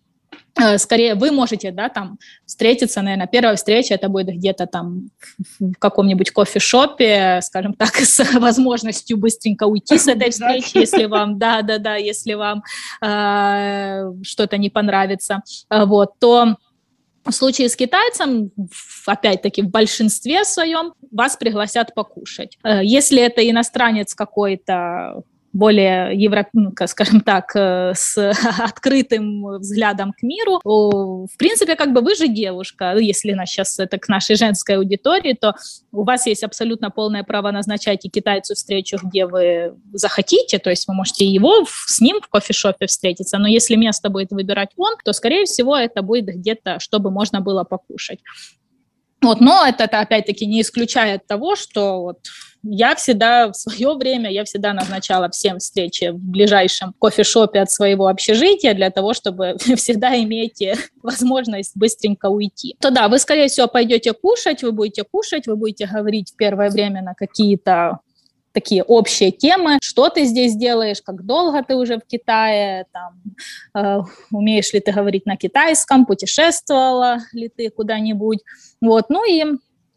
Э, 0.56 0.78
скорее 0.78 1.14
вы 1.14 1.32
можете, 1.32 1.72
да, 1.72 1.88
там 1.88 2.18
встретиться, 2.46 3.02
наверное, 3.02 3.26
первая 3.26 3.56
встреча 3.56 3.94
это 3.94 4.08
будет 4.08 4.36
где-то 4.36 4.66
там 4.66 5.10
в 5.58 5.74
каком-нибудь 5.78 6.30
кофешопе, 6.30 7.40
скажем 7.42 7.74
так, 7.74 7.96
с 7.96 8.24
возможностью 8.38 9.16
быстренько 9.16 9.64
уйти 9.64 9.98
с 9.98 10.06
этой 10.06 10.30
встречи, 10.30 10.78
если 10.78 11.06
вам, 11.06 11.38
да, 11.38 11.62
да, 11.62 11.78
да, 11.78 11.96
если 11.96 12.34
вам 12.34 12.62
э, 13.02 14.12
что-то 14.22 14.56
не 14.56 14.70
понравится, 14.70 15.42
э, 15.70 15.84
вот, 15.84 16.18
то 16.20 16.56
в 17.24 17.32
случае 17.32 17.68
с 17.68 17.76
китайцем, 17.76 18.50
опять-таки, 19.06 19.62
в 19.62 19.70
большинстве 19.70 20.44
своем 20.44 20.94
вас 21.10 21.36
пригласят 21.36 21.94
покушать. 21.94 22.58
Э, 22.62 22.80
если 22.84 23.22
это 23.22 23.48
иностранец 23.48 24.14
какой-то, 24.14 25.22
более, 25.54 26.10
евро, 26.14 26.46
ну, 26.52 26.72
скажем 26.86 27.20
так, 27.20 27.52
э, 27.54 27.92
с 27.94 28.18
открытым 28.58 29.46
взглядом 29.58 30.12
к 30.12 30.22
миру. 30.22 30.60
В 30.64 31.36
принципе, 31.38 31.76
как 31.76 31.92
бы 31.92 32.00
вы 32.00 32.16
же 32.16 32.26
девушка, 32.28 32.96
если 32.98 33.32
нас 33.32 33.48
сейчас 33.48 33.78
это 33.78 33.98
к 33.98 34.08
нашей 34.08 34.34
женской 34.34 34.76
аудитории, 34.76 35.32
то 35.40 35.54
у 35.92 36.02
вас 36.04 36.26
есть 36.26 36.42
абсолютно 36.42 36.90
полное 36.90 37.22
право 37.22 37.52
назначать 37.52 38.04
и 38.04 38.10
китайцу 38.10 38.54
встречу, 38.54 38.98
где 39.02 39.26
вы 39.26 39.74
захотите, 39.92 40.58
то 40.58 40.70
есть 40.70 40.88
вы 40.88 40.94
можете 40.94 41.24
его 41.24 41.64
с 41.86 42.00
ним 42.00 42.20
в 42.20 42.28
кофешопе 42.28 42.86
встретиться, 42.86 43.38
но 43.38 43.46
если 43.46 43.76
место 43.76 44.10
будет 44.10 44.32
выбирать 44.32 44.70
он, 44.76 44.96
то, 45.04 45.12
скорее 45.12 45.44
всего, 45.44 45.76
это 45.76 46.02
будет 46.02 46.26
где-то, 46.26 46.80
чтобы 46.80 47.12
можно 47.12 47.40
было 47.40 47.62
покушать. 47.62 48.18
Вот, 49.22 49.40
но 49.40 49.64
это, 49.66 49.84
это 49.84 50.00
опять-таки 50.00 50.46
не 50.46 50.60
исключает 50.60 51.26
того, 51.26 51.56
что 51.56 52.02
вот 52.02 52.18
я 52.64 52.94
всегда 52.94 53.48
в 53.52 53.54
свое 53.54 53.94
время, 53.94 54.30
я 54.30 54.44
всегда 54.44 54.72
назначала 54.72 55.30
всем 55.30 55.58
встречи 55.58 56.10
в 56.10 56.18
ближайшем 56.18 56.94
кофешопе 56.98 57.60
от 57.60 57.70
своего 57.70 58.06
общежития 58.06 58.74
для 58.74 58.90
того, 58.90 59.12
чтобы 59.14 59.56
всегда 59.76 60.18
иметь 60.22 60.62
возможность 61.02 61.76
быстренько 61.76 62.26
уйти. 62.26 62.76
То 62.80 62.90
да, 62.90 63.08
вы, 63.08 63.18
скорее 63.18 63.48
всего, 63.48 63.68
пойдете 63.68 64.12
кушать, 64.12 64.62
вы 64.62 64.72
будете 64.72 65.04
кушать, 65.04 65.46
вы 65.46 65.56
будете 65.56 65.86
говорить 65.86 66.32
в 66.32 66.36
первое 66.36 66.70
время 66.70 67.02
на 67.02 67.14
какие-то 67.14 68.00
такие 68.52 68.84
общие 68.84 69.32
темы, 69.32 69.78
что 69.82 70.08
ты 70.08 70.24
здесь 70.24 70.54
делаешь, 70.56 71.02
как 71.04 71.26
долго 71.26 71.62
ты 71.64 71.74
уже 71.74 71.98
в 71.98 72.06
Китае, 72.06 72.86
там, 72.92 73.20
э, 73.74 74.00
умеешь 74.30 74.72
ли 74.72 74.78
ты 74.78 74.92
говорить 74.92 75.26
на 75.26 75.36
китайском, 75.36 76.06
путешествовала 76.06 77.18
ли 77.32 77.48
ты 77.48 77.68
куда-нибудь, 77.70 78.38
вот, 78.80 79.10
ну 79.10 79.28
и 79.28 79.44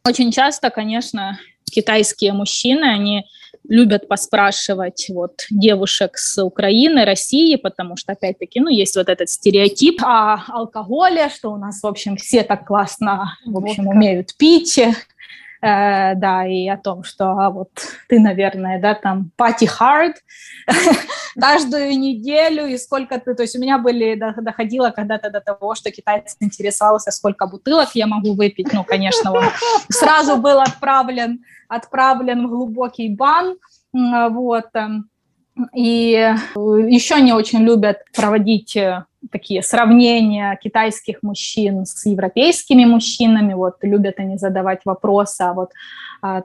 очень 0.03 0.31
часто, 0.31 0.71
конечно, 0.71 1.37
китайские 1.71 2.33
мужчины, 2.33 2.85
они 2.85 3.25
любят 3.67 4.07
поспрашивать 4.07 5.07
вот 5.09 5.45
девушек 5.49 6.17
с 6.17 6.41
Украины, 6.41 7.05
России, 7.05 7.55
потому 7.55 7.97
что, 7.97 8.13
опять-таки, 8.13 8.59
ну, 8.59 8.69
есть 8.69 8.95
вот 8.95 9.09
этот 9.09 9.29
стереотип 9.29 10.01
о 10.03 10.43
алкоголе, 10.47 11.29
что 11.29 11.51
у 11.51 11.57
нас, 11.57 11.81
в 11.81 11.87
общем, 11.87 12.15
все 12.15 12.43
так 12.43 12.65
классно, 12.65 13.37
в 13.45 13.57
общем, 13.57 13.85
Водка. 13.85 13.97
умеют 13.97 14.35
пить, 14.37 14.79
э, 15.61 16.15
да, 16.15 16.45
и 16.45 16.67
о 16.67 16.77
том, 16.77 17.03
что 17.03 17.31
а 17.31 17.49
вот 17.49 17.69
ты, 18.07 18.19
наверное, 18.19 18.79
да, 18.79 18.93
там 18.93 19.31
party 19.37 19.67
hard 19.79 20.13
каждую 21.39 21.97
неделю, 21.97 22.65
и 22.67 22.77
сколько 22.77 23.19
ты, 23.19 23.35
то 23.35 23.43
есть 23.43 23.55
у 23.55 23.59
меня 23.59 23.77
были, 23.77 24.15
доходило 24.15 24.89
когда-то 24.91 25.29
до 25.29 25.41
того, 25.41 25.75
что 25.75 25.91
китаец 25.91 26.35
интересовался, 26.39 27.11
сколько 27.11 27.47
бутылок 27.47 27.89
я 27.93 28.07
могу 28.07 28.33
выпить, 28.33 28.73
ну, 28.73 28.83
конечно, 28.83 29.31
он 29.31 29.45
сразу 29.89 30.37
был 30.37 30.59
отправлен, 30.59 31.43
отправлен 31.67 32.47
в 32.47 32.49
глубокий 32.49 33.09
бан, 33.09 33.57
вот, 33.93 34.69
и 35.73 36.35
еще 36.55 37.21
не 37.21 37.33
очень 37.33 37.59
любят 37.59 37.97
проводить 38.15 38.75
э, 38.75 39.05
такие 39.31 39.61
сравнения 39.61 40.57
китайских 40.61 41.23
мужчин 41.23 41.85
с 41.85 42.05
европейскими 42.05 42.85
мужчинами, 42.85 43.53
вот 43.53 43.75
любят 43.81 44.15
они 44.19 44.37
задавать 44.37 44.81
вопросы, 44.85 45.41
а 45.41 45.53
вот 45.53 45.71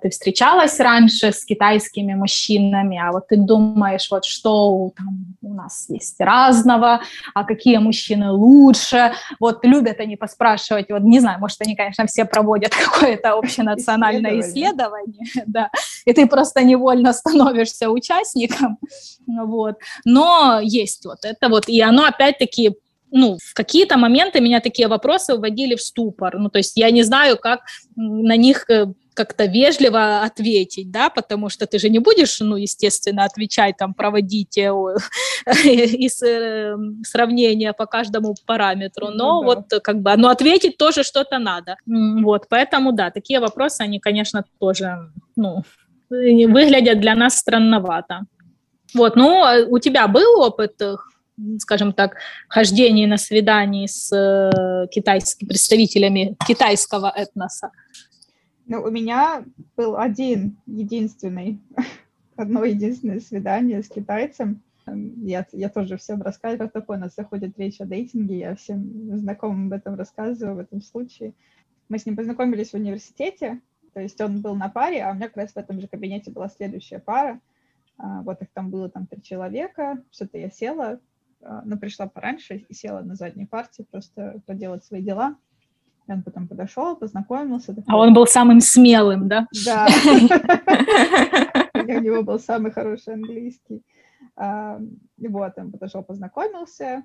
ты 0.00 0.10
встречалась 0.10 0.78
раньше 0.80 1.32
с 1.32 1.44
китайскими 1.44 2.14
мужчинами, 2.14 2.98
а 2.98 3.12
вот 3.12 3.28
ты 3.28 3.36
думаешь, 3.36 4.08
вот 4.10 4.24
что 4.24 4.92
там 4.96 5.36
у 5.42 5.54
нас 5.54 5.86
есть 5.88 6.20
разного, 6.20 7.00
а 7.34 7.44
какие 7.44 7.78
мужчины 7.78 8.30
лучше, 8.32 9.12
вот 9.40 9.64
любят 9.64 10.00
они 10.00 10.16
поспрашивать, 10.16 10.90
вот 10.90 11.02
не 11.02 11.20
знаю, 11.20 11.40
может 11.40 11.60
они, 11.60 11.74
конечно, 11.74 12.06
все 12.06 12.24
проводят 12.24 12.72
какое-то 12.84 13.34
общенациональное 13.34 14.40
исследование, 14.40 15.26
да, 15.46 15.70
и 16.04 16.12
ты 16.12 16.26
просто 16.26 16.62
невольно 16.62 17.12
становишься 17.12 17.90
участником, 17.90 18.78
вот, 19.26 19.76
но 20.04 20.60
есть 20.62 21.04
вот 21.04 21.24
это 21.24 21.48
вот, 21.48 21.68
и 21.68 21.80
оно 21.80 22.04
опять-таки 22.04 22.76
ну, 23.12 23.36
в 23.44 23.52
какие-то 23.52 23.98
моменты 23.98 24.40
меня 24.40 24.60
такие 24.60 24.88
вопросы 24.88 25.36
вводили 25.36 25.74
в 25.74 25.82
ступор. 25.82 26.38
Ну, 26.38 26.48
то 26.48 26.58
есть 26.58 26.78
я 26.78 26.90
не 26.90 27.02
знаю, 27.02 27.36
как 27.36 27.60
на 27.94 28.36
них 28.36 28.64
э, 28.70 28.86
как-то 29.14 29.46
вежливо 29.46 30.22
ответить, 30.22 30.90
да, 30.90 31.10
потому 31.10 31.48
что 31.48 31.66
ты 31.66 31.78
же 31.78 31.88
не 31.88 31.98
будешь, 31.98 32.40
ну, 32.40 32.56
естественно, 32.56 33.24
отвечать, 33.24 33.76
там, 33.76 33.94
проводить 33.94 34.58
э, 34.58 34.70
из 35.46 36.22
э, 36.22 36.76
сравнения 37.04 37.72
по 37.72 37.86
каждому 37.86 38.34
параметру, 38.46 39.08
но 39.08 39.42
ну, 39.42 39.42
да. 39.42 39.46
вот 39.46 39.82
как 39.82 40.00
бы, 40.00 40.16
ну, 40.16 40.28
ответить 40.28 40.76
тоже 40.76 41.02
что-то 41.02 41.38
надо. 41.38 41.76
Вот, 41.86 42.46
поэтому, 42.48 42.92
да, 42.92 43.10
такие 43.10 43.40
вопросы, 43.40 43.82
они, 43.82 44.00
конечно, 44.00 44.44
тоже, 44.58 45.10
ну, 45.36 45.62
выглядят 46.08 47.00
для 47.00 47.14
нас 47.14 47.38
странновато. 47.38 48.22
Вот, 48.94 49.16
ну, 49.16 49.42
а 49.42 49.64
у 49.66 49.78
тебя 49.78 50.08
был 50.08 50.40
опыт 50.40 50.80
скажем 51.58 51.92
так, 51.92 52.16
хождении 52.48 53.06
на 53.06 53.16
свидании 53.16 53.86
с 53.86 54.12
э, 54.14 54.86
китайскими 54.88 55.48
представителями 55.48 56.36
китайского 56.46 57.10
этноса? 57.14 57.70
Ну, 58.66 58.82
у 58.82 58.90
меня 58.90 59.44
был 59.76 59.96
один, 59.96 60.56
единственный, 60.66 61.60
одно 62.36 62.64
единственное 62.64 63.20
свидание 63.20 63.82
с 63.82 63.88
китайцем. 63.88 64.62
Я, 64.86 65.46
я 65.52 65.68
тоже 65.68 65.96
всем 65.96 66.22
рассказываю, 66.22 66.68
как 66.68 66.72
такое, 66.72 66.98
у 66.98 67.00
нас 67.00 67.14
заходит 67.14 67.58
речь 67.58 67.80
о 67.80 67.86
дейтинге, 67.86 68.38
я 68.38 68.56
всем 68.56 69.16
знакомым 69.18 69.66
об 69.66 69.72
этом 69.72 69.94
рассказываю 69.94 70.56
в 70.56 70.58
этом 70.58 70.80
случае. 70.80 71.34
Мы 71.88 71.98
с 71.98 72.06
ним 72.06 72.16
познакомились 72.16 72.70
в 72.70 72.74
университете, 72.74 73.60
то 73.94 74.00
есть 74.00 74.20
он 74.20 74.40
был 74.40 74.56
на 74.56 74.68
паре, 74.68 75.02
а 75.02 75.10
у 75.10 75.14
меня 75.14 75.28
как 75.28 75.36
раз 75.36 75.52
в 75.52 75.56
этом 75.56 75.80
же 75.80 75.86
кабинете 75.86 76.30
была 76.30 76.48
следующая 76.48 76.98
пара. 76.98 77.40
А, 77.98 78.22
вот 78.22 78.42
их 78.42 78.48
там 78.52 78.70
было 78.70 78.88
там 78.88 79.06
три 79.06 79.22
человека, 79.22 80.02
что-то 80.10 80.38
я 80.38 80.50
села, 80.50 81.00
а, 81.42 81.62
но 81.64 81.76
пришла 81.76 82.06
пораньше 82.06 82.64
и 82.68 82.74
села 82.74 83.00
на 83.02 83.14
задней 83.14 83.46
партии 83.46 83.86
просто 83.88 84.40
поделать 84.46 84.84
свои 84.84 85.02
дела. 85.02 85.36
Он 86.08 86.22
потом 86.22 86.48
подошел, 86.48 86.96
познакомился. 86.96 87.74
Такой, 87.74 87.84
а 87.88 87.96
он 87.96 88.12
был 88.12 88.26
самым 88.26 88.60
смелым, 88.60 89.28
да? 89.28 89.46
Да. 89.64 89.86
У 91.74 92.00
него 92.00 92.22
был 92.22 92.38
самый 92.38 92.72
хороший 92.72 93.14
английский. 93.14 93.82
А, 94.36 94.80
вот, 95.18 95.52
он 95.56 95.70
подошел, 95.70 96.02
познакомился, 96.02 97.04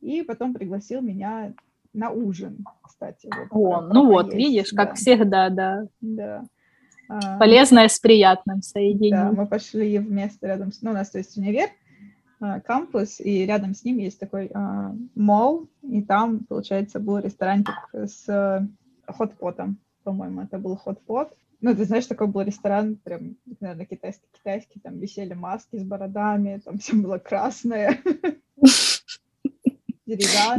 и 0.00 0.22
потом 0.22 0.54
пригласил 0.54 1.00
меня 1.00 1.52
на 1.92 2.10
ужин, 2.10 2.64
кстати. 2.82 3.28
О, 3.50 3.80
ну 3.82 4.06
вот, 4.06 4.32
видишь, 4.34 4.72
как 4.72 4.94
всегда, 4.94 5.48
да. 5.50 5.86
Да. 6.00 6.44
А, 7.08 7.38
Полезное 7.38 7.88
с 7.88 7.98
приятным 7.98 8.62
соединением. 8.62 9.34
Да, 9.34 9.42
мы 9.42 9.46
пошли 9.46 9.98
вместе 9.98 10.46
рядом 10.46 10.72
с... 10.72 10.80
Ну, 10.82 10.90
у 10.90 10.94
нас, 10.94 11.10
то 11.10 11.18
есть, 11.18 11.36
универ, 11.36 11.68
кампус, 12.64 13.20
и 13.20 13.46
рядом 13.46 13.74
с 13.74 13.84
ним 13.84 13.98
есть 13.98 14.18
такой 14.18 14.46
uh, 14.46 14.96
мол, 15.14 15.68
и 15.82 16.02
там, 16.02 16.40
получается, 16.40 17.00
был 17.00 17.18
ресторанчик 17.18 17.74
с 17.92 18.68
хот-потом, 19.06 19.78
по-моему, 20.04 20.42
это 20.42 20.58
был 20.58 20.76
хот-пот. 20.76 21.32
Ну, 21.60 21.76
ты 21.76 21.84
знаешь, 21.84 22.06
такой 22.06 22.26
был 22.26 22.40
ресторан, 22.42 22.96
прям, 22.96 23.36
наверное, 23.60 23.86
китайский-китайский, 23.86 24.80
там 24.80 24.98
висели 24.98 25.34
маски 25.34 25.78
с 25.78 25.84
бородами, 25.84 26.60
там 26.64 26.78
все 26.80 26.94
было 26.94 27.18
красное. 27.18 27.98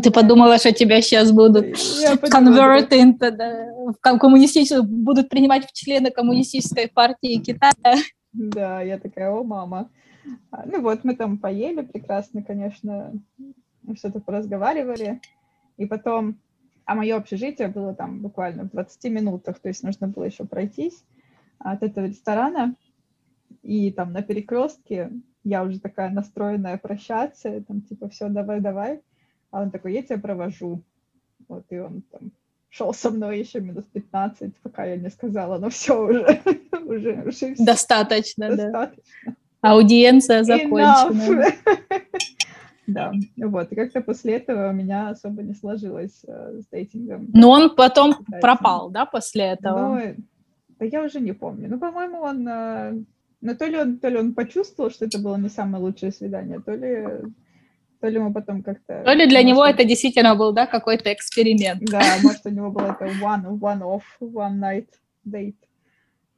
Ты 0.02 0.10
подумала, 0.10 0.58
что 0.58 0.72
тебя 0.72 1.02
сейчас 1.02 1.32
будут 1.32 1.66
convert 1.66 2.90
into 2.90 3.30
the, 3.30 4.18
коммунистическую, 4.18 4.84
будут 4.84 5.30
принимать 5.30 5.68
в 5.68 5.74
члены 5.74 6.10
коммунистической 6.10 6.88
партии 6.88 7.40
Китая. 7.40 7.74
Да, 8.32 8.82
я 8.82 8.98
такая, 8.98 9.30
о, 9.30 9.44
мама. 9.44 9.90
А, 10.52 10.66
ну 10.66 10.82
вот, 10.82 11.04
мы 11.04 11.16
там 11.16 11.38
поели 11.38 11.82
прекрасно, 11.82 12.44
конечно, 12.44 13.14
что-то 13.96 14.20
поразговаривали. 14.20 15.22
И 15.78 15.86
потом, 15.86 16.40
а 16.86 16.96
мое 16.96 17.16
общежитие 17.16 17.68
было 17.68 17.96
там 17.96 18.20
буквально 18.20 18.64
в 18.64 18.72
20 18.72 19.04
минутах, 19.12 19.60
то 19.60 19.70
есть 19.70 19.84
нужно 19.84 20.08
было 20.08 20.26
еще 20.26 20.46
пройтись 20.46 21.04
от 21.60 21.84
этого 21.84 22.06
ресторана. 22.06 22.76
И 23.62 23.92
там 23.92 24.12
на 24.12 24.22
перекрестке 24.22 25.12
я 25.44 25.64
уже 25.64 25.80
такая 25.80 26.10
настроенная 26.10 26.78
прощаться, 26.78 27.62
там 27.62 27.82
типа 27.82 28.10
все, 28.10 28.30
давай, 28.30 28.60
давай. 28.60 29.02
А 29.52 29.62
он 29.62 29.72
такой, 29.72 29.94
я 29.94 30.04
тебя 30.04 30.18
провожу. 30.18 30.82
Вот, 31.48 31.66
и 31.70 31.78
он 31.78 32.02
там 32.04 32.32
шел 32.70 32.94
со 32.94 33.12
мной 33.12 33.40
еще 33.40 33.60
минут 33.62 33.88
15, 33.92 34.56
пока 34.64 34.86
я 34.86 34.98
не 34.98 35.10
сказала, 35.10 35.60
ну 35.60 35.70
все 35.70 36.02
уже, 36.06 36.42
уже, 36.86 37.22
уже 37.22 37.32
все. 37.32 37.66
Достаточно, 37.66 38.50
достаточно. 38.50 39.04
да. 39.26 39.34
Аудиенция 39.64 40.44
закончена. 40.44 41.46
Да, 42.86 43.14
вот, 43.38 43.72
и 43.72 43.76
как-то 43.76 44.02
после 44.02 44.34
этого 44.34 44.70
у 44.70 44.74
меня 44.74 45.10
особо 45.10 45.42
не 45.42 45.54
сложилось 45.54 46.22
э, 46.28 46.60
с 46.62 46.66
дейтингом. 46.68 47.30
Но 47.34 47.50
он 47.50 47.76
потом 47.76 48.12
Китайцем. 48.12 48.42
пропал, 48.42 48.90
да, 48.90 49.06
после 49.06 49.44
этого? 49.44 49.96
Ну, 49.96 50.16
да 50.80 50.86
я 50.86 51.02
уже 51.02 51.22
не 51.22 51.32
помню. 51.32 51.70
Ну, 51.70 51.80
по-моему, 51.80 52.20
он, 52.20 52.46
э, 52.46 53.04
ну, 53.40 53.56
то 53.56 53.68
ли 53.68 53.78
он, 53.78 54.00
то 54.00 54.10
ли 54.10 54.18
он 54.18 54.34
почувствовал, 54.34 54.90
что 54.92 55.06
это 55.06 55.18
было 55.18 55.38
не 55.38 55.48
самое 55.48 55.82
лучшее 55.82 56.12
свидание, 56.12 56.60
то 56.60 56.74
ли, 56.76 57.32
то 58.02 58.10
ли 58.10 58.20
мы 58.20 58.34
потом 58.34 58.64
как-то... 58.64 59.02
То 59.06 59.14
ли 59.14 59.28
для 59.28 59.40
может, 59.40 59.50
него 59.50 59.66
это 59.66 59.86
действительно 59.86 60.36
был, 60.36 60.52
да, 60.52 60.68
какой-то 60.68 61.14
эксперимент. 61.14 61.84
Да, 61.90 62.02
может, 62.22 62.46
у 62.46 62.50
него 62.50 62.70
был 62.70 62.82
это 62.82 63.06
one, 63.06 63.48
one 63.60 63.82
off, 63.82 64.04
one 64.20 64.60
night 64.60 64.88
date. 65.26 65.56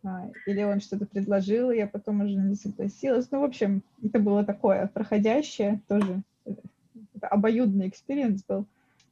А, 0.06 0.30
или 0.46 0.62
он 0.64 0.82
что-то 0.82 1.06
предложил, 1.06 1.72
и 1.72 1.78
я 1.78 1.88
потом 1.88 2.22
уже 2.22 2.36
не 2.36 2.56
согласилась. 2.56 3.28
Ну, 3.32 3.42
в 3.42 3.44
общем, 3.44 3.82
это 4.04 4.20
было 4.20 4.46
такое 4.46 4.88
проходящее, 4.94 5.82
тоже 5.88 6.22
обоюдный 7.22 7.88
experience 7.88 8.44
был. 8.48 8.66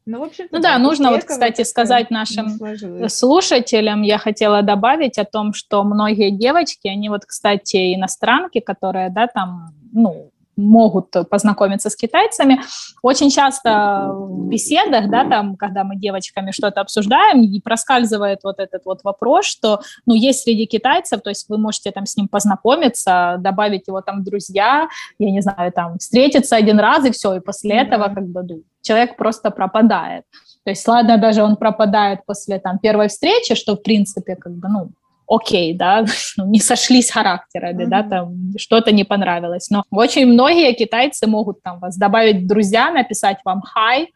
Ну, 0.06 0.20
в 0.20 0.24
общем 0.24 0.48
ну 0.52 0.60
да, 0.60 0.78
нужно 0.78 1.12
вот, 1.12 1.24
кстати, 1.24 1.62
сказать 1.64 2.12
нашим 2.12 2.60
слушателям, 3.08 4.02
я 4.02 4.18
хотела 4.18 4.62
добавить 4.62 5.18
о 5.18 5.24
том, 5.24 5.54
что 5.54 5.84
многие 5.84 6.30
девочки, 6.30 6.88
они 6.88 7.10
вот, 7.10 7.26
кстати, 7.26 7.96
иностранки, 7.96 8.60
которые, 8.60 9.10
да, 9.10 9.28
там, 9.28 9.74
ну, 9.94 10.30
могут 10.56 11.12
познакомиться 11.30 11.90
с 11.90 11.96
китайцами. 11.96 12.62
Очень 13.02 13.30
часто 13.30 14.10
в 14.14 14.48
беседах, 14.48 15.10
да, 15.10 15.28
там, 15.28 15.56
когда 15.56 15.84
мы 15.84 15.96
девочками 15.96 16.52
что-то 16.52 16.82
обсуждаем, 16.82 17.42
и 17.42 17.60
проскальзывает 17.60 18.40
вот 18.44 18.60
этот 18.60 18.86
вот 18.86 19.04
вопрос, 19.04 19.46
что, 19.46 19.82
ну, 20.06 20.14
есть 20.14 20.44
среди 20.44 20.66
китайцев, 20.66 21.22
то 21.22 21.30
есть 21.30 21.50
вы 21.50 21.58
можете 21.58 21.92
там 21.92 22.06
с 22.06 22.16
ним 22.16 22.28
познакомиться, 22.28 23.38
добавить 23.40 23.88
его 23.88 24.02
там 24.02 24.22
в 24.22 24.24
друзья, 24.24 24.88
я 25.20 25.32
не 25.32 25.42
знаю, 25.42 25.72
там, 25.72 25.98
встретиться 25.98 26.56
один 26.56 26.80
раз 26.80 27.06
и 27.06 27.12
все, 27.12 27.36
и 27.36 27.40
после 27.40 27.78
этого 27.78 28.06
как 28.06 28.28
бы 28.28 28.44
ну, 28.44 28.64
человек 28.82 29.18
просто 29.18 29.52
пропадает. 29.52 30.26
То 30.64 30.70
есть, 30.70 30.88
ладно, 30.88 31.18
даже 31.18 31.44
он 31.44 31.56
пропадает 31.58 32.26
после 32.26 32.60
там 32.60 32.80
первой 32.80 33.08
встречи, 33.08 33.56
что, 33.56 33.76
в 33.76 33.84
принципе, 33.84 34.36
как 34.36 34.54
бы, 34.54 34.68
ну, 34.70 34.92
окей, 35.28 35.74
да, 35.74 36.06
ну, 36.38 36.50
не 36.50 36.60
сошлись 36.60 37.12
характерами, 37.12 37.84
mm-hmm. 37.84 37.90
да, 37.90 38.04
там 38.04 38.36
что-то 38.58 38.92
не 38.92 39.04
понравилось. 39.04 39.70
Но 39.70 39.84
очень 39.92 40.26
многие 40.26 40.74
китайцы 40.74 41.28
могут 41.28 41.62
там 41.64 41.80
вас 41.80 41.98
добавить 41.98 42.44
в 42.44 42.48
друзья, 42.48 42.92
написать 42.92 43.38
вам 43.46 43.62
хай, 43.62 44.14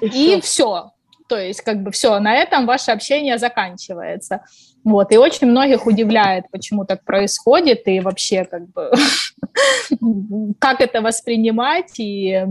и, 0.00 0.36
и 0.36 0.40
все. 0.40 0.90
То 1.28 1.38
есть, 1.38 1.62
как 1.62 1.82
бы 1.82 1.90
все, 1.90 2.18
на 2.18 2.34
этом 2.34 2.66
ваше 2.66 2.90
общение 2.90 3.38
заканчивается. 3.38 4.42
Вот, 4.84 5.12
и 5.12 5.16
очень 5.16 5.46
многих 5.46 5.86
удивляет, 5.86 6.44
почему 6.50 6.84
так 6.84 7.04
происходит, 7.04 7.86
и 7.86 8.00
вообще, 8.00 8.44
как 8.44 8.68
бы, 8.68 8.90
как 10.58 10.80
это 10.80 11.00
воспринимать, 11.00 11.98
и 11.98 12.42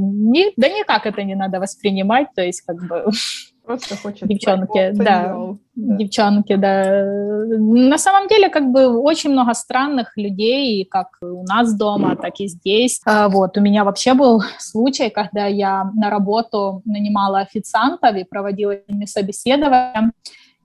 да 0.56 0.70
никак 0.70 1.06
это 1.06 1.24
не 1.24 1.36
надо 1.36 1.60
воспринимать, 1.60 2.30
то 2.34 2.42
есть, 2.42 2.62
как 2.62 2.78
бы, 2.88 3.06
Просто 3.66 3.96
хочет 3.96 4.28
девчонки, 4.28 4.92
да, 4.94 5.36
да, 5.36 5.56
девчонки, 5.76 6.56
да. 6.56 7.06
На 7.48 7.98
самом 7.98 8.28
деле, 8.28 8.50
как 8.50 8.72
бы 8.72 8.88
очень 9.00 9.32
много 9.32 9.54
странных 9.54 10.18
людей, 10.18 10.84
как 10.86 11.18
у 11.22 11.44
нас 11.44 11.74
дома, 11.78 12.16
так 12.16 12.40
и 12.40 12.48
здесь. 12.48 13.00
А, 13.06 13.30
вот, 13.30 13.58
у 13.58 13.62
меня 13.62 13.84
вообще 13.84 14.14
был 14.14 14.42
случай, 14.58 15.10
когда 15.10 15.46
я 15.46 15.90
на 15.96 16.10
работу 16.10 16.82
нанимала 16.86 17.40
официантов 17.40 18.16
и 18.16 18.24
проводила 18.24 18.74
с 18.74 18.88
ними 18.88 19.06
собеседование. 19.06 20.12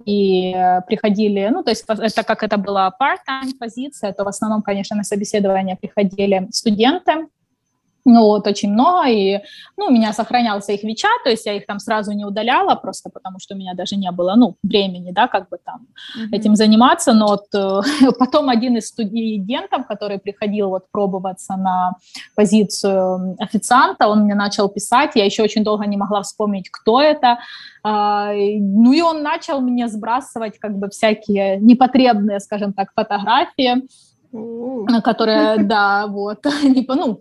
И 0.05 0.55
приходили, 0.87 1.49
ну, 1.51 1.65
то 1.65 1.71
есть 1.71 1.85
это 1.89 2.23
как 2.23 2.43
это 2.43 2.59
была 2.59 2.93
part-time 3.01 3.53
позиция, 3.59 4.13
то 4.13 4.25
в 4.25 4.29
основном, 4.29 4.63
конечно, 4.63 4.95
на 4.95 5.05
собеседование 5.05 5.75
приходили 5.75 6.47
студенты, 6.51 7.29
ну, 8.07 8.23
вот 8.23 8.47
очень 8.47 8.73
много, 8.73 9.09
и, 9.09 9.41
ну, 9.77 9.87
у 9.87 9.91
меня 9.91 10.13
сохранялся 10.13 10.73
их 10.73 10.83
Вичат, 10.83 11.25
то 11.25 11.31
есть 11.31 11.47
я 11.47 11.55
их 11.55 11.67
там 11.67 11.79
сразу 11.79 12.13
не 12.13 12.25
удаляла, 12.25 12.75
просто 12.77 13.11
потому 13.11 13.39
что 13.39 13.55
у 13.55 13.59
меня 13.59 13.75
даже 13.75 13.97
не 13.97 14.11
было, 14.11 14.35
ну, 14.37 14.57
времени, 14.63 15.11
да, 15.13 15.29
как 15.29 15.49
бы 15.49 15.59
там 15.65 15.87
mm-hmm. 16.17 16.37
этим 16.37 16.57
заниматься, 16.57 17.13
но 17.13 17.27
вот 17.27 17.47
э, 17.55 18.11
потом 18.19 18.49
один 18.49 18.77
из 18.77 18.89
студентов, 18.89 19.87
который 19.87 20.19
приходил 20.19 20.69
вот 20.69 20.85
пробоваться 20.91 21.57
на 21.57 21.97
позицию 22.35 23.37
официанта, 23.39 24.09
он 24.09 24.21
мне 24.21 24.35
начал 24.35 24.69
писать, 24.69 25.13
я 25.15 25.25
еще 25.25 25.43
очень 25.43 25.65
долго 25.65 25.87
не 25.87 25.97
могла 25.97 26.23
вспомнить, 26.23 26.71
кто 26.71 27.01
это, 27.01 27.39
а, 27.83 28.33
ну, 28.33 28.93
и 28.93 29.01
он 29.01 29.23
начал 29.23 29.61
мне 29.61 29.89
сбрасывать 29.89 30.59
как 30.59 30.79
бы 30.79 30.89
всякие 30.89 31.59
непотребные, 31.59 32.41
скажем 32.41 32.73
так, 32.73 32.93
фотографии, 32.95 33.83
которые, 35.03 35.59
да, 35.65 36.07
вот, 36.07 36.45
не, 36.63 36.85
ну, 36.89 37.21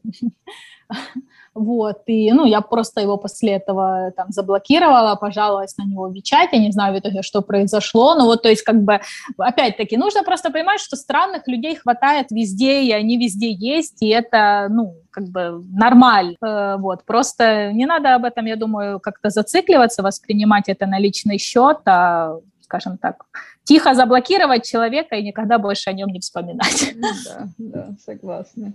вот, 1.54 2.04
и, 2.08 2.32
ну, 2.32 2.46
я 2.46 2.62
просто 2.62 3.02
его 3.02 3.18
после 3.18 3.54
этого 3.54 4.12
там 4.16 4.32
заблокировала, 4.32 5.16
пожаловалась 5.16 5.78
на 5.78 5.84
него 5.84 6.08
в 6.08 6.14
Вичате, 6.14 6.58
я 6.58 6.60
не 6.60 6.72
знаю 6.72 6.96
в 6.96 7.00
итоге, 7.00 7.22
что 7.22 7.42
произошло, 7.42 8.16
но 8.16 8.26
вот, 8.26 8.42
то 8.42 8.50
есть, 8.50 8.64
как 8.64 8.82
бы, 8.84 9.00
опять-таки, 9.38 9.98
нужно 9.98 10.24
просто 10.24 10.52
понимать, 10.52 10.82
что 10.82 10.96
странных 10.96 11.48
людей 11.48 11.76
хватает 11.76 12.32
везде, 12.32 12.84
и 12.84 12.92
они 12.92 13.18
везде 13.18 13.52
есть, 13.52 14.02
и 14.02 14.10
это, 14.10 14.68
ну, 14.70 14.96
как 15.12 15.26
бы 15.30 15.64
нормально, 15.72 16.36
э, 16.42 16.76
вот, 16.78 17.06
просто 17.06 17.72
не 17.72 17.86
надо 17.86 18.16
об 18.16 18.26
этом, 18.26 18.46
я 18.46 18.56
думаю, 18.56 19.00
как-то 19.00 19.30
зацикливаться, 19.30 20.04
воспринимать 20.04 20.68
это 20.68 20.86
на 20.86 21.00
личный 21.00 21.38
счет, 21.38 21.80
а, 21.86 22.38
скажем 22.66 22.98
так, 22.98 23.26
тихо 23.64 23.94
заблокировать 23.94 24.66
человека 24.66 25.16
и 25.16 25.24
никогда 25.24 25.58
больше 25.58 25.90
о 25.90 25.94
нем 25.94 26.10
не 26.10 26.20
вспоминать. 26.20 26.94
Да, 27.26 27.48
да, 27.58 27.90
согласна. 28.04 28.74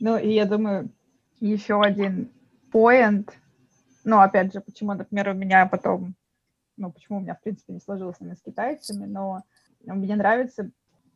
Ну, 0.00 0.16
и 0.16 0.32
я 0.32 0.44
думаю, 0.44 0.90
еще 1.48 1.80
один 1.80 2.30
point, 2.72 3.30
ну, 4.04 4.20
опять 4.20 4.52
же, 4.52 4.60
почему, 4.60 4.94
например, 4.94 5.30
у 5.30 5.34
меня 5.34 5.66
потом, 5.66 6.14
ну, 6.76 6.92
почему 6.92 7.18
у 7.18 7.20
меня, 7.20 7.34
в 7.34 7.42
принципе, 7.42 7.72
не 7.72 7.80
сложилось 7.80 8.16
с 8.18 8.42
китайцами, 8.42 9.06
но 9.06 9.42
мне 9.84 10.16
нравится 10.16 10.70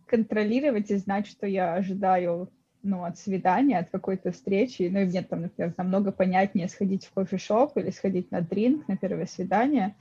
контролировать 0.07 0.91
и 0.91 0.97
знать, 0.97 1.27
что 1.27 1.47
я 1.47 1.75
ожидаю 1.75 2.51
ну, 2.83 3.05
от 3.05 3.19
свидания, 3.19 3.79
от 3.79 3.91
какой-то 3.91 4.31
встречи. 4.31 4.89
Ну, 4.91 5.01
и 5.01 5.05
мне 5.05 5.23
там, 5.23 5.43
например, 5.43 5.75
намного 5.77 6.13
понятнее 6.13 6.69
сходить 6.69 7.07
в 7.07 7.13
кофешоп 7.13 7.77
или 7.77 7.91
сходить 7.91 8.31
на 8.31 8.41
дринк 8.41 8.87
на 8.87 8.97
первое 8.97 9.27
свидание 9.27 9.97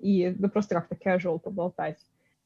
и 0.00 0.34
ну, 0.36 0.48
просто 0.48 0.74
как-то 0.74 0.96
casual 0.96 1.38
поболтать. 1.38 1.98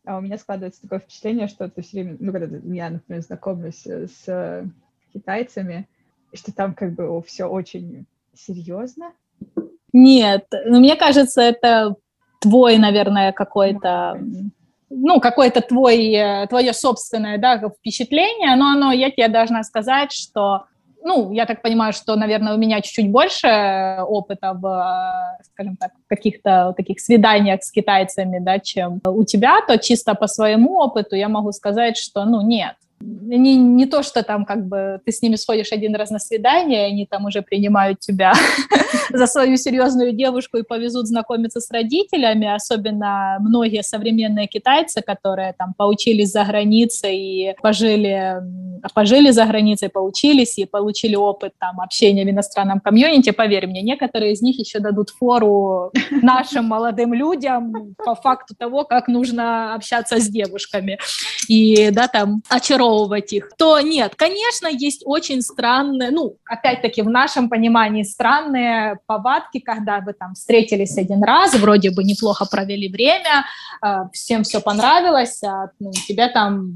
А 0.05 0.19
у 0.19 0.21
меня 0.21 0.37
складывается 0.37 0.83
такое 0.83 0.99
впечатление, 0.99 1.49
что 1.49 1.69
ты 1.69 1.83
все 1.83 2.03
время, 2.03 2.17
ну, 2.21 2.33
когда 2.33 2.57
я, 2.75 2.91
например, 2.91 3.23
знакомлюсь 3.23 3.87
с 3.87 4.71
китайцами, 5.13 5.89
что 6.33 6.53
там 6.55 6.75
как 6.75 6.95
бы 6.95 7.23
все 7.23 7.45
очень 7.45 8.07
серьезно? 8.35 9.13
Нет, 9.93 10.47
ну, 10.67 10.79
мне 10.79 10.97
кажется, 10.97 11.43
это 11.43 11.97
твой, 12.41 12.79
наверное, 12.79 13.33
какой-то, 13.33 14.21
ну, 14.89 15.21
какое-то 15.21 15.61
твой, 15.61 16.13
э, 16.13 16.47
твое 16.49 16.73
собственное, 16.73 17.39
да, 17.39 17.59
впечатление, 17.59 18.55
но 18.57 18.73
оно, 18.73 18.93
я 18.93 19.11
тебе 19.11 19.29
должна 19.29 19.63
сказать, 19.65 20.13
что 20.13 20.65
ну, 21.03 21.33
я 21.33 21.47
так 21.47 21.63
понимаю, 21.63 21.93
что, 21.93 22.15
наверное, 22.17 22.55
у 22.55 22.59
меня 22.59 22.81
чуть-чуть 22.81 23.11
больше 23.11 23.99
опыта 24.07 24.53
в, 24.53 24.67
э, 24.67 25.43
скажем 25.45 25.77
так, 25.77 25.93
каких-то 26.07 26.75
таких 26.77 27.01
свиданиях 27.01 27.63
с 27.63 27.71
китайцами, 27.71 28.39
да, 28.39 28.59
чем 28.59 29.01
у 29.05 29.25
тебя, 29.25 29.61
то 29.67 29.79
чисто 29.79 30.15
по 30.15 30.27
своему 30.27 30.79
опыту 30.79 31.17
я 31.17 31.29
могу 31.29 31.53
сказать, 31.53 31.97
что, 31.97 32.25
ну, 32.25 32.43
нет, 32.43 32.75
не, 33.01 33.57
не 33.57 33.87
то, 33.87 34.03
что 34.03 34.23
там 34.23 34.45
как 34.45 34.67
бы 34.67 35.01
ты 35.05 35.13
с 35.13 35.23
ними 35.23 35.37
сходишь 35.37 35.73
один 35.73 35.95
раз 35.95 36.11
на 36.11 36.19
свидание, 36.19 36.87
они 36.87 37.07
там 37.07 37.25
уже 37.25 37.43
принимают 37.43 38.01
тебя 38.01 38.33
за 39.11 39.27
свою 39.27 39.57
серьезную 39.57 40.13
девушку 40.13 40.59
и 40.59 40.63
повезут 40.63 41.07
знакомиться 41.07 41.61
с 41.61 41.71
родителями, 41.71 42.53
особенно 42.53 43.39
многие 43.41 43.83
современные 43.83 44.47
китайцы, 44.47 45.01
которые 45.01 45.55
там 45.59 45.75
поучились 45.77 46.33
за 46.33 46.45
границей 46.45 47.17
и 47.17 47.55
пожили, 47.63 48.43
пожили 48.95 49.31
за 49.31 49.47
границей, 49.47 49.89
поучились 49.89 50.59
и 50.59 50.67
получили 50.67 51.15
опыт 51.15 51.53
там 51.59 51.81
общения 51.81 52.25
в 52.25 52.31
иностранном 52.31 52.81
комьюнити, 52.81 53.31
поверь 53.31 53.67
мне, 53.67 53.83
некоторые 53.83 54.33
из 54.33 54.43
них 54.43 54.59
еще 54.59 54.79
дадут 54.79 55.11
фору 55.11 55.93
нашим 56.11 56.67
молодым 56.67 57.15
людям 57.15 57.95
по 58.05 58.15
факту 58.15 58.55
того, 58.55 58.85
как 58.85 59.09
нужно 59.09 59.75
общаться 59.75 60.19
с 60.21 60.29
девушками. 60.29 60.99
И, 61.49 61.91
да, 61.91 62.07
там, 62.07 62.43
очаровывать 62.49 62.90
очаровывать 62.91 63.33
их, 63.33 63.51
то 63.57 63.81
нет, 63.81 64.15
конечно, 64.17 64.69
есть 64.69 65.03
очень 65.05 65.43
странные, 65.43 66.11
ну, 66.11 66.37
опять-таки, 66.45 67.03
в 67.03 67.11
нашем 67.11 67.49
понимании 67.49 68.03
странные 68.03 68.99
повадки, 69.07 69.61
когда 69.61 70.01
вы 70.01 70.13
там 70.13 70.35
встретились 70.35 70.99
один 70.99 71.23
раз, 71.23 71.55
вроде 71.55 71.91
бы 71.91 72.05
неплохо 72.05 72.47
провели 72.51 72.89
время, 72.89 73.45
э, 73.83 74.09
всем 74.13 74.43
все 74.43 74.61
понравилось, 74.61 75.43
а 75.43 75.71
ну, 75.79 75.91
тебе 75.93 76.29
там 76.29 76.73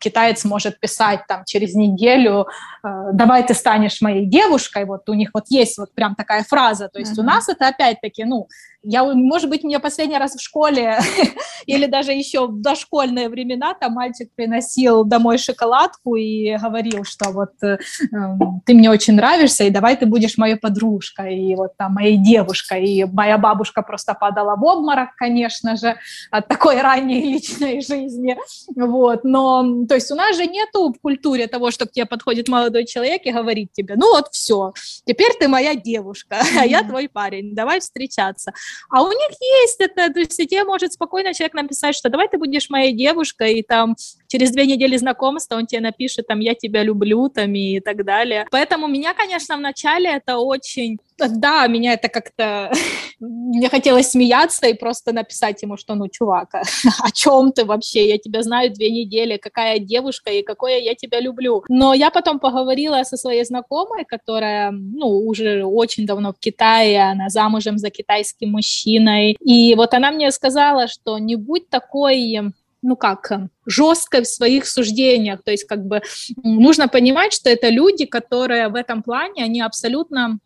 китаец 0.00 0.44
может 0.44 0.80
писать 0.80 1.20
там 1.28 1.44
через 1.44 1.74
неделю, 1.74 2.46
э, 2.82 3.10
давай 3.12 3.46
ты 3.46 3.54
станешь 3.54 4.00
моей 4.00 4.26
девушкой, 4.26 4.84
вот 4.84 5.08
у 5.08 5.14
них 5.14 5.30
вот 5.34 5.44
есть 5.48 5.78
вот 5.78 5.94
прям 5.94 6.14
такая 6.14 6.44
фраза, 6.44 6.88
то 6.88 6.98
есть 6.98 7.18
uh-huh. 7.18 7.22
у 7.22 7.24
нас 7.24 7.48
это 7.48 7.68
опять-таки, 7.68 8.24
ну, 8.24 8.48
я, 8.84 9.04
может 9.04 9.48
быть, 9.48 9.64
мне 9.64 9.80
последний 9.80 10.18
раз 10.18 10.34
в 10.34 10.40
школе 10.40 10.98
или 11.66 11.86
даже 11.86 12.12
еще 12.12 12.46
в 12.46 12.60
дошкольные 12.60 13.28
времена 13.28 13.74
там 13.74 13.92
мальчик 13.94 14.30
приносил 14.34 15.04
домой 15.04 15.38
шоколадку 15.38 16.16
и 16.16 16.56
говорил, 16.56 17.04
что 17.04 17.30
вот 17.30 17.52
э, 17.62 17.78
эм, 18.12 18.62
ты 18.66 18.74
мне 18.74 18.90
очень 18.90 19.14
нравишься, 19.14 19.64
и 19.64 19.70
давай 19.70 19.96
ты 19.96 20.06
будешь 20.06 20.36
моей 20.36 20.56
подружкой, 20.56 21.38
и 21.38 21.56
вот 21.56 21.76
там 21.76 21.94
моей 21.94 22.16
девушкой. 22.16 22.84
И 22.84 23.04
моя 23.04 23.38
бабушка 23.38 23.82
просто 23.82 24.14
падала 24.14 24.56
в 24.56 24.64
обморок, 24.64 25.16
конечно 25.16 25.76
же, 25.76 25.96
от 26.30 26.48
такой 26.48 26.80
ранней 26.80 27.22
личной 27.34 27.80
жизни. 27.80 28.36
Вот. 28.76 29.24
Но, 29.24 29.86
то 29.88 29.94
есть 29.94 30.10
у 30.10 30.14
нас 30.14 30.36
же 30.36 30.46
нету 30.46 30.92
в 30.92 31.00
культуре 31.00 31.46
того, 31.46 31.70
что 31.70 31.86
к 31.86 31.92
тебе 31.92 32.06
подходит 32.06 32.48
молодой 32.48 32.84
человек 32.84 33.22
и 33.24 33.32
говорит 33.32 33.72
тебе, 33.72 33.94
ну 33.96 34.12
вот 34.14 34.28
все, 34.32 34.72
теперь 35.06 35.32
ты 35.38 35.48
моя 35.48 35.74
девушка, 35.74 36.36
а 36.58 36.66
я 36.66 36.82
твой 36.82 37.08
парень, 37.08 37.54
давай 37.54 37.80
встречаться. 37.80 38.52
А 38.90 39.02
у 39.02 39.08
них 39.08 39.30
есть 39.62 39.80
это, 39.80 40.12
то 40.12 40.20
есть 40.20 40.36
тебе 40.36 40.64
может 40.64 40.92
спокойно 40.92 41.34
человек 41.34 41.54
написать, 41.54 41.94
что 41.94 42.08
давай 42.08 42.28
ты 42.28 42.38
будешь 42.38 42.70
моей 42.70 42.92
девушкой, 42.92 43.54
и 43.54 43.62
там 43.62 43.96
через 44.28 44.50
две 44.50 44.66
недели 44.66 44.96
знакомства 44.96 45.56
он 45.56 45.66
тебе 45.66 45.80
напишет, 45.80 46.26
там, 46.26 46.40
я 46.40 46.54
тебя 46.54 46.82
люблю, 46.82 47.28
там, 47.28 47.54
и 47.54 47.80
так 47.80 48.04
далее. 48.04 48.46
Поэтому 48.50 48.86
меня, 48.88 49.14
конечно, 49.14 49.56
вначале 49.56 50.10
это 50.10 50.38
очень... 50.38 50.98
Да, 51.18 51.66
меня 51.66 51.94
это 51.94 52.08
как-то... 52.08 52.72
Мне 53.20 53.68
хотелось 53.68 54.10
смеяться 54.10 54.66
и 54.66 54.74
просто 54.74 55.12
написать 55.12 55.62
ему, 55.62 55.76
что, 55.76 55.94
ну, 55.94 56.08
чувак, 56.08 56.54
а 56.54 56.62
о 57.02 57.10
чем 57.12 57.52
ты 57.52 57.64
вообще? 57.64 58.08
Я 58.08 58.18
тебя 58.18 58.42
знаю 58.42 58.72
две 58.72 58.90
недели, 58.90 59.36
какая 59.36 59.78
девушка 59.78 60.30
и 60.30 60.42
какое 60.42 60.78
я 60.78 60.94
тебя 60.94 61.20
люблю. 61.20 61.62
Но 61.68 61.94
я 61.94 62.10
потом 62.10 62.40
поговорила 62.40 63.02
со 63.04 63.16
своей 63.16 63.44
знакомой, 63.44 64.04
которая, 64.04 64.72
ну, 64.72 65.06
уже 65.06 65.64
очень 65.64 66.06
давно 66.06 66.32
в 66.32 66.38
Китае, 66.38 67.02
она 67.02 67.28
замужем 67.28 67.78
за 67.78 67.90
китайским 67.90 68.50
мужчиной. 68.50 69.36
И 69.40 69.74
вот 69.76 69.94
она 69.94 70.10
мне 70.10 70.30
сказала, 70.32 70.88
что 70.88 71.18
не 71.18 71.36
будь 71.36 71.68
такой 71.68 72.52
ну 72.84 72.96
как, 72.96 73.32
э, 73.32 73.48
жестко 73.66 74.20
в 74.20 74.26
своих 74.26 74.66
суждениях. 74.66 75.42
То 75.42 75.50
есть 75.50 75.64
как 75.64 75.84
бы 75.86 76.02
нужно 76.42 76.86
понимать, 76.86 77.32
что 77.32 77.50
это 77.50 77.70
люди, 77.70 78.04
которые 78.04 78.68
в 78.68 78.74
этом 78.74 79.02
плане, 79.02 79.42
они 79.42 79.62
абсолютно 79.62 80.38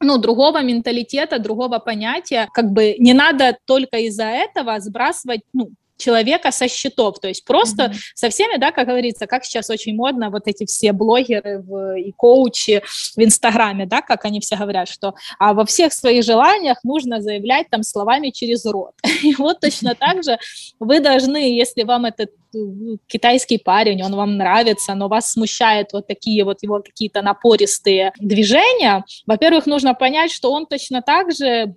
ну, 0.00 0.18
другого 0.18 0.62
менталитета, 0.62 1.38
другого 1.38 1.78
понятия. 1.78 2.48
Как 2.52 2.70
бы 2.70 2.94
не 2.98 3.12
надо 3.14 3.56
только 3.64 3.98
из-за 3.98 4.24
этого 4.24 4.78
сбрасывать, 4.80 5.42
ну, 5.52 5.70
человека 5.96 6.50
со 6.50 6.68
счетов, 6.68 7.20
то 7.20 7.28
есть 7.28 7.44
просто 7.44 7.84
mm-hmm. 7.84 7.98
со 8.14 8.28
всеми, 8.30 8.58
да, 8.58 8.72
как 8.72 8.88
говорится, 8.88 9.26
как 9.26 9.44
сейчас 9.44 9.70
очень 9.70 9.94
модно, 9.94 10.30
вот 10.30 10.42
эти 10.46 10.66
все 10.66 10.92
блогеры 10.92 11.60
в, 11.60 11.98
и 11.98 12.12
коучи 12.12 12.82
в 13.16 13.22
Инстаграме, 13.22 13.86
да, 13.86 14.00
как 14.02 14.24
они 14.24 14.40
все 14.40 14.56
говорят, 14.56 14.88
что 14.88 15.14
а 15.38 15.54
во 15.54 15.64
всех 15.64 15.92
своих 15.92 16.24
желаниях 16.24 16.78
нужно 16.84 17.20
заявлять 17.20 17.70
там 17.70 17.82
словами 17.82 18.30
через 18.30 18.64
рот. 18.64 18.92
И 19.22 19.34
вот 19.36 19.60
точно 19.60 19.94
так 19.98 20.22
же 20.22 20.38
вы 20.80 21.00
должны, 21.00 21.56
если 21.56 21.82
вам 21.82 22.06
этот 22.06 22.30
э, 22.54 22.58
китайский 23.06 23.58
парень, 23.58 24.02
он 24.02 24.14
вам 24.14 24.36
нравится, 24.36 24.94
но 24.94 25.08
вас 25.08 25.32
смущает 25.32 25.92
вот 25.92 26.06
такие 26.06 26.44
вот 26.44 26.62
его 26.62 26.80
какие-то 26.80 27.22
напористые 27.22 28.12
движения, 28.18 29.04
во-первых, 29.26 29.66
нужно 29.66 29.94
понять, 29.94 30.32
что 30.32 30.52
он 30.52 30.66
точно 30.66 31.02
так 31.02 31.32
же 31.32 31.74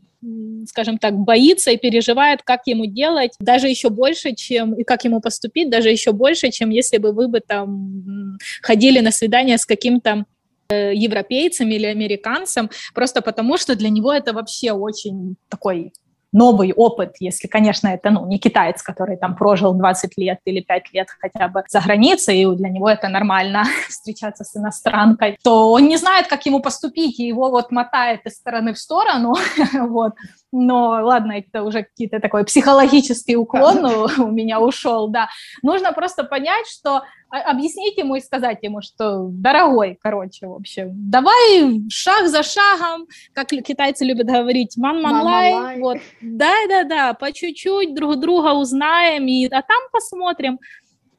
скажем 0.68 0.98
так, 0.98 1.14
боится 1.16 1.72
и 1.72 1.78
переживает, 1.78 2.42
как 2.44 2.62
ему 2.66 2.86
делать, 2.86 3.34
даже 3.40 3.68
еще 3.68 3.90
больше, 3.90 4.34
чем, 4.34 4.74
и 4.74 4.84
как 4.84 5.04
ему 5.04 5.22
поступить, 5.22 5.70
даже 5.70 5.90
еще 5.90 6.12
больше, 6.12 6.50
чем 6.52 6.70
если 6.70 6.98
бы 6.98 7.12
вы 7.12 7.28
бы 7.28 7.40
там 7.40 8.38
ходили 8.62 9.00
на 9.00 9.12
свидание 9.12 9.58
с 9.58 9.66
каким-то 9.66 10.26
э, 10.70 10.94
европейцем 10.94 11.70
или 11.70 11.86
американцем, 11.86 12.70
просто 12.94 13.22
потому 13.22 13.58
что 13.58 13.76
для 13.76 13.90
него 13.90 14.12
это 14.12 14.34
вообще 14.34 14.72
очень 14.72 15.36
такой 15.50 15.94
новый 16.32 16.74
опыт, 16.74 17.16
если, 17.20 17.48
конечно, 17.48 17.88
это 17.88 18.10
ну, 18.10 18.26
не 18.28 18.40
китаец, 18.40 18.82
который 18.82 19.18
там 19.18 19.36
прожил 19.36 19.74
20 19.74 20.18
лет 20.18 20.40
или 20.46 20.62
5 20.62 20.94
лет 20.94 21.08
хотя 21.20 21.48
бы 21.48 21.64
за 21.68 21.82
границей, 21.82 22.42
и 22.42 22.56
для 22.56 22.70
него 22.70 22.90
это 22.90 23.08
нормально 23.10 23.64
встречаться 23.90 24.44
с 24.44 24.56
иностранкой, 24.56 25.38
то 25.44 25.72
он 25.72 25.88
не 25.88 25.98
знает, 25.98 26.28
как 26.28 26.46
ему 26.46 26.60
поступить, 26.60 27.20
и 27.20 27.28
его 27.28 27.50
вот 27.50 27.72
мотает 27.72 28.26
из 28.26 28.36
стороны 28.36 28.74
в 28.74 28.80
сторону, 28.80 29.36
вот. 29.74 30.14
Но 30.52 31.00
ладно, 31.04 31.34
это 31.34 31.64
уже 31.64 31.84
какие-то 31.84 32.20
такой 32.20 32.46
психологический 32.46 33.36
уклон 33.36 33.86
у 34.18 34.32
меня 34.32 34.60
ушел, 34.60 35.10
да. 35.10 35.28
Нужно 35.62 35.92
просто 35.92 36.24
понять, 36.24 36.68
что 36.68 37.04
объяснить 37.30 37.98
ему 37.98 38.16
и 38.16 38.22
сказать 38.22 38.60
ему, 38.62 38.82
что 38.82 39.28
дорогой, 39.30 39.98
короче, 40.02 40.48
в 40.48 40.54
общем, 40.54 40.92
давай 40.94 41.82
шаг 41.90 42.28
за 42.28 42.44
шагом, 42.44 43.08
как 43.34 43.48
китайцы 43.48 44.06
любят 44.06 44.28
говорить, 44.28 44.78
ман 44.78 45.02
ман 45.02 45.22
лай, 45.22 45.80
вот, 45.80 45.98
да-да-да, 46.22 47.14
по 47.14 47.32
чуть-чуть 47.32 47.96
друг 47.96 48.20
друга 48.20 48.54
узнаем, 48.54 49.28
и, 49.28 49.46
а 49.46 49.62
там 49.62 49.82
посмотрим. 49.92 50.60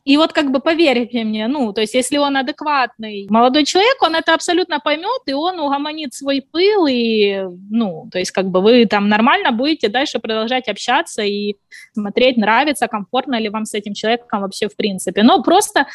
И 0.09 0.17
вот 0.17 0.33
как 0.33 0.51
бы 0.51 0.61
поверьте 0.61 1.23
мне, 1.23 1.49
ну, 1.49 1.75
то 1.75 1.83
есть 1.83 1.93
если 1.93 2.17
он 2.17 2.35
адекватный 2.35 3.27
молодой 3.29 3.67
человек, 3.67 4.03
он 4.03 4.15
это 4.15 4.33
абсолютно 4.33 4.81
поймет, 4.81 5.21
и 5.27 5.35
он 5.35 5.61
угомонит 5.61 6.15
свой 6.15 6.41
пыл, 6.41 6.87
и, 6.87 7.43
ну, 7.71 8.09
то 8.11 8.19
есть 8.19 8.31
как 8.31 8.47
бы 8.47 8.63
вы 8.63 8.87
там 8.87 9.11
нормально 9.11 9.53
будете 9.53 9.91
дальше 9.91 10.19
продолжать 10.19 10.67
общаться 10.67 11.23
и 11.23 11.57
смотреть, 11.93 12.39
нравится, 12.39 12.89
комфортно 12.89 13.39
ли 13.39 13.51
вам 13.51 13.67
с 13.67 13.75
этим 13.75 13.93
человеком 13.93 14.41
вообще 14.41 14.69
в 14.69 14.77
принципе. 14.77 15.23
Но 15.23 15.43
просто 15.43 15.87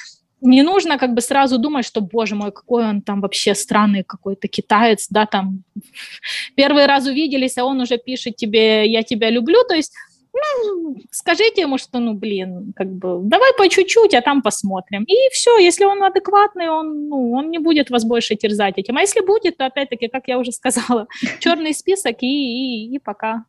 не 0.42 0.62
нужно 0.62 1.00
как 1.00 1.16
бы 1.16 1.22
сразу 1.22 1.58
думать, 1.58 1.84
что, 1.84 2.00
боже 2.02 2.36
мой, 2.36 2.52
какой 2.52 2.86
он 2.86 3.02
там 3.02 3.20
вообще 3.20 3.56
странный 3.56 4.04
какой-то 4.04 4.48
китаец, 4.48 5.08
да, 5.10 5.26
там 5.26 5.64
первый 6.56 6.86
раз 6.86 7.08
увиделись, 7.08 7.58
а 7.58 7.66
он 7.66 7.82
уже 7.82 7.98
пишет 7.98 8.36
тебе 8.36 8.88
«я 8.88 9.02
тебя 9.02 9.32
люблю», 9.32 9.64
то 9.68 9.74
есть 9.74 9.94
ну, 10.34 10.98
скажите 11.12 11.62
ему, 11.62 11.78
что, 11.78 12.00
ну, 12.00 12.14
блин, 12.14 12.74
как 12.76 12.92
бы, 12.92 13.22
давай 13.24 13.54
по 13.58 13.70
чуть-чуть, 13.70 14.14
а 14.14 14.22
там 14.22 14.42
посмотрим. 14.42 15.04
И 15.04 15.16
все, 15.32 15.58
если 15.60 15.86
он 15.86 16.04
адекватный, 16.04 16.70
он, 16.70 17.08
ну, 17.08 17.32
он 17.34 17.52
не 17.52 17.60
будет 17.60 17.90
вас 17.90 18.04
больше 18.04 18.36
терзать 18.36 18.78
этим. 18.78 18.98
А 18.98 19.02
если 19.02 19.22
будет, 19.22 19.58
то, 19.58 19.66
опять-таки, 19.66 20.08
как 20.08 20.28
я 20.28 20.40
уже 20.40 20.52
сказала, 20.52 21.08
черный 21.40 21.74
список 21.74 22.18
и, 22.22 22.26
и, 22.26 22.96
и 22.96 23.00
пока. 23.00 23.46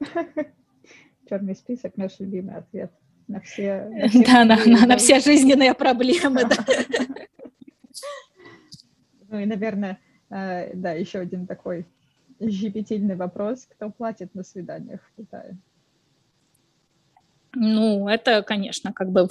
Черный 1.28 1.56
список– 1.56 1.92
наш 1.96 2.20
любимый 2.20 2.56
ответ 2.56 2.90
на 3.28 3.40
все... 3.40 3.88
На 3.88 4.08
все 4.08 4.24
да, 4.24 4.44
на, 4.44 4.56
на, 4.66 4.86
на 4.86 4.96
все 4.96 5.20
жизненные 5.20 5.74
проблемы, 5.74 6.42
да. 6.44 6.56
Ну 9.28 9.38
и, 9.38 9.46
наверное, 9.46 9.98
э, 10.30 10.74
да, 10.74 10.92
еще 10.92 11.20
один 11.20 11.46
такой 11.46 11.86
щепетильный 12.40 13.16
вопрос. 13.16 13.66
Кто 13.66 13.90
платит 13.90 14.34
на 14.34 14.44
свиданиях 14.44 15.00
в 15.00 15.16
Китае? 15.16 15.56
Ну, 17.54 18.08
это, 18.08 18.42
конечно, 18.42 18.92
как 18.92 19.10
бы, 19.10 19.28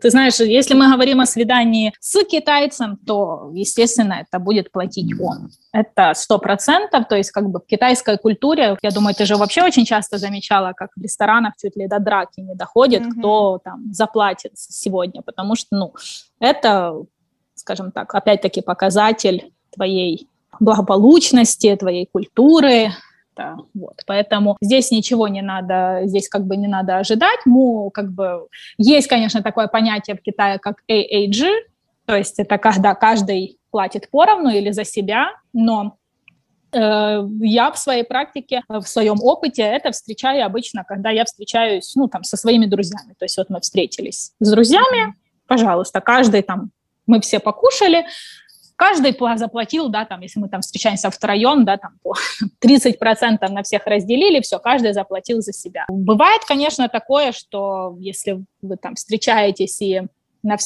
ты 0.00 0.10
знаешь, 0.10 0.40
если 0.40 0.74
мы 0.74 0.90
говорим 0.90 1.20
о 1.20 1.26
свидании 1.26 1.92
с 2.00 2.24
китайцем, 2.24 2.96
то, 3.06 3.50
естественно, 3.54 4.14
это 4.20 4.38
будет 4.38 4.70
платить 4.72 5.12
он. 5.20 5.50
Это 5.72 6.12
сто 6.14 6.38
процентов, 6.38 7.08
то 7.08 7.16
есть 7.16 7.30
как 7.30 7.48
бы 7.48 7.60
в 7.60 7.66
китайской 7.66 8.18
культуре, 8.18 8.76
я 8.82 8.90
думаю, 8.90 9.14
ты 9.14 9.26
же 9.26 9.36
вообще 9.36 9.62
очень 9.62 9.84
часто 9.84 10.18
замечала, 10.18 10.72
как 10.72 10.90
в 10.96 11.02
ресторанах 11.02 11.54
чуть 11.60 11.76
ли 11.76 11.86
до 11.86 11.98
драки 11.98 12.40
не 12.40 12.54
доходит, 12.54 13.02
mm-hmm. 13.02 13.18
кто 13.18 13.60
там 13.62 13.92
заплатит 13.92 14.52
сегодня, 14.54 15.22
потому 15.22 15.54
что, 15.56 15.76
ну, 15.76 15.94
это, 16.40 16.94
скажем 17.54 17.92
так, 17.92 18.14
опять-таки 18.14 18.60
показатель 18.60 19.52
твоей 19.70 20.28
благополучности, 20.60 21.76
твоей 21.76 22.08
культуры, 22.10 22.90
это. 23.38 23.56
Вот. 23.74 24.02
Поэтому 24.06 24.56
здесь 24.60 24.90
ничего 24.90 25.28
не 25.28 25.42
надо, 25.42 26.02
здесь 26.04 26.28
как 26.28 26.46
бы 26.46 26.56
не 26.56 26.66
надо 26.66 26.98
ожидать. 26.98 27.40
Ну, 27.46 27.90
как 27.90 28.12
бы 28.12 28.48
есть, 28.76 29.08
конечно, 29.08 29.42
такое 29.42 29.68
понятие 29.68 30.16
в 30.16 30.22
Китае, 30.22 30.58
как 30.58 30.76
AAG, 30.90 31.44
то 32.06 32.16
есть 32.16 32.38
это 32.38 32.58
когда 32.58 32.94
каждый 32.94 33.58
платит 33.70 34.10
поровну 34.10 34.50
или 34.50 34.70
за 34.70 34.84
себя, 34.84 35.32
но 35.52 35.96
э, 36.72 37.22
я 37.40 37.70
в 37.70 37.78
своей 37.78 38.02
практике, 38.02 38.62
в 38.68 38.84
своем 38.84 39.18
опыте 39.20 39.62
это 39.62 39.90
встречаю 39.90 40.44
обычно, 40.46 40.84
когда 40.84 41.10
я 41.10 41.24
встречаюсь, 41.24 41.94
ну, 41.96 42.08
там, 42.08 42.24
со 42.24 42.36
своими 42.36 42.66
друзьями. 42.66 43.14
То 43.18 43.24
есть 43.24 43.36
вот 43.36 43.50
мы 43.50 43.60
встретились 43.60 44.32
с 44.40 44.50
друзьями, 44.50 45.14
пожалуйста, 45.46 46.00
каждый 46.00 46.42
там, 46.42 46.70
мы 47.06 47.20
все 47.20 47.40
покушали, 47.40 48.06
каждый 48.78 49.14
заплатил, 49.36 49.88
да, 49.88 50.04
там, 50.04 50.20
если 50.22 50.40
мы 50.40 50.48
там 50.48 50.62
встречаемся 50.62 51.10
втроем, 51.10 51.64
да, 51.64 51.76
там, 51.76 51.98
по 52.02 52.14
30% 52.64 53.48
на 53.48 53.62
всех 53.62 53.86
разделили, 53.86 54.40
все, 54.40 54.58
каждый 54.58 54.92
заплатил 54.92 55.42
за 55.42 55.52
себя. 55.52 55.84
Бывает, 55.88 56.42
конечно, 56.46 56.88
такое, 56.88 57.32
что 57.32 57.96
если 57.98 58.44
вы 58.62 58.76
там 58.76 58.94
встречаетесь 58.94 59.82
и 59.82 60.02
на 60.44 60.56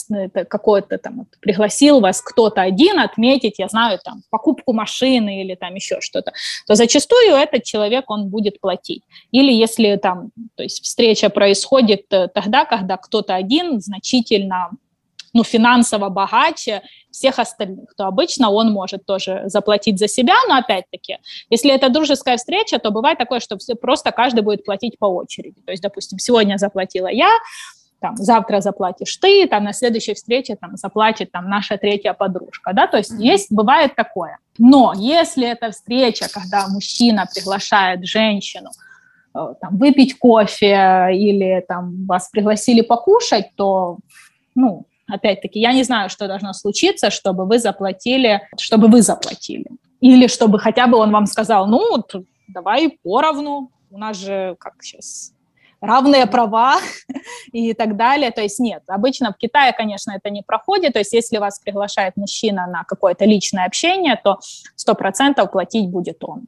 какой-то 0.44 0.98
там 0.98 1.20
вот, 1.20 1.28
пригласил 1.40 2.00
вас 2.00 2.20
кто-то 2.20 2.60
один 2.60 2.98
отметить, 2.98 3.58
я 3.58 3.68
знаю, 3.68 3.98
там, 4.04 4.22
покупку 4.30 4.74
машины 4.74 5.42
или 5.42 5.54
там 5.54 5.74
еще 5.74 6.00
что-то, 6.00 6.32
то 6.66 6.74
зачастую 6.74 7.34
этот 7.34 7.64
человек, 7.64 8.10
он 8.10 8.28
будет 8.28 8.60
платить. 8.60 9.02
Или 9.30 9.52
если 9.52 9.96
там, 9.96 10.30
то 10.56 10.62
есть 10.62 10.82
встреча 10.84 11.30
происходит 11.30 12.04
э, 12.10 12.28
тогда, 12.28 12.66
когда 12.66 12.98
кто-то 12.98 13.34
один 13.34 13.80
значительно 13.80 14.70
ну, 15.32 15.44
финансово 15.44 16.08
богаче 16.08 16.82
всех 17.10 17.38
остальных, 17.38 17.94
то 17.96 18.06
обычно 18.06 18.50
он 18.50 18.72
может 18.72 19.06
тоже 19.06 19.42
заплатить 19.46 19.98
за 19.98 20.08
себя, 20.08 20.34
но 20.48 20.56
опять-таки, 20.56 21.18
если 21.50 21.72
это 21.72 21.88
дружеская 21.88 22.36
встреча, 22.36 22.78
то 22.78 22.90
бывает 22.90 23.18
такое, 23.18 23.40
что 23.40 23.56
все, 23.58 23.74
просто 23.74 24.12
каждый 24.12 24.42
будет 24.42 24.64
платить 24.64 24.98
по 24.98 25.06
очереди. 25.06 25.60
То 25.64 25.72
есть, 25.72 25.82
допустим, 25.82 26.18
сегодня 26.18 26.58
заплатила 26.58 27.08
я, 27.08 27.30
там, 28.00 28.16
завтра 28.16 28.60
заплатишь 28.60 29.16
ты, 29.16 29.46
там, 29.46 29.64
на 29.64 29.72
следующей 29.72 30.14
встрече 30.14 30.56
там, 30.56 30.76
заплатит 30.76 31.30
там, 31.30 31.48
наша 31.48 31.78
третья 31.78 32.12
подружка, 32.12 32.72
да, 32.74 32.86
то 32.86 32.98
есть 32.98 33.12
есть, 33.18 33.52
бывает 33.52 33.94
такое. 33.94 34.38
Но 34.58 34.92
если 34.96 35.46
это 35.46 35.70
встреча, 35.70 36.26
когда 36.32 36.66
мужчина 36.68 37.26
приглашает 37.32 38.04
женщину, 38.04 38.70
э, 39.34 39.54
там, 39.60 39.78
выпить 39.78 40.18
кофе 40.18 41.08
или 41.12 41.64
там, 41.66 42.06
вас 42.06 42.28
пригласили 42.28 42.82
покушать, 42.82 43.52
то 43.56 43.98
ну, 44.54 44.84
Опять-таки, 45.12 45.60
я 45.60 45.72
не 45.72 45.82
знаю, 45.82 46.08
что 46.08 46.26
должно 46.26 46.54
случиться, 46.54 47.10
чтобы 47.10 47.44
вы 47.44 47.58
заплатили, 47.58 48.48
чтобы 48.58 48.88
вы 48.88 49.02
заплатили. 49.02 49.66
Или 50.00 50.26
чтобы 50.26 50.58
хотя 50.58 50.86
бы 50.86 50.96
он 50.96 51.12
вам 51.12 51.26
сказал, 51.26 51.66
ну, 51.66 52.02
давай 52.48 52.98
поровну, 53.02 53.70
у 53.90 53.98
нас 53.98 54.16
же, 54.16 54.56
как 54.58 54.74
сейчас, 54.82 55.34
равные 55.82 56.26
права 56.26 56.78
и 57.52 57.74
так 57.74 57.96
далее. 57.96 58.30
То 58.30 58.40
есть 58.40 58.58
нет, 58.58 58.82
обычно 58.86 59.32
в 59.32 59.36
Китае, 59.36 59.74
конечно, 59.74 60.12
это 60.12 60.30
не 60.30 60.42
проходит. 60.42 60.94
То 60.94 61.00
есть 61.00 61.12
если 61.12 61.36
вас 61.36 61.58
приглашает 61.58 62.16
мужчина 62.16 62.66
на 62.66 62.84
какое-то 62.84 63.26
личное 63.26 63.66
общение, 63.66 64.18
то 64.24 64.38
100% 64.88 65.46
платить 65.50 65.90
будет 65.90 66.24
он. 66.24 66.46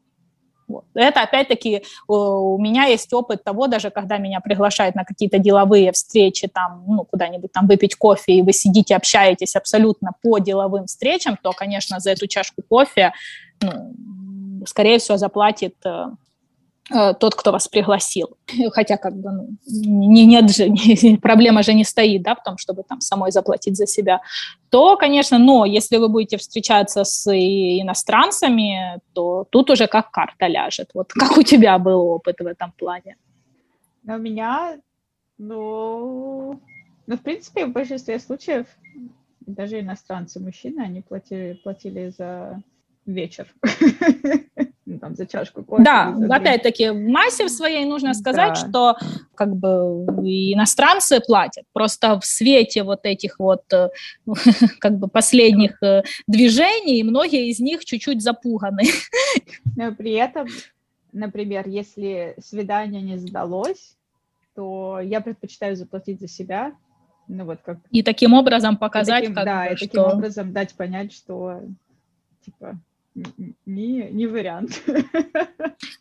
Вот. 0.67 0.85
Это, 0.95 1.23
опять-таки, 1.23 1.83
у 2.09 2.59
меня 2.59 2.85
есть 2.85 3.13
опыт 3.13 3.45
того, 3.45 3.67
даже 3.67 3.91
когда 3.91 4.19
меня 4.19 4.41
приглашают 4.41 4.95
на 4.95 5.05
какие-то 5.05 5.39
деловые 5.39 5.93
встречи, 5.93 6.49
там, 6.49 6.85
ну, 6.87 7.05
куда-нибудь 7.05 7.53
там 7.53 7.67
выпить 7.67 7.95
кофе, 7.97 8.35
и 8.35 8.43
вы 8.43 8.53
сидите, 8.53 8.97
общаетесь 8.97 9.57
абсолютно 9.57 10.13
по 10.23 10.39
деловым 10.39 10.87
встречам, 10.87 11.39
то, 11.43 11.53
конечно, 11.53 12.01
за 12.01 12.13
эту 12.13 12.27
чашку 12.27 12.63
кофе, 12.69 13.13
ну, 13.61 13.95
скорее 14.67 14.99
всего, 14.99 15.19
заплатит 15.19 15.75
э, 15.85 16.07
Э, 16.07 16.24
тот, 16.91 17.35
кто 17.35 17.51
вас 17.51 17.67
пригласил. 17.69 18.37
Хотя 18.73 18.97
как 18.97 19.17
бы 19.17 19.31
ну, 19.31 19.49
не, 19.67 20.27
нет 20.27 20.51
же, 20.51 20.69
не, 20.69 21.17
проблема 21.17 21.63
же 21.63 21.73
не 21.73 21.85
стоит 21.85 22.23
да, 22.23 22.35
в 22.35 22.43
том, 22.43 22.59
чтобы 22.59 22.83
там 22.83 23.01
самой 23.01 23.31
заплатить 23.31 23.77
за 23.77 23.87
себя, 23.87 24.21
то, 24.71 24.97
конечно, 24.97 25.39
но 25.39 25.65
если 25.65 25.97
вы 25.97 26.09
будете 26.09 26.37
встречаться 26.37 27.05
с 27.05 27.27
иностранцами, 27.33 29.01
то 29.15 29.47
тут 29.51 29.71
уже 29.71 29.87
как 29.87 30.11
карта 30.11 30.47
ляжет. 30.47 30.91
Вот 30.95 31.13
как 31.13 31.39
у 31.39 31.43
тебя 31.43 31.79
был 31.79 32.01
опыт 32.09 32.41
в 32.41 32.47
этом 32.47 32.73
плане? 32.73 33.17
У 34.07 34.19
меня 34.19 34.79
Ну, 35.39 36.61
ну, 37.07 37.17
в 37.17 37.21
принципе, 37.21 37.67
в 37.67 37.73
большинстве 37.73 38.19
случаев 38.19 38.67
даже 39.41 39.81
иностранцы, 39.81 40.41
мужчины, 40.41 40.81
они 40.81 41.03
платили, 41.03 41.61
платили 41.63 42.13
за 42.17 42.63
вечер. 43.07 43.53
Там, 45.05 45.17
за 45.17 45.27
чашку 45.27 45.63
кофе. 45.63 45.85
Да, 45.85 46.17
опять-таки, 46.31 46.89
в 46.89 46.99
массе 46.99 47.45
в 47.45 47.51
своей 47.51 47.85
нужно 47.85 48.15
сказать, 48.15 48.55
да. 48.55 48.55
что 48.55 48.97
как 49.35 49.55
бы 49.55 50.07
иностранцы 50.55 51.21
платят. 51.21 51.65
Просто 51.75 52.19
в 52.19 52.25
свете 52.25 52.85
вот 52.85 53.01
этих 53.03 53.39
вот 53.39 53.71
э, 53.71 53.91
как 54.79 54.99
бы 54.99 55.09
последних 55.09 55.77
э, 55.83 56.05
движений 56.27 57.03
многие 57.03 57.51
из 57.51 57.61
них 57.61 57.85
чуть-чуть 57.85 58.23
запуганы. 58.23 58.85
Но 59.77 59.95
при 59.95 60.13
этом, 60.13 60.49
например, 61.13 61.69
если 61.69 62.35
свидание 62.43 63.03
не 63.03 63.19
сдалось, 63.19 63.99
то 64.55 65.01
я 65.03 65.21
предпочитаю 65.21 65.77
заплатить 65.77 66.19
за 66.19 66.29
себя, 66.29 66.73
ну 67.29 67.45
вот 67.45 67.59
как... 67.63 67.77
И 67.91 68.03
таким 68.03 68.33
образом 68.33 68.79
показать, 68.79 69.25
и 69.25 69.27
таким, 69.27 69.35
как 69.35 69.45
да, 69.45 69.67
бы, 69.67 69.67
и 69.67 69.77
таким 69.77 70.01
что... 70.01 70.17
образом 70.17 70.53
дать 70.55 70.73
понять, 70.73 71.13
что 71.13 71.61
типа 72.43 72.79
не, 73.15 74.11
не 74.11 74.27
вариант. 74.27 74.83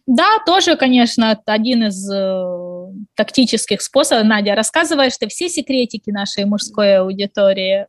Да, 0.07 0.39
тоже, 0.45 0.75
конечно, 0.75 1.39
один 1.45 1.85
из 1.85 2.11
э, 2.11 2.93
тактических 3.15 3.81
способов. 3.81 4.25
Надя, 4.25 4.55
рассказываешь 4.55 5.17
ты 5.17 5.27
все 5.27 5.47
секретики 5.47 6.09
нашей 6.09 6.45
мужской 6.45 6.97
аудитории. 6.97 7.87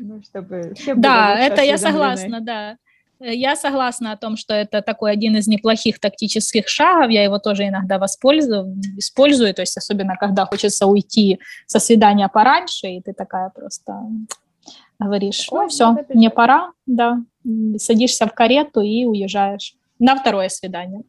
Ну, 0.00 0.22
чтобы 0.22 0.72
все 0.74 0.94
Да, 0.94 1.38
это 1.38 1.62
я 1.62 1.78
согласна, 1.78 2.40
да. 2.40 2.76
Я 3.20 3.56
согласна 3.56 4.12
о 4.12 4.16
том, 4.16 4.36
что 4.36 4.54
это 4.54 4.82
такой 4.82 5.12
один 5.12 5.36
из 5.36 5.46
неплохих 5.46 6.00
тактических 6.00 6.68
шагов. 6.68 7.10
Я 7.10 7.22
его 7.22 7.38
тоже 7.38 7.68
иногда 7.68 7.98
воспользую, 7.98 8.76
использую, 8.98 9.54
то 9.54 9.62
есть 9.62 9.76
особенно 9.76 10.16
когда 10.16 10.46
хочется 10.46 10.86
уйти 10.86 11.38
со 11.66 11.78
свидания 11.78 12.28
пораньше, 12.28 12.88
и 12.88 13.00
ты 13.00 13.12
такая 13.12 13.50
просто 13.50 13.94
говоришь, 14.98 15.48
ну 15.50 15.68
все, 15.68 15.96
мне 16.08 16.30
пора, 16.30 16.72
да, 16.86 17.22
садишься 17.78 18.26
в 18.26 18.34
карету 18.34 18.80
и 18.80 19.04
уезжаешь 19.04 19.74
на 19.98 20.16
второе 20.16 20.48
свидание. 20.48 21.02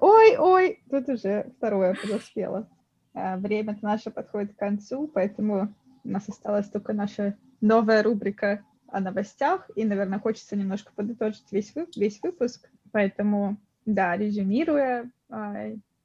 Ой, 0.00 0.36
ой, 0.38 0.82
тут 0.90 1.08
уже 1.08 1.50
второе 1.56 1.94
подоспело. 1.94 2.68
А, 3.14 3.36
время 3.36 3.76
наше 3.82 4.10
подходит 4.10 4.54
к 4.54 4.58
концу, 4.58 5.08
поэтому 5.12 5.74
у 6.04 6.08
нас 6.08 6.28
осталась 6.28 6.68
только 6.68 6.92
наша 6.92 7.36
новая 7.60 8.02
рубрика 8.02 8.64
о 8.88 9.00
новостях, 9.00 9.70
и, 9.74 9.84
наверное, 9.84 10.20
хочется 10.20 10.56
немножко 10.56 10.92
подытожить 10.94 11.50
весь, 11.50 11.72
весь 11.96 12.20
выпуск, 12.22 12.70
поэтому, 12.92 13.56
да, 13.86 14.16
резюмируя, 14.16 15.10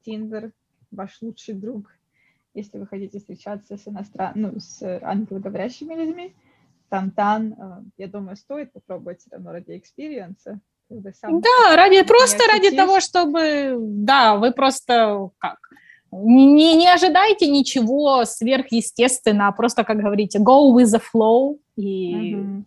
Тиндер 0.03 0.51
ваш 0.91 1.21
лучший 1.21 1.53
друг 1.53 1.91
если 2.53 2.77
вы 2.77 2.87
хотите 2.87 3.19
встречаться 3.19 3.77
с 3.77 3.87
иностран... 3.87 4.31
ну, 4.35 4.59
с 4.59 4.81
англоговорящими 5.01 5.93
людьми, 5.93 6.35
Tantan, 6.89 7.53
э, 7.53 7.81
я 7.97 8.07
думаю, 8.07 8.35
стоит 8.35 8.71
попробовать 8.73 9.21
все 9.21 9.31
равно 9.31 9.51
ради 9.51 9.77
experience 9.77 10.45
а. 10.45 10.59
Да, 10.89 11.75
ради, 11.75 12.01
просто 12.01 12.39
ради 12.51 12.75
того, 12.75 12.99
чтобы, 12.99 13.75
да, 13.79 14.37
вы 14.37 14.51
просто 14.51 15.29
как, 15.37 15.59
не, 16.11 16.75
не 16.75 16.87
ожидайте 16.87 17.47
ничего 17.47 18.25
сверхъестественного, 18.25 19.51
просто, 19.51 19.83
как 19.83 19.97
говорите, 19.97 20.39
go 20.39 20.73
with 20.75 20.85
the 20.85 21.01
flow, 21.13 21.59
и 21.75 22.33
uh-huh 22.33 22.63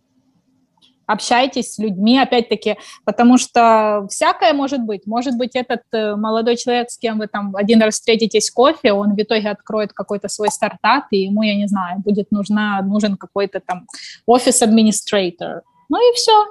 общайтесь 1.05 1.73
с 1.73 1.79
людьми, 1.79 2.19
опять-таки, 2.19 2.77
потому 3.05 3.37
что 3.37 4.07
всякое 4.09 4.53
может 4.53 4.81
быть. 4.81 5.05
Может 5.05 5.37
быть, 5.37 5.55
этот 5.55 5.81
э, 5.91 6.15
молодой 6.15 6.55
человек, 6.55 6.89
с 6.89 6.97
кем 6.97 7.19
вы 7.19 7.27
там 7.27 7.55
один 7.55 7.81
раз 7.81 7.95
встретитесь 7.95 8.51
кофе, 8.51 8.93
он 8.93 9.15
в 9.15 9.21
итоге 9.21 9.49
откроет 9.49 9.93
какой-то 9.93 10.27
свой 10.27 10.49
стартап, 10.49 11.05
и 11.11 11.23
ему, 11.23 11.43
я 11.43 11.55
не 11.55 11.67
знаю, 11.67 11.99
будет 11.99 12.31
нужна, 12.31 12.81
нужен 12.81 13.17
какой-то 13.17 13.59
там 13.59 13.87
офис-администратор. 14.25 15.61
Ну 15.89 15.97
и 15.97 16.15
все. 16.15 16.45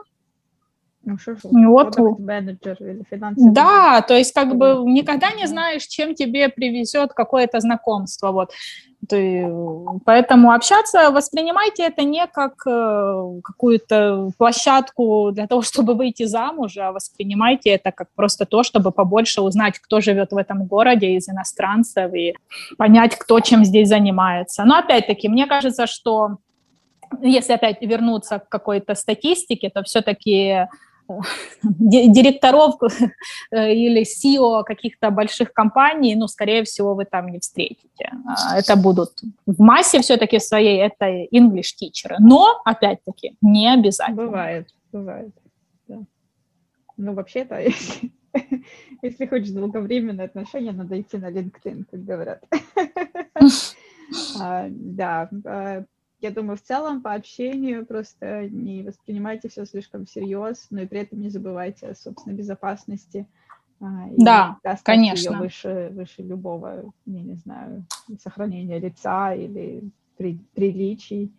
Ну, 1.05 1.19
что, 1.19 1.37
что? 1.37 1.49
Вот. 1.51 2.19
менеджер 2.21 2.77
или 2.81 3.03
финансовый 3.11 3.53
Да, 3.53 4.03
то 4.03 4.15
есть 4.15 4.33
как 4.33 4.57
бы 4.57 4.83
никогда 4.87 5.33
не 5.33 5.47
знаешь, 5.47 5.85
чем 5.85 6.15
тебе 6.15 6.49
привезет 6.49 7.13
какое-то 7.13 7.59
знакомство. 7.59 8.31
Вот. 8.31 8.53
Поэтому 9.09 10.53
общаться, 10.53 11.11
воспринимайте 11.11 11.83
это 11.83 12.05
не 12.05 12.25
как 12.29 12.55
э, 12.67 13.41
какую-то 13.43 14.31
площадку 14.39 15.31
для 15.33 15.47
того, 15.47 15.63
чтобы 15.73 15.95
выйти 15.95 16.25
замуж, 16.25 16.77
а 16.77 16.93
воспринимайте 16.93 17.71
это 17.71 17.91
как 17.91 18.09
просто 18.15 18.47
то, 18.47 18.63
чтобы 18.63 18.93
побольше 18.93 19.41
узнать, 19.41 19.79
кто 19.79 20.01
живет 20.01 20.33
в 20.33 20.37
этом 20.37 20.67
городе 20.67 21.15
из 21.17 21.29
иностранцев 21.29 22.15
и 22.15 22.35
понять, 22.79 23.17
кто 23.17 23.41
чем 23.41 23.65
здесь 23.65 23.89
занимается. 23.89 24.65
Но 24.65 24.79
опять-таки, 24.79 25.29
мне 25.29 25.47
кажется, 25.47 25.87
что 25.87 26.37
если 27.21 27.55
опять 27.55 27.83
вернуться 27.83 28.39
к 28.39 28.49
какой-то 28.49 28.95
статистике, 28.95 29.69
то 29.69 29.83
все-таки 29.83 30.69
директоров 31.63 32.77
э, 33.51 33.73
или 33.73 34.03
CEO 34.03 34.65
каких-то 34.65 35.11
больших 35.11 35.53
компаний, 35.53 36.15
ну, 36.17 36.29
скорее 36.29 36.63
всего, 36.65 36.95
вы 36.95 37.05
там 37.05 37.29
не 37.29 37.39
встретите. 37.39 38.11
А, 38.27 38.59
это 38.59 38.77
будут 38.77 39.23
в 39.47 39.61
массе 39.61 40.01
все-таки 40.01 40.39
своей, 40.39 40.79
это 40.81 41.07
English 41.07 41.75
teacher. 41.81 42.17
Но, 42.19 42.61
опять-таки, 42.65 43.37
не 43.43 43.73
обязательно. 43.73 44.23
Bывает, 44.23 44.69
бывает. 44.93 45.35
Да. 45.89 45.99
Ну, 46.97 47.15
вообще-то, 47.15 47.61
если, 47.61 48.13
если 49.03 49.27
хочешь 49.27 49.51
долговременные 49.51 50.27
отношения, 50.27 50.73
надо 50.73 51.01
идти 51.01 51.19
на 51.19 51.31
LinkedIn, 51.31 51.85
как 51.91 52.05
говорят. 52.05 52.43
А, 54.39 54.67
да, 54.69 55.31
а, 55.47 55.85
я 56.23 56.31
думаю, 56.31 56.57
в 56.57 56.63
целом 56.63 57.03
по 57.03 57.13
общению 57.13 57.85
просто 57.85 58.49
не 58.49 58.83
воспринимайте 58.83 59.49
все 59.49 59.67
слишком 59.67 60.07
всерьез, 60.07 60.69
но 60.71 60.83
и 60.83 60.87
при 60.87 61.01
этом 61.01 61.21
не 61.21 61.29
забывайте 61.29 61.89
о 61.89 61.95
собственной 61.95 62.37
безопасности. 62.37 63.27
А, 63.81 64.07
да, 64.17 64.59
конечно. 64.85 65.33
Ее 65.33 65.39
выше, 65.39 65.89
выше 65.93 66.23
любого, 66.23 66.93
я 67.07 67.21
не 67.21 67.35
знаю, 67.35 67.85
сохранения 68.23 68.79
лица 68.79 69.35
или 69.35 69.83
при, 70.17 70.39
приличий. 70.55 71.33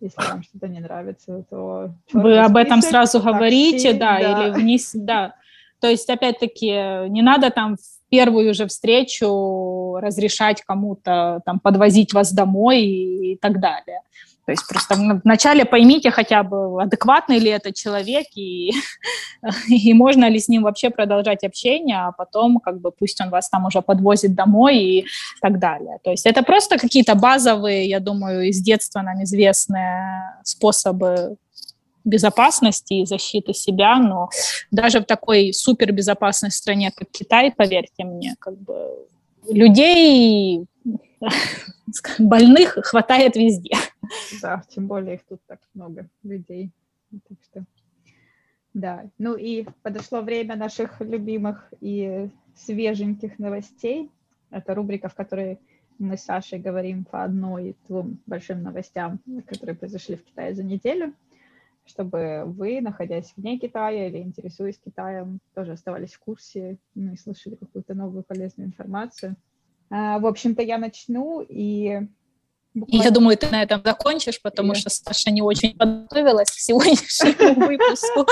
Если 0.00 0.22
вам 0.22 0.44
что-то 0.44 0.68
не 0.68 0.78
нравится, 0.78 1.44
то... 1.50 1.90
Вы 2.12 2.38
об 2.38 2.56
этом 2.56 2.82
сразу 2.82 3.20
говорите, 3.20 3.92
да, 3.94 4.20
да, 4.20 4.46
или 4.46 4.54
вниз, 4.54 4.92
да. 4.94 5.34
То 5.80 5.88
есть, 5.88 6.08
опять-таки, 6.08 7.08
не 7.08 7.22
надо 7.22 7.50
там 7.50 7.76
в 7.76 8.08
первую 8.08 8.54
же 8.54 8.68
встречу 8.68 9.96
разрешать 9.96 10.62
кому-то 10.62 11.40
там 11.44 11.58
подвозить 11.58 12.12
вас 12.12 12.32
домой 12.32 12.82
и, 12.82 13.32
и 13.32 13.36
так 13.36 13.60
далее. 13.60 14.02
То 14.48 14.52
есть 14.52 14.66
просто 14.66 14.94
вначале 15.24 15.66
поймите 15.66 16.10
хотя 16.10 16.42
бы, 16.42 16.82
адекватный 16.82 17.38
ли 17.38 17.50
это 17.50 17.70
человек, 17.70 18.24
и, 18.34 18.72
и 19.68 19.92
можно 19.92 20.26
ли 20.26 20.38
с 20.38 20.48
ним 20.48 20.62
вообще 20.62 20.88
продолжать 20.88 21.44
общение, 21.44 21.98
а 21.98 22.12
потом 22.12 22.58
как 22.58 22.80
бы 22.80 22.90
пусть 22.90 23.20
он 23.20 23.28
вас 23.28 23.50
там 23.50 23.66
уже 23.66 23.82
подвозит 23.82 24.34
домой 24.34 24.78
и 24.78 25.06
так 25.42 25.58
далее. 25.58 25.98
То 26.02 26.12
есть 26.12 26.24
это 26.24 26.42
просто 26.42 26.78
какие-то 26.78 27.14
базовые, 27.14 27.90
я 27.90 28.00
думаю, 28.00 28.48
из 28.48 28.62
детства 28.62 29.02
нам 29.02 29.22
известные 29.22 30.40
способы 30.44 31.36
безопасности 32.06 32.94
и 32.94 33.04
защиты 33.04 33.52
себя, 33.52 33.96
но 33.96 34.30
даже 34.70 35.00
в 35.00 35.04
такой 35.04 35.52
супербезопасной 35.52 36.50
стране, 36.50 36.90
как 36.96 37.10
Китай, 37.10 37.52
поверьте 37.54 38.04
мне, 38.04 38.34
как 38.38 38.58
бы 38.58 39.08
людей 39.46 40.64
больных 42.18 42.78
хватает 42.82 43.36
везде. 43.36 43.76
Да, 44.42 44.62
тем 44.68 44.86
более 44.86 45.16
их 45.16 45.24
тут 45.24 45.40
так 45.46 45.60
много 45.74 46.08
людей. 46.22 46.70
Так 47.10 47.38
что, 47.42 47.64
да. 48.74 49.10
Ну 49.18 49.34
и 49.36 49.66
подошло 49.82 50.20
время 50.20 50.56
наших 50.56 51.00
любимых 51.00 51.72
и 51.80 52.30
свеженьких 52.54 53.38
новостей. 53.38 54.10
Это 54.50 54.74
рубрика, 54.74 55.08
в 55.08 55.14
которой 55.14 55.58
мы 55.98 56.16
с 56.16 56.24
Сашей 56.24 56.58
говорим 56.58 57.04
по 57.04 57.24
одной 57.24 57.76
двум 57.88 58.18
большим 58.26 58.62
новостям, 58.62 59.20
которые 59.46 59.76
произошли 59.76 60.16
в 60.16 60.24
Китае 60.24 60.54
за 60.54 60.62
неделю, 60.62 61.12
чтобы 61.84 62.44
вы, 62.46 62.80
находясь 62.80 63.32
вне 63.36 63.58
Китая 63.58 64.08
или 64.08 64.18
интересуясь 64.18 64.78
Китаем, 64.78 65.40
тоже 65.54 65.72
оставались 65.72 66.12
в 66.12 66.20
курсе 66.20 66.78
ну, 66.94 67.12
и 67.12 67.16
слышали 67.16 67.56
какую-то 67.56 67.94
новую 67.94 68.22
полезную 68.22 68.68
информацию. 68.68 69.36
А, 69.90 70.18
в 70.18 70.26
общем-то, 70.26 70.62
я 70.62 70.78
начну 70.78 71.40
и... 71.40 72.06
Буквально... 72.74 73.04
Я 73.04 73.10
думаю, 73.10 73.36
ты 73.36 73.48
на 73.48 73.62
этом 73.62 73.82
закончишь, 73.84 74.40
потому 74.42 74.74
что 74.74 74.90
Саша 74.90 75.30
не 75.30 75.42
очень 75.42 75.76
подготовилась 75.76 76.50
к 76.50 76.54
сегодняшнему 76.54 77.66
выпуску. 77.66 78.26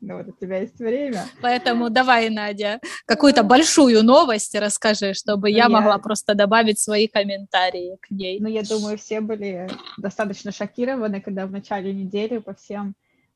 Ну 0.00 0.16
вот 0.16 0.28
у 0.28 0.32
тебя 0.32 0.58
есть 0.58 0.78
время. 0.78 1.24
Поэтому 1.42 1.90
давай, 1.90 2.30
Надя, 2.30 2.80
какую-то 3.04 3.42
большую 3.42 4.04
новость 4.04 4.54
расскажи, 4.54 5.12
чтобы 5.12 5.50
я, 5.50 5.68
могла 5.68 5.98
просто 5.98 6.34
добавить 6.34 6.78
свои 6.78 7.08
комментарии 7.08 7.98
к 8.00 8.10
ней. 8.10 8.38
Ну, 8.40 8.48
я 8.48 8.62
думаю, 8.62 8.96
все 8.96 9.20
были 9.20 9.68
достаточно 9.96 10.52
шокированы, 10.52 11.20
когда 11.20 11.46
в 11.46 11.50
начале 11.50 11.92
недели 11.92 12.38
по 12.38 12.54
всем 12.54 12.94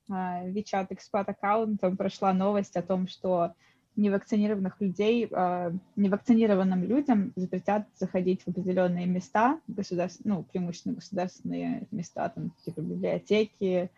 WeChat 0.08 0.86
экспат 0.90 1.28
аккаунтам 1.28 1.96
прошла 1.96 2.32
новость 2.32 2.76
о 2.76 2.82
том, 2.82 3.08
что 3.08 3.52
невакцинированных 3.96 4.80
людей, 4.80 5.28
э, 5.30 5.72
невакцинированным 5.96 6.82
людям 6.84 7.32
запретят 7.36 7.86
заходить 7.96 8.42
в 8.42 8.48
определенные 8.48 9.06
места, 9.06 9.60
государств, 9.66 10.22
ну, 10.24 10.44
преимущественно 10.44 10.94
государственные 10.94 11.86
места, 11.90 12.28
там, 12.30 12.52
типа 12.64 12.80
библиотеки, 12.80 13.90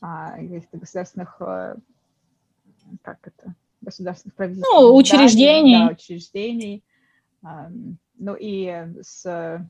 а, 0.00 0.32
каких-то 0.32 0.78
государственных, 0.78 1.36
э, 1.40 1.76
как 3.02 3.18
это, 3.26 3.54
государственных 3.80 4.34
правительственных 4.34 4.80
ну, 4.80 4.96
учреждений. 4.96 5.78
Да, 5.78 5.92
учреждений. 5.92 6.84
Ну 8.20 8.36
и 8.38 8.86
с 9.00 9.64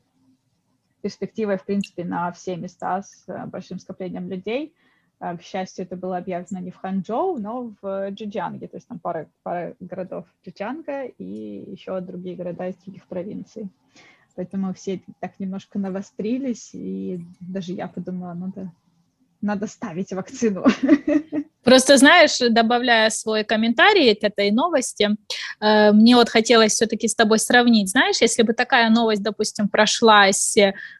перспективой, 1.01 1.57
в 1.57 1.65
принципе, 1.65 2.03
на 2.03 2.31
все 2.31 2.55
места 2.55 3.03
с 3.03 3.25
большим 3.47 3.79
скоплением 3.79 4.29
людей– 4.29 4.73
а, 4.83 4.88
к 5.19 5.41
счастью, 5.41 5.85
это 5.85 5.97
было 5.97 6.17
объявлено 6.17 6.61
не 6.61 6.71
в 6.71 6.77
Ханчжоу, 6.77 7.37
но 7.39 7.73
в 7.81 8.09
Джиджанге, 8.11 8.67
то 8.67 8.77
есть 8.77 8.87
там 8.87 8.99
пара, 8.99 9.27
пара 9.43 9.75
городов 9.79 10.25
Джиджанга 10.45 11.05
и 11.05 11.71
еще 11.71 11.99
другие 11.99 12.35
города 12.35 12.67
из 12.67 12.75
других 12.77 13.05
провинций. 13.05 13.69
Поэтому 14.35 14.73
все 14.73 15.01
так 15.19 15.37
немножко 15.39 15.77
навострились, 15.79 16.69
и 16.73 17.19
даже 17.41 17.73
я 17.73 17.89
подумала, 17.89 18.33
надо, 18.33 18.71
надо 19.41 19.67
ставить 19.67 20.13
вакцину. 20.13 20.65
Просто, 21.63 21.97
знаешь, 21.97 22.37
добавляя 22.49 23.09
свой 23.09 23.43
комментарий 23.43 24.15
к 24.15 24.23
этой 24.23 24.49
новости, 24.51 25.09
э, 25.59 25.91
мне 25.91 26.15
вот 26.15 26.29
хотелось 26.29 26.71
все-таки 26.71 27.09
с 27.09 27.15
тобой 27.15 27.37
сравнить. 27.39 27.89
Знаешь, 27.89 28.21
если 28.21 28.43
бы 28.43 28.53
такая 28.53 28.89
новость, 28.89 29.21
допустим, 29.21 29.67
прошлась 29.67 30.55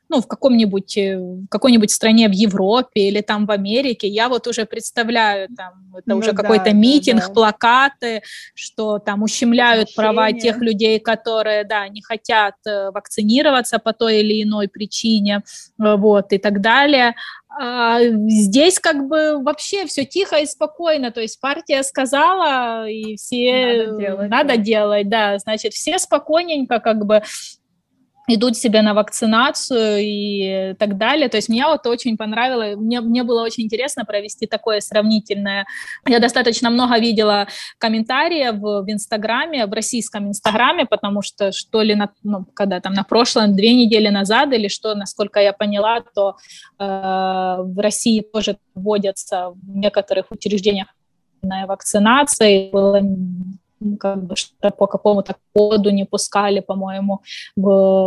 ну, 0.10 0.22
в 0.22 0.28
каком-нибудь, 0.28 0.98
э, 0.98 1.18
в 1.18 1.48
какой-нибудь 1.48 1.92
стране 1.92 2.28
в 2.28 2.32
Европе 2.32 3.08
или 3.08 3.22
там 3.22 3.46
в 3.46 3.52
Америке, 3.52 4.08
я 4.08 4.28
вот 4.28 4.48
уже 4.48 4.66
представляю, 4.66 5.48
там, 5.56 5.74
это 5.94 6.04
ну, 6.08 6.18
уже 6.18 6.32
да, 6.32 6.42
какой-то 6.42 6.74
митинг, 6.74 7.28
да. 7.28 7.34
плакаты, 7.34 8.24
что 8.56 8.98
там 9.00 9.22
ущемляют 9.22 9.90
Общение. 9.90 9.96
права 9.96 10.32
тех 10.34 10.58
людей, 10.58 11.00
которые, 11.00 11.64
да, 11.64 11.88
не 11.88 12.02
хотят 12.02 12.56
э, 12.66 12.90
вакцинироваться 12.92 13.78
по 13.78 13.94
той 13.94 14.22
или 14.22 14.44
иной 14.44 14.68
причине, 14.68 15.44
вот, 15.78 16.34
и 16.34 16.40
так 16.40 16.62
далее. 16.62 17.16
А 17.52 18.00
здесь 18.02 18.80
как 18.80 19.08
бы 19.08 19.42
вообще 19.42 19.86
все 19.86 20.06
тихо 20.06 20.38
и 20.38 20.46
спокойно, 20.46 21.12
то 21.12 21.20
есть 21.20 21.40
партия 21.40 21.82
сказала, 21.84 22.88
и 22.88 23.16
все 23.16 23.88
надо 23.88 24.00
делать, 24.00 24.30
надо 24.30 24.50
да. 24.50 24.58
делать, 24.58 25.10
да, 25.10 25.38
значит, 25.40 25.74
все 25.74 25.98
спокойненько 25.98 26.80
как 26.80 27.06
бы 27.06 27.24
идут 28.36 28.56
себе 28.56 28.82
на 28.82 28.94
вакцинацию 28.94 30.00
и 30.00 30.74
так 30.76 30.98
далее. 30.98 31.30
То 31.30 31.38
есть 31.38 31.50
мне 31.50 31.66
вот 31.66 31.86
очень 31.88 32.18
понравилось, 32.18 32.76
мне, 32.78 33.02
мне 33.02 33.24
было 33.24 33.44
очень 33.44 33.64
интересно 33.64 34.06
провести 34.06 34.46
такое 34.46 34.80
сравнительное. 34.80 35.66
Я 36.08 36.20
достаточно 36.20 36.70
много 36.70 37.00
видела 37.00 37.48
комментариев 37.78 38.56
в, 38.56 38.84
в 38.84 38.92
Инстаграме, 38.92 39.66
в 39.66 39.74
российском 39.74 40.28
Инстаграме, 40.28 40.86
потому 40.86 41.22
что 41.22 41.52
что 41.52 41.82
ли, 41.82 41.96
на, 41.96 42.10
ну, 42.24 42.46
когда 42.54 42.80
там 42.80 42.94
на 42.94 43.04
прошлом, 43.04 43.56
две 43.56 43.74
недели 43.74 44.10
назад 44.10 44.54
или 44.54 44.68
что, 44.68 44.96
насколько 44.96 45.40
я 45.40 45.54
поняла, 45.54 46.02
то 46.14 46.36
э, 46.80 46.84
в 46.86 47.80
России 47.80 48.22
тоже 48.22 48.58
вводятся 48.76 49.50
в 49.50 49.76
некоторых 49.76 50.32
учреждениях 50.32 50.88
вакцинация, 51.42 52.70
было 52.72 53.02
как 54.00 54.24
бы 54.24 54.36
что 54.36 54.72
по 54.72 54.88
какому-то 54.88 55.36
коду 55.54 55.90
не 55.90 56.06
пускали, 56.06 56.60
по-моему, 56.60 57.22
в, 57.56 57.62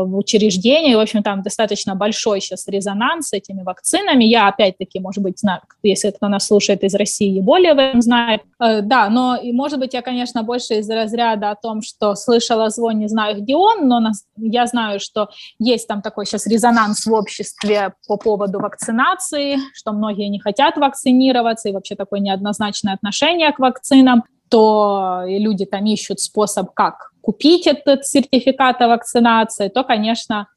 в 0.05 0.16
учреждение. 0.16 0.97
В 0.97 1.01
общем, 1.01 1.23
там 1.23 1.43
достаточно 1.43 1.95
большой 1.95 2.41
сейчас 2.41 2.68
резонанс 2.68 3.29
с 3.29 3.33
этими 3.33 3.62
вакцинами. 3.62 4.25
Я, 4.25 4.49
опять-таки, 4.49 5.01
может 5.01 5.23
быть, 5.23 5.39
знаю, 5.39 5.61
если 5.83 6.11
кто 6.11 6.29
нас 6.29 6.47
слушает 6.47 6.83
из 6.85 6.95
России, 6.95 7.41
более 7.41 7.75
в 7.75 7.79
этом 7.79 8.03
знает. 8.03 8.43
Э, 8.61 8.81
да, 8.83 9.09
но, 9.09 9.37
и, 9.37 9.53
может 9.53 9.79
быть, 9.79 9.95
я, 9.95 10.03
конечно, 10.03 10.43
больше 10.43 10.75
из 10.75 10.91
разряда 10.91 11.51
о 11.51 11.57
том, 11.57 11.83
что 11.83 12.14
слышала 12.14 12.70
звон, 12.70 12.99
не 12.99 13.09
знаю, 13.09 13.41
где 13.41 13.57
он, 13.57 13.89
но 13.89 14.01
нас, 14.01 14.25
я 14.37 14.66
знаю, 14.66 15.01
что 15.01 15.29
есть 15.59 15.89
там 15.89 16.03
такой 16.03 16.27
сейчас 16.27 16.47
резонанс 16.47 17.07
в 17.07 17.12
обществе 17.12 17.95
по 18.07 18.16
поводу 18.16 18.61
вакцинации, 18.61 19.57
что 19.75 19.93
многие 19.93 20.29
не 20.29 20.39
хотят 20.39 20.77
вакцинироваться, 20.77 21.68
и 21.68 21.73
вообще 21.73 21.95
такое 21.95 22.20
неоднозначное 22.20 22.95
отношение 22.95 23.53
к 23.53 23.59
вакцинам 23.59 24.25
то 24.53 25.24
и 25.26 25.38
люди 25.38 25.64
там 25.64 25.86
ищут 25.86 26.20
способ, 26.20 26.74
как 26.74 27.12
купить 27.22 27.66
этот 27.66 28.05
сертификат 28.05 28.82
о 28.82 28.88
вакцинации, 28.88 29.68
то, 29.68 29.82
конечно, 29.82 30.48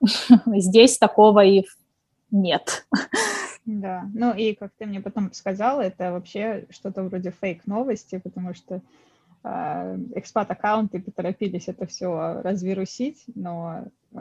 здесь 0.46 0.98
такого 0.98 1.44
и 1.44 1.64
нет. 2.30 2.86
Да, 3.66 4.04
ну 4.14 4.32
и 4.32 4.54
как 4.54 4.70
ты 4.78 4.86
мне 4.86 5.00
потом 5.00 5.32
сказала, 5.32 5.80
это 5.80 6.12
вообще 6.12 6.66
что-то 6.70 7.02
вроде 7.02 7.32
фейк-новости, 7.32 8.20
потому 8.22 8.54
что 8.54 8.82
э, 9.42 9.98
экспат-аккаунты 10.14 11.02
поторопились 11.02 11.66
это 11.66 11.86
все 11.86 12.40
развирусить, 12.44 13.24
но 13.34 13.84
э, 14.12 14.18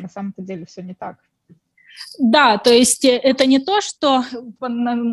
на 0.00 0.08
самом-то 0.08 0.42
деле 0.42 0.66
все 0.66 0.82
не 0.82 0.94
так. 0.94 1.18
Да, 2.18 2.58
то 2.58 2.70
есть 2.72 3.04
э, 3.04 3.16
это 3.16 3.46
не 3.46 3.58
то, 3.58 3.80
что 3.80 4.24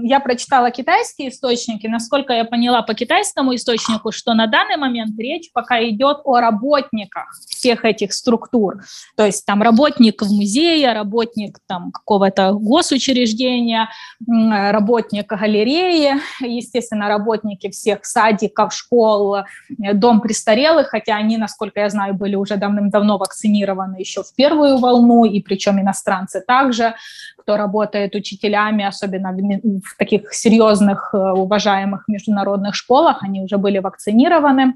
я 0.03 0.19
прочитала 0.19 0.71
китайские 0.71 1.29
источники, 1.29 1.87
насколько 1.87 2.33
я 2.33 2.45
поняла 2.45 2.81
по 2.81 2.93
китайскому 2.93 3.55
источнику, 3.55 4.11
что 4.11 4.33
на 4.33 4.47
данный 4.47 4.77
момент 4.77 5.17
речь 5.17 5.51
пока 5.53 5.81
идет 5.87 6.19
о 6.23 6.39
работниках 6.39 7.31
всех 7.47 7.85
этих 7.85 8.13
структур. 8.13 8.83
То 9.15 9.25
есть 9.25 9.45
там 9.45 9.61
работник 9.61 10.21
в 10.21 10.31
музее, 10.31 10.93
работник 10.93 11.59
там 11.67 11.91
какого-то 11.91 12.53
госучреждения, 12.53 13.89
работник 14.27 15.27
галереи, 15.27 16.15
естественно, 16.41 17.07
работники 17.07 17.69
всех 17.69 18.05
садиков, 18.05 18.73
школ, 18.73 19.37
э, 19.37 19.43
дом 19.93 20.21
престарелых, 20.21 20.87
хотя 20.87 21.15
они, 21.15 21.37
насколько 21.37 21.79
я 21.79 21.89
знаю, 21.89 22.13
были 22.13 22.35
уже 22.35 22.57
давным-давно 22.57 23.17
вакцинированы 23.17 23.97
еще 23.97 24.23
в 24.23 24.33
первую 24.35 24.77
волну, 24.77 25.25
и 25.25 25.41
причем 25.41 25.79
иностранцы 25.79 26.41
также 26.45 26.68
кто 27.37 27.57
работает 27.57 28.15
учителями, 28.15 28.85
особенно 28.85 29.31
в, 29.31 29.81
в 29.81 29.97
таких 29.97 30.33
серьезных, 30.33 31.09
э, 31.13 31.17
уважаемых 31.17 32.07
международных 32.07 32.75
школах, 32.75 33.23
они 33.23 33.41
уже 33.41 33.57
были 33.57 33.79
вакцинированы 33.79 34.73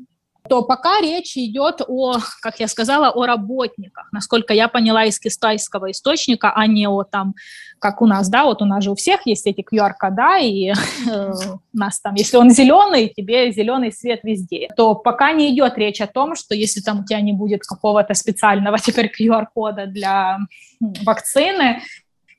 то 0.50 0.62
пока 0.64 1.00
речь 1.02 1.38
идет 1.38 1.82
о, 1.88 2.18
как 2.42 2.60
я 2.60 2.68
сказала, 2.68 3.10
о 3.10 3.26
работниках, 3.26 4.10
насколько 4.12 4.54
я 4.54 4.68
поняла 4.68 5.06
из 5.06 5.20
китайского 5.20 5.92
источника, 5.92 6.52
а 6.54 6.68
не 6.68 6.88
о 6.88 7.04
там, 7.04 7.34
как 7.80 8.02
у 8.02 8.06
нас, 8.06 8.30
да, 8.30 8.44
вот 8.44 8.62
у 8.62 8.66
нас 8.66 8.84
же 8.84 8.92
у 8.92 8.96
всех 8.96 9.26
есть 9.26 9.48
эти 9.48 9.62
QR-кода, 9.62 10.40
и 10.40 10.72
э, 10.72 11.32
у 11.74 11.78
нас 11.78 12.00
там, 12.02 12.16
если 12.16 12.38
он 12.38 12.50
зеленый, 12.50 13.08
тебе 13.16 13.52
зеленый 13.52 13.92
свет 13.92 14.20
везде, 14.24 14.68
то 14.76 14.96
пока 14.96 15.32
не 15.32 15.54
идет 15.54 15.78
речь 15.78 16.02
о 16.02 16.08
том, 16.08 16.36
что 16.36 16.56
если 16.56 16.82
там 16.82 17.02
у 17.02 17.06
тебя 17.06 17.22
не 17.22 17.34
будет 17.34 17.64
какого-то 17.64 18.14
специального 18.14 18.78
теперь 18.80 19.12
QR-кода 19.18 19.86
для 19.86 20.40
вакцины, 20.80 21.82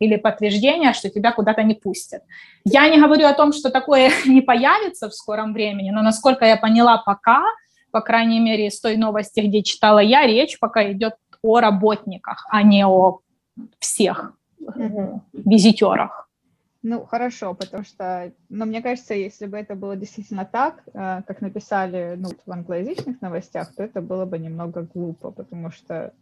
или 0.00 0.16
подтверждения, 0.16 0.92
что 0.92 1.09
тебя 1.09 1.32
куда-то 1.32 1.62
не 1.62 1.74
пустят. 1.74 2.22
Я 2.64 2.88
не 2.88 3.00
говорю 3.00 3.26
о 3.26 3.32
том, 3.32 3.52
что 3.52 3.70
такое 3.70 4.11
не 4.26 4.40
появится 4.40 5.09
в 5.09 5.14
скором 5.14 5.52
времени, 5.52 5.90
но 5.90 6.02
насколько 6.02 6.44
я 6.44 6.57
поняла, 6.57 6.98
пока, 6.98 7.44
по 7.95 8.01
крайней 8.01 8.40
мере, 8.40 8.66
из 8.66 8.80
той 8.80 8.97
новости, 8.97 9.38
где 9.38 9.62
читала 9.62 10.01
я, 10.01 10.26
речь 10.26 10.59
пока 10.59 10.90
идет 10.90 11.14
о 11.42 11.61
работниках, 11.61 12.45
а 12.51 12.64
не 12.64 12.84
о 12.84 13.20
всех 13.78 14.36
mm-hmm. 14.61 15.20
визитерах. 15.32 16.28
Ну, 16.82 17.07
хорошо, 17.07 17.55
потому 17.55 17.84
что, 17.84 18.32
но 18.49 18.64
мне 18.64 18.82
кажется, 18.82 19.14
если 19.14 19.47
бы 19.47 19.57
это 19.57 19.76
было 19.76 19.95
действительно 19.95 20.45
так, 20.45 20.82
э, 20.92 21.22
как 21.24 21.40
написали 21.40 22.16
ну, 22.18 22.30
в 22.45 22.51
англоязычных 22.51 23.22
новостях, 23.22 23.72
то 23.76 23.84
это 23.84 24.01
было 24.01 24.24
бы 24.24 24.40
немного 24.40 24.82
глупо, 24.82 25.30
потому 25.30 25.70
что 25.70 26.12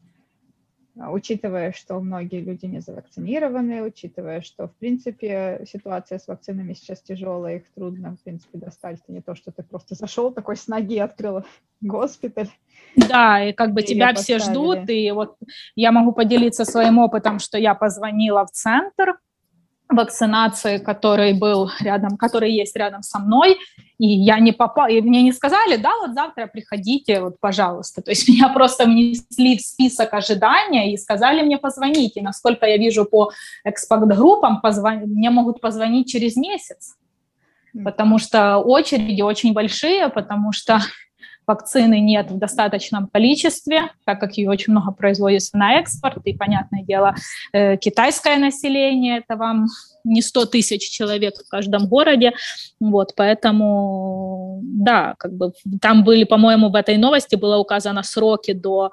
учитывая, 0.97 1.73
что 1.73 1.99
многие 2.01 2.41
люди 2.41 2.67
не 2.67 2.81
завакцинированы, 2.81 3.83
учитывая, 3.83 4.41
что, 4.43 4.69
в 4.69 4.75
принципе, 4.77 5.65
ситуация 5.67 6.19
с 6.19 6.29
вакцинами 6.29 6.75
сейчас 6.75 7.01
тяжелая, 7.01 7.57
их 7.57 7.71
трудно, 7.75 8.17
в 8.17 8.23
принципе, 8.23 8.59
достать. 8.59 9.01
Это 9.03 9.13
не 9.13 9.23
то, 9.23 9.35
что 9.35 9.53
ты 9.53 9.63
просто 9.63 9.95
зашел 9.95 10.33
такой 10.33 10.57
с 10.57 10.69
ноги, 10.69 10.99
открыл 10.99 11.45
госпиталь. 11.81 12.51
Да, 12.97 13.43
и 13.43 13.53
как 13.53 13.73
бы 13.73 13.81
и 13.81 13.85
тебя 13.85 14.15
все 14.15 14.39
ждут, 14.39 14.89
и 14.91 15.11
вот 15.13 15.37
я 15.75 15.93
могу 15.93 16.13
поделиться 16.13 16.65
своим 16.65 16.99
опытом, 16.99 17.39
что 17.39 17.59
я 17.59 17.75
позвонила 17.75 18.45
в 18.45 18.51
центр, 18.51 19.19
вакцинации, 19.93 20.79
который 20.79 21.33
был 21.33 21.71
рядом, 21.81 22.17
который 22.17 22.53
есть 22.53 22.77
рядом 22.77 23.03
со 23.03 23.19
мной, 23.19 23.59
и 23.99 24.07
я 24.07 24.41
не 24.41 24.53
попала, 24.53 24.89
и 24.89 25.01
мне 25.01 25.23
не 25.23 25.33
сказали, 25.33 25.77
да, 25.77 25.91
вот 26.01 26.15
завтра 26.15 26.47
приходите, 26.47 27.21
вот, 27.21 27.39
пожалуйста. 27.41 28.03
То 28.03 28.11
есть 28.11 28.29
меня 28.29 28.49
просто 28.49 28.85
внесли 28.85 29.57
в 29.57 29.61
список 29.61 30.13
ожидания 30.15 30.93
и 30.93 30.97
сказали 30.97 31.43
мне 31.43 31.59
позвонить. 31.59 32.17
И 32.17 32.21
насколько 32.21 32.67
я 32.67 32.77
вижу 32.79 33.05
по 33.05 33.31
экспорт-группам, 33.65 34.61
позвон... 34.61 35.03
мне 35.07 35.31
могут 35.31 35.61
позвонить 35.61 36.11
через 36.11 36.37
месяц, 36.37 36.97
потому 37.85 38.19
что 38.19 38.59
очереди 38.59 39.23
очень 39.23 39.53
большие, 39.53 40.09
потому 40.09 40.53
что 40.53 40.81
вакцины 41.47 42.01
нет 42.01 42.31
в 42.31 42.39
достаточном 42.39 43.09
количестве, 43.09 43.91
так 44.05 44.21
как 44.21 44.37
ее 44.37 44.51
очень 44.51 44.73
много 44.73 44.93
производится 44.93 45.57
на 45.57 45.79
экспорт, 45.79 46.19
и, 46.25 46.33
понятное 46.33 46.83
дело, 46.83 47.15
э, 47.53 47.77
китайское 47.77 48.39
население, 48.39 49.19
это 49.19 49.37
вам 49.37 49.67
не 50.05 50.23
100 50.23 50.47
тысяч 50.47 50.91
человек 50.91 51.35
в 51.37 51.49
каждом 51.49 51.89
городе, 51.89 52.33
вот, 52.81 53.15
поэтому 53.17 54.61
да, 54.63 55.15
как 55.19 55.33
бы 55.33 55.53
там 55.81 56.05
были, 56.05 56.25
по-моему, 56.25 56.71
в 56.71 56.75
этой 56.75 56.97
новости 56.97 57.37
было 57.37 57.59
указано 57.59 58.03
сроки 58.03 58.53
до 58.53 58.93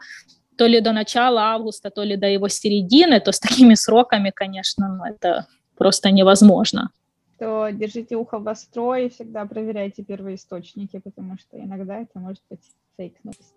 то 0.58 0.68
ли 0.68 0.82
до 0.82 0.92
начала 0.92 1.54
августа, 1.54 1.90
то 1.90 2.04
ли 2.04 2.18
до 2.18 2.28
его 2.28 2.50
середины, 2.50 3.22
то 3.22 3.32
с 3.32 3.40
такими 3.40 3.76
сроками, 3.76 4.32
конечно, 4.36 4.90
ну, 4.90 5.06
это 5.06 5.48
просто 5.78 6.12
невозможно. 6.12 6.90
То 7.40 7.70
держите 7.72 8.18
ухо 8.18 8.40
востро 8.40 8.96
и 8.96 9.10
всегда 9.10 9.46
проверяйте 9.46 10.04
первые 10.04 10.36
источники, 10.36 11.00
потому 11.00 11.38
что 11.38 11.58
иногда 11.58 12.00
это 12.00 12.20
может 12.20 12.44
быть 12.50 12.62
фейк-новость. 12.98 13.56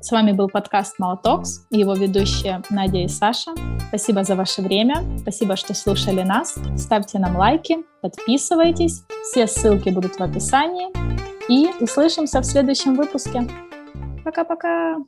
С 0.00 0.12
вами 0.12 0.32
был 0.32 0.48
подкаст 0.48 0.98
Малотокс 1.00 1.66
и 1.70 1.78
его 1.78 1.94
ведущие 1.94 2.62
Надя 2.70 2.98
и 2.98 3.08
Саша. 3.08 3.52
Спасибо 3.88 4.22
за 4.22 4.36
ваше 4.36 4.62
время, 4.62 5.02
спасибо, 5.18 5.56
что 5.56 5.74
слушали 5.74 6.22
нас. 6.22 6.56
Ставьте 6.76 7.18
нам 7.18 7.36
лайки, 7.36 7.78
подписывайтесь. 8.00 9.02
Все 9.24 9.46
ссылки 9.46 9.88
будут 9.88 10.16
в 10.16 10.20
описании. 10.20 10.88
И 11.50 11.82
услышимся 11.82 12.40
в 12.40 12.44
следующем 12.44 12.94
выпуске. 12.94 13.48
Пока-пока! 14.24 14.98